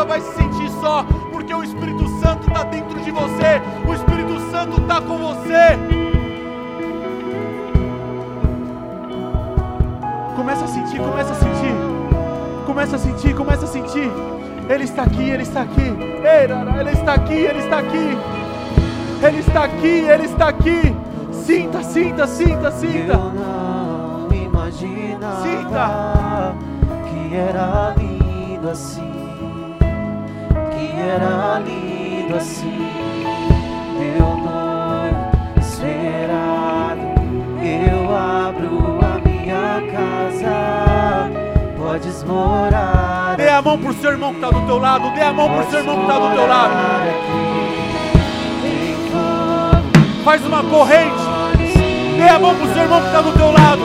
Nunca 0.00 0.04
vai 0.04 0.20
se 0.20 0.32
sentir 0.34 0.70
só, 0.80 1.04
porque 1.30 1.52
o 1.54 1.62
Espírito 1.62 2.06
Santo 2.20 2.48
está 2.48 2.64
dentro 2.64 2.98
de 3.00 3.10
você. 3.10 3.60
O 3.86 3.94
Espírito 3.94 4.40
Santo 4.50 4.80
está 4.80 5.00
com 5.00 5.18
você. 5.18 5.78
Começa 10.36 10.64
a 10.64 10.68
sentir, 10.68 10.98
começa 10.98 11.32
a 11.32 11.34
sentir. 11.34 11.74
Começa 12.66 12.96
a 12.96 12.98
sentir, 12.98 13.34
começa 13.34 13.64
a 13.64 13.68
sentir. 13.68 14.10
Ele 14.68 14.84
está 14.84 15.02
aqui, 15.02 15.28
ele 15.28 15.42
está 15.42 15.62
aqui. 15.62 15.80
Ele 15.82 16.90
está 16.92 17.14
aqui, 17.14 17.34
ele 17.34 17.58
está 17.58 17.78
aqui. 17.78 18.18
Ele 19.22 19.38
está 19.38 19.64
aqui, 19.64 19.86
ele 19.86 20.24
está 20.24 20.48
aqui. 20.48 20.96
Sinta, 21.32 21.82
sinta, 21.82 22.26
sinta, 22.26 22.70
sinta. 22.70 23.12
Eu 23.12 23.32
não 23.32 24.28
imaginava 24.32 25.42
Sinta. 25.42 26.54
que 27.04 27.36
era 27.36 27.94
lindo 27.98 28.70
assim. 28.70 29.09
Que 31.00 31.06
era 31.06 31.62
lindo 31.64 32.36
assim. 32.36 32.86
Esperado, 35.58 37.00
eu 37.62 38.14
abro 38.14 38.98
a 39.00 39.18
minha 39.26 39.80
casa. 39.90 41.30
Podes 41.78 42.22
morar. 42.24 43.34
Dê 43.38 43.48
a 43.48 43.62
mão 43.62 43.78
pro 43.78 43.94
seu 43.94 44.10
irmão 44.10 44.34
que 44.34 44.44
está 44.44 44.50
do 44.50 44.66
teu 44.66 44.78
lado. 44.78 45.10
Dê 45.14 45.22
a 45.22 45.32
mão 45.32 45.48
pro 45.48 45.70
seu 45.70 45.78
irmão 45.78 45.96
que 45.96 46.02
está 46.02 46.18
do 46.18 46.34
teu 46.34 46.46
lado. 46.46 46.74
Faz 50.22 50.44
uma 50.44 50.62
corrente. 50.64 51.22
Dê 52.18 52.28
a 52.28 52.38
mão 52.38 52.54
pro 52.54 52.74
seu 52.74 52.82
irmão 52.82 53.00
que 53.00 53.06
está 53.06 53.22
do 53.22 53.32
teu 53.32 53.50
lado. 53.52 53.80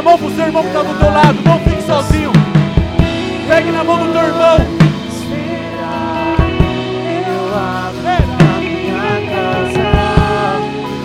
A 0.00 0.02
mão 0.02 0.16
pro 0.16 0.30
seu 0.30 0.46
irmão 0.46 0.62
que 0.62 0.68
está 0.68 0.82
do 0.82 0.98
teu 0.98 1.12
lado. 1.12 1.38
Não 1.44 1.60
fique 1.60 1.82
sozinho. 1.82 2.32
Pegue 3.46 3.70
na 3.70 3.84
mão 3.84 3.98
do 3.98 4.12
teu 4.12 4.22
irmão. 4.22 4.80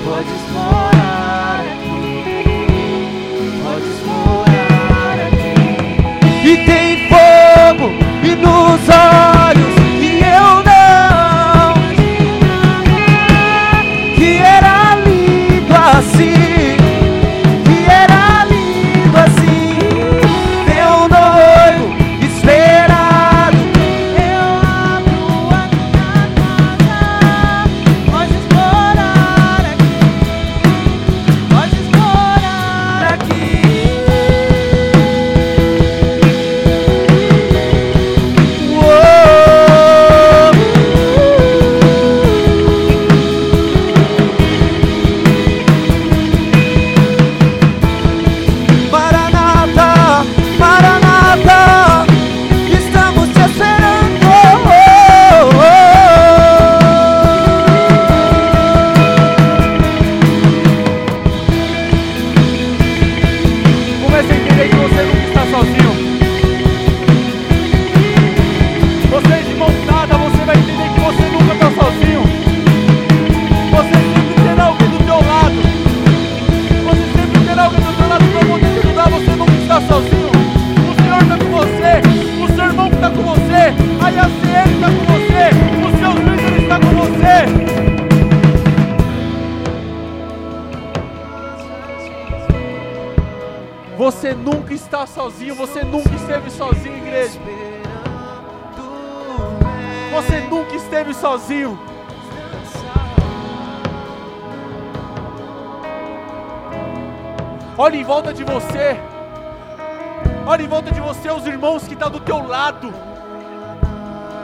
Podes 0.06 0.52
morar 0.54 1.60
aqui, 1.60 2.24
podes 3.64 4.00
morar 4.06 5.18
aqui. 5.28 6.48
E 6.48 6.58
tem 6.66 7.10
fogo 7.10 7.92
e 8.24 8.36
nos 8.36 8.90
olhos 8.90 9.35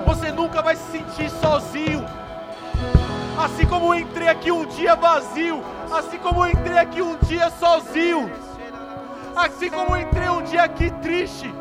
Você 0.06 0.32
nunca 0.32 0.62
vai 0.62 0.76
se 0.76 0.92
sentir 0.92 1.28
sozinho. 1.32 2.06
Assim 3.44 3.66
como 3.66 3.96
eu 3.96 4.00
entrei 4.00 4.28
aqui 4.28 4.52
um 4.52 4.64
dia 4.68 4.96
vazio, 4.96 5.64
assim 5.92 6.20
como 6.20 6.46
eu 6.46 6.52
entrei 6.52 6.78
aqui 6.78 7.02
um 7.02 7.18
dia 7.18 7.50
sozinho, 7.50 8.32
assim 9.36 9.72
como 9.72 9.96
eu 9.96 10.02
entrei 10.04 10.30
um 10.30 10.44
dia 10.44 10.62
aqui 10.62 10.92
triste, 11.02 11.52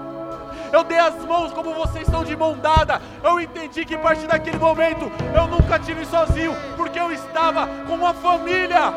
eu 0.71 0.85
dei 0.85 0.99
as 0.99 1.15
mãos 1.25 1.51
como 1.55 1.73
vocês 1.73 2.07
estão 2.07 2.23
de 2.25 2.37
mão 2.37 2.59
dada. 2.59 3.01
Eu 3.25 3.41
entendi 3.41 3.87
que 3.87 3.95
a 3.95 3.99
partir 3.99 4.27
daquele 4.27 4.59
momento 4.59 5.11
eu 5.35 5.47
nunca 5.47 5.79
tive 5.79 6.05
sozinho, 6.05 6.55
porque 6.77 7.01
eu 7.01 7.11
estava 7.11 7.67
com 7.87 7.95
uma 7.95 8.13
família. 8.13 8.93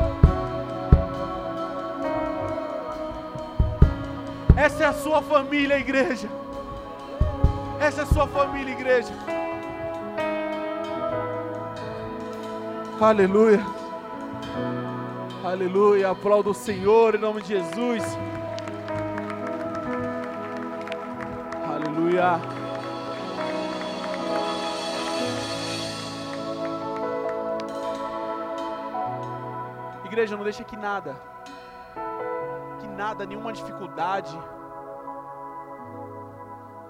Essa 4.54 4.84
é 4.84 4.86
a 4.86 4.92
sua 4.92 5.22
família, 5.22 5.78
igreja. 5.78 6.28
Essa 7.86 8.00
é 8.00 8.04
a 8.04 8.06
sua 8.06 8.26
família, 8.26 8.72
igreja. 8.72 9.12
Aleluia. 12.98 13.60
Aleluia. 15.44 16.08
Aplauda 16.08 16.48
o 16.48 16.54
Senhor 16.54 17.14
em 17.14 17.18
nome 17.18 17.42
de 17.42 17.48
Jesus. 17.48 18.02
Aleluia. 21.68 22.40
Igreja, 30.06 30.38
não 30.38 30.44
deixa 30.44 30.64
que 30.64 30.76
nada, 30.78 31.14
que 32.80 32.86
nada, 32.86 33.26
nenhuma 33.26 33.52
dificuldade, 33.52 34.34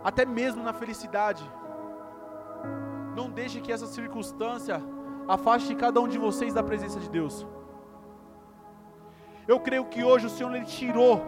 até 0.04 0.24
mesmo 0.38 0.62
na 0.62 0.74
felicidade, 0.74 1.44
não 3.16 3.30
deixe 3.30 3.60
que 3.60 3.72
essa 3.72 3.86
circunstância 3.86 4.82
afaste 5.26 5.74
cada 5.74 6.00
um 6.00 6.08
de 6.14 6.18
vocês 6.18 6.52
da 6.52 6.62
presença 6.62 7.00
de 7.00 7.08
Deus. 7.08 7.46
Eu 9.48 9.58
creio 9.60 9.86
que 9.86 10.02
hoje 10.04 10.26
o 10.26 10.30
Senhor 10.30 10.54
ele 10.54 10.66
tirou 10.66 11.22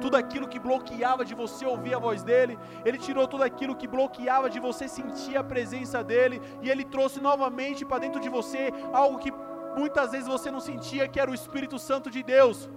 tudo 0.00 0.16
aquilo 0.16 0.48
que 0.48 0.60
bloqueava 0.60 1.24
de 1.24 1.34
você 1.34 1.64
ouvir 1.66 1.94
a 1.94 1.98
voz 1.98 2.22
dele, 2.22 2.58
ele 2.84 2.98
tirou 2.98 3.26
tudo 3.26 3.42
aquilo 3.42 3.74
que 3.74 3.88
bloqueava 3.88 4.48
de 4.48 4.60
você 4.60 4.86
sentir 4.86 5.36
a 5.36 5.44
presença 5.44 6.02
dele, 6.02 6.40
e 6.62 6.70
ele 6.70 6.84
trouxe 6.84 7.20
novamente 7.20 7.84
para 7.84 7.98
dentro 7.98 8.20
de 8.20 8.28
você 8.28 8.72
algo 8.92 9.18
que 9.18 9.32
muitas 9.76 10.12
vezes 10.12 10.28
você 10.28 10.50
não 10.50 10.60
sentia, 10.60 11.08
que 11.08 11.20
era 11.20 11.30
o 11.30 11.34
Espírito 11.34 11.78
Santo 11.78 12.10
de 12.10 12.22
Deus. 12.22 12.68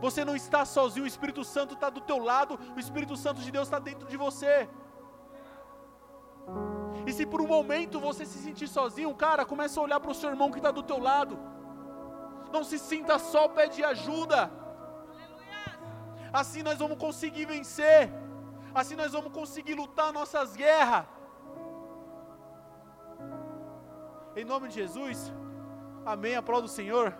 Você 0.00 0.24
não 0.24 0.34
está 0.34 0.64
sozinho, 0.64 1.04
o 1.04 1.08
Espírito 1.08 1.44
Santo 1.44 1.74
está 1.74 1.90
do 1.90 2.00
teu 2.00 2.18
lado, 2.18 2.58
o 2.76 2.80
Espírito 2.80 3.16
Santo 3.16 3.40
de 3.40 3.50
Deus 3.50 3.66
está 3.66 3.78
dentro 3.78 4.06
de 4.08 4.16
você. 4.16 4.68
E 7.06 7.12
se 7.12 7.24
por 7.26 7.40
um 7.40 7.46
momento 7.46 8.00
você 8.00 8.24
se 8.24 8.38
sentir 8.38 8.68
sozinho, 8.68 9.14
cara, 9.14 9.44
começa 9.44 9.78
a 9.78 9.82
olhar 9.82 10.00
para 10.00 10.10
o 10.10 10.14
seu 10.14 10.30
irmão 10.30 10.50
que 10.50 10.58
está 10.58 10.70
do 10.70 10.82
teu 10.82 10.98
lado. 10.98 11.38
Não 12.52 12.64
se 12.64 12.78
sinta 12.78 13.18
só, 13.18 13.48
pede 13.48 13.84
ajuda. 13.84 14.50
Assim 16.32 16.62
nós 16.62 16.78
vamos 16.78 16.98
conseguir 16.98 17.44
vencer. 17.44 18.12
Assim 18.74 18.96
nós 18.96 19.12
vamos 19.12 19.32
conseguir 19.32 19.74
lutar 19.74 20.12
nossas 20.12 20.54
guerras. 20.54 21.04
Em 24.36 24.44
nome 24.44 24.68
de 24.68 24.74
Jesus. 24.74 25.32
Amém. 26.04 26.36
Aplauda 26.36 26.66
o 26.66 26.68
Senhor. 26.68 27.14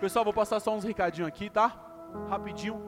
Pessoal, 0.00 0.24
vou 0.24 0.34
passar 0.34 0.60
só 0.60 0.74
uns 0.74 0.84
recadinhos 0.84 1.28
aqui, 1.28 1.50
tá? 1.50 1.76
Rapidinho. 2.30 2.80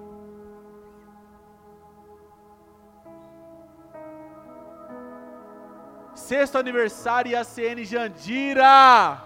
Sexto 6.14 6.56
aniversário 6.56 7.38
ACN 7.38 7.84
Jandira. 7.84 9.22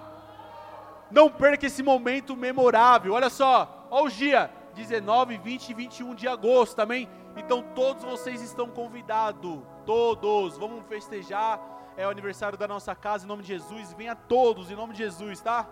Não 1.10 1.30
perca 1.30 1.66
esse 1.66 1.82
momento 1.82 2.34
memorável. 2.34 3.12
Olha 3.12 3.28
só, 3.28 3.86
olha 3.90 4.06
o 4.06 4.10
dia, 4.10 4.50
19, 4.74 5.36
20 5.36 5.68
e 5.68 5.74
21 5.74 6.14
de 6.14 6.26
agosto 6.26 6.74
também. 6.74 7.08
Então 7.36 7.62
todos 7.74 8.02
vocês 8.02 8.40
estão 8.40 8.68
convidados, 8.68 9.60
todos. 9.84 10.56
Vamos 10.56 10.86
festejar 10.86 11.74
é 11.96 12.06
o 12.06 12.10
aniversário 12.10 12.58
da 12.58 12.66
nossa 12.66 12.94
casa, 12.94 13.24
em 13.24 13.28
nome 13.28 13.42
de 13.42 13.48
Jesus. 13.48 13.92
Venha 13.92 14.14
todos, 14.14 14.70
em 14.70 14.74
nome 14.74 14.92
de 14.92 14.98
Jesus, 14.98 15.40
tá? 15.40 15.68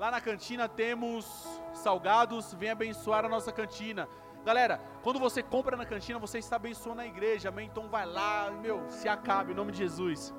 Lá 0.00 0.10
na 0.10 0.18
cantina 0.18 0.66
temos 0.66 1.26
salgados, 1.74 2.54
vem 2.54 2.70
abençoar 2.70 3.22
a 3.26 3.28
nossa 3.28 3.52
cantina. 3.52 4.08
Galera, 4.46 4.80
quando 5.02 5.18
você 5.20 5.42
compra 5.42 5.76
na 5.76 5.84
cantina, 5.84 6.18
você 6.18 6.38
está 6.38 6.56
abençoando 6.56 7.02
a 7.02 7.06
igreja, 7.06 7.50
amém? 7.50 7.66
Então 7.66 7.86
vai 7.86 8.06
lá, 8.06 8.50
meu, 8.50 8.88
se 8.88 9.06
acabe, 9.06 9.52
em 9.52 9.54
nome 9.54 9.72
de 9.72 9.76
Jesus. 9.76 10.34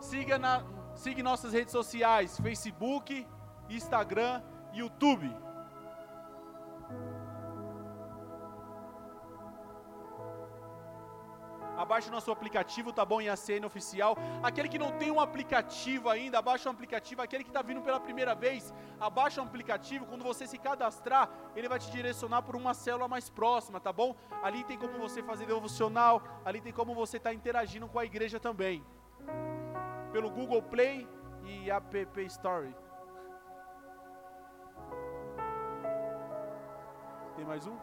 Siga, 0.00 0.38
na, 0.38 0.64
siga 0.94 1.22
nossas 1.22 1.52
redes 1.52 1.70
sociais, 1.70 2.40
Facebook, 2.40 3.26
Instagram, 3.68 4.42
YouTube. 4.72 5.30
Abaixe 11.86 12.08
o 12.08 12.12
nosso 12.12 12.32
aplicativo, 12.32 12.92
tá 12.92 13.04
bom? 13.04 13.20
Em 13.20 13.28
ACN 13.28 13.64
Oficial. 13.64 14.16
Aquele 14.42 14.68
que 14.68 14.78
não 14.84 14.90
tem 14.98 15.10
um 15.12 15.20
aplicativo 15.20 16.10
ainda, 16.10 16.40
abaixa 16.40 16.68
o 16.68 16.72
aplicativo. 16.72 17.22
Aquele 17.22 17.44
que 17.44 17.50
está 17.50 17.62
vindo 17.62 17.80
pela 17.80 18.00
primeira 18.00 18.34
vez, 18.34 18.74
abaixa 19.00 19.40
o 19.40 19.44
aplicativo. 19.44 20.04
Quando 20.04 20.24
você 20.24 20.48
se 20.48 20.58
cadastrar, 20.58 21.30
ele 21.54 21.68
vai 21.68 21.78
te 21.78 21.88
direcionar 21.92 22.42
por 22.42 22.56
uma 22.56 22.74
célula 22.74 23.06
mais 23.06 23.30
próxima, 23.30 23.78
tá 23.78 23.92
bom? 23.92 24.16
Ali 24.42 24.64
tem 24.64 24.76
como 24.76 24.98
você 24.98 25.22
fazer 25.22 25.46
devocional, 25.46 26.20
ali 26.44 26.60
tem 26.60 26.72
como 26.72 26.92
você 26.92 27.18
estar 27.18 27.30
tá 27.30 27.34
interagindo 27.34 27.86
com 27.86 28.00
a 28.00 28.04
igreja 28.04 28.40
também. 28.40 28.84
Pelo 30.12 30.28
Google 30.28 30.62
Play 30.62 31.08
e 31.44 31.70
App 31.70 32.20
Store. 32.22 32.74
Tem 37.36 37.44
mais 37.44 37.64
um? 37.64 37.76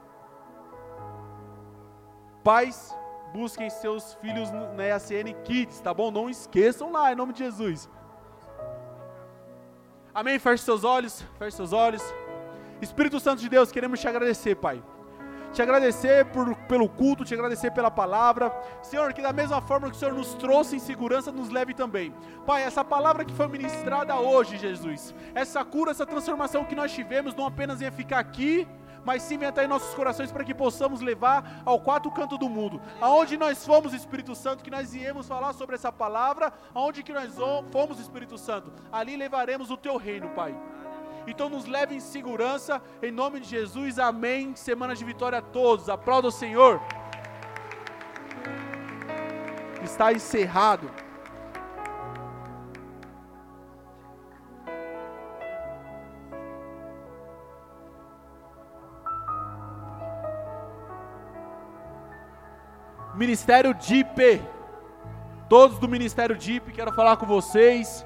Pais, 2.43 2.93
busquem 3.33 3.69
seus 3.69 4.13
filhos 4.15 4.51
na 4.51 4.85
EACN 4.85 5.33
Kids, 5.43 5.79
tá 5.79 5.93
bom? 5.93 6.11
Não 6.11 6.29
esqueçam 6.29 6.91
lá, 6.91 7.11
em 7.11 7.15
nome 7.15 7.33
de 7.33 7.39
Jesus. 7.39 7.89
Amém? 10.13 10.37
Feche 10.37 10.63
seus 10.63 10.83
olhos, 10.83 11.25
feche 11.39 11.57
seus 11.57 11.73
olhos. 11.73 12.03
Espírito 12.79 13.19
Santo 13.19 13.41
de 13.41 13.49
Deus, 13.49 13.71
queremos 13.71 13.99
te 13.99 14.07
agradecer, 14.07 14.55
Pai. 14.55 14.83
Te 15.51 15.61
agradecer 15.61 16.25
por, 16.25 16.55
pelo 16.67 16.87
culto, 16.87 17.23
te 17.23 17.33
agradecer 17.33 17.71
pela 17.71 17.89
palavra. 17.89 18.51
Senhor, 18.81 19.13
que 19.13 19.21
da 19.21 19.33
mesma 19.33 19.61
forma 19.61 19.89
que 19.89 19.95
o 19.95 19.99
Senhor 19.99 20.13
nos 20.13 20.33
trouxe 20.35 20.75
em 20.75 20.79
segurança, 20.79 21.31
nos 21.31 21.49
leve 21.49 21.73
também. 21.73 22.13
Pai, 22.45 22.63
essa 22.63 22.83
palavra 22.83 23.25
que 23.25 23.33
foi 23.33 23.47
ministrada 23.47 24.15
hoje, 24.19 24.57
Jesus, 24.57 25.13
essa 25.33 25.63
cura, 25.63 25.91
essa 25.91 26.05
transformação 26.05 26.65
que 26.65 26.75
nós 26.75 26.91
tivemos, 26.91 27.35
não 27.35 27.47
apenas 27.47 27.81
ia 27.81 27.91
ficar 27.91 28.19
aqui, 28.19 28.67
mas 29.05 29.29
estar 29.29 29.63
em 29.63 29.67
nossos 29.67 29.93
corações 29.93 30.31
para 30.31 30.43
que 30.43 30.53
possamos 30.53 31.01
levar 31.01 31.61
ao 31.65 31.79
quatro 31.79 32.11
canto 32.11 32.37
do 32.37 32.49
mundo. 32.49 32.81
Aonde 33.01 33.37
nós 33.37 33.65
fomos, 33.65 33.93
Espírito 33.93 34.35
Santo, 34.35 34.63
que 34.63 34.71
nós 34.71 34.93
viemos 34.93 35.27
falar 35.27 35.53
sobre 35.53 35.75
essa 35.75 35.91
palavra, 35.91 36.53
aonde 36.73 37.03
que 37.03 37.13
nós 37.13 37.33
fomos, 37.71 37.99
Espírito 37.99 38.37
Santo, 38.37 38.71
ali 38.91 39.15
levaremos 39.15 39.69
o 39.69 39.77
teu 39.77 39.97
reino, 39.97 40.29
Pai. 40.29 40.55
Então 41.25 41.49
nos 41.49 41.65
leve 41.65 41.95
em 41.95 41.99
segurança, 41.99 42.81
em 43.01 43.11
nome 43.11 43.39
de 43.39 43.47
Jesus, 43.47 43.97
amém. 43.97 44.55
Semana 44.55 44.95
de 44.95 45.05
vitória 45.05 45.39
a 45.39 45.41
todos, 45.41 45.89
aplauda 45.89 46.27
o 46.27 46.31
Senhor. 46.31 46.81
Está 49.83 50.11
encerrado. 50.13 51.02
Ministério 63.15 63.73
DIP. 63.75 64.41
Todos 65.47 65.77
do 65.77 65.87
Ministério 65.87 66.35
DIP, 66.35 66.71
quero 66.71 66.91
falar 66.93 67.17
com 67.17 67.27
vocês. 67.27 68.03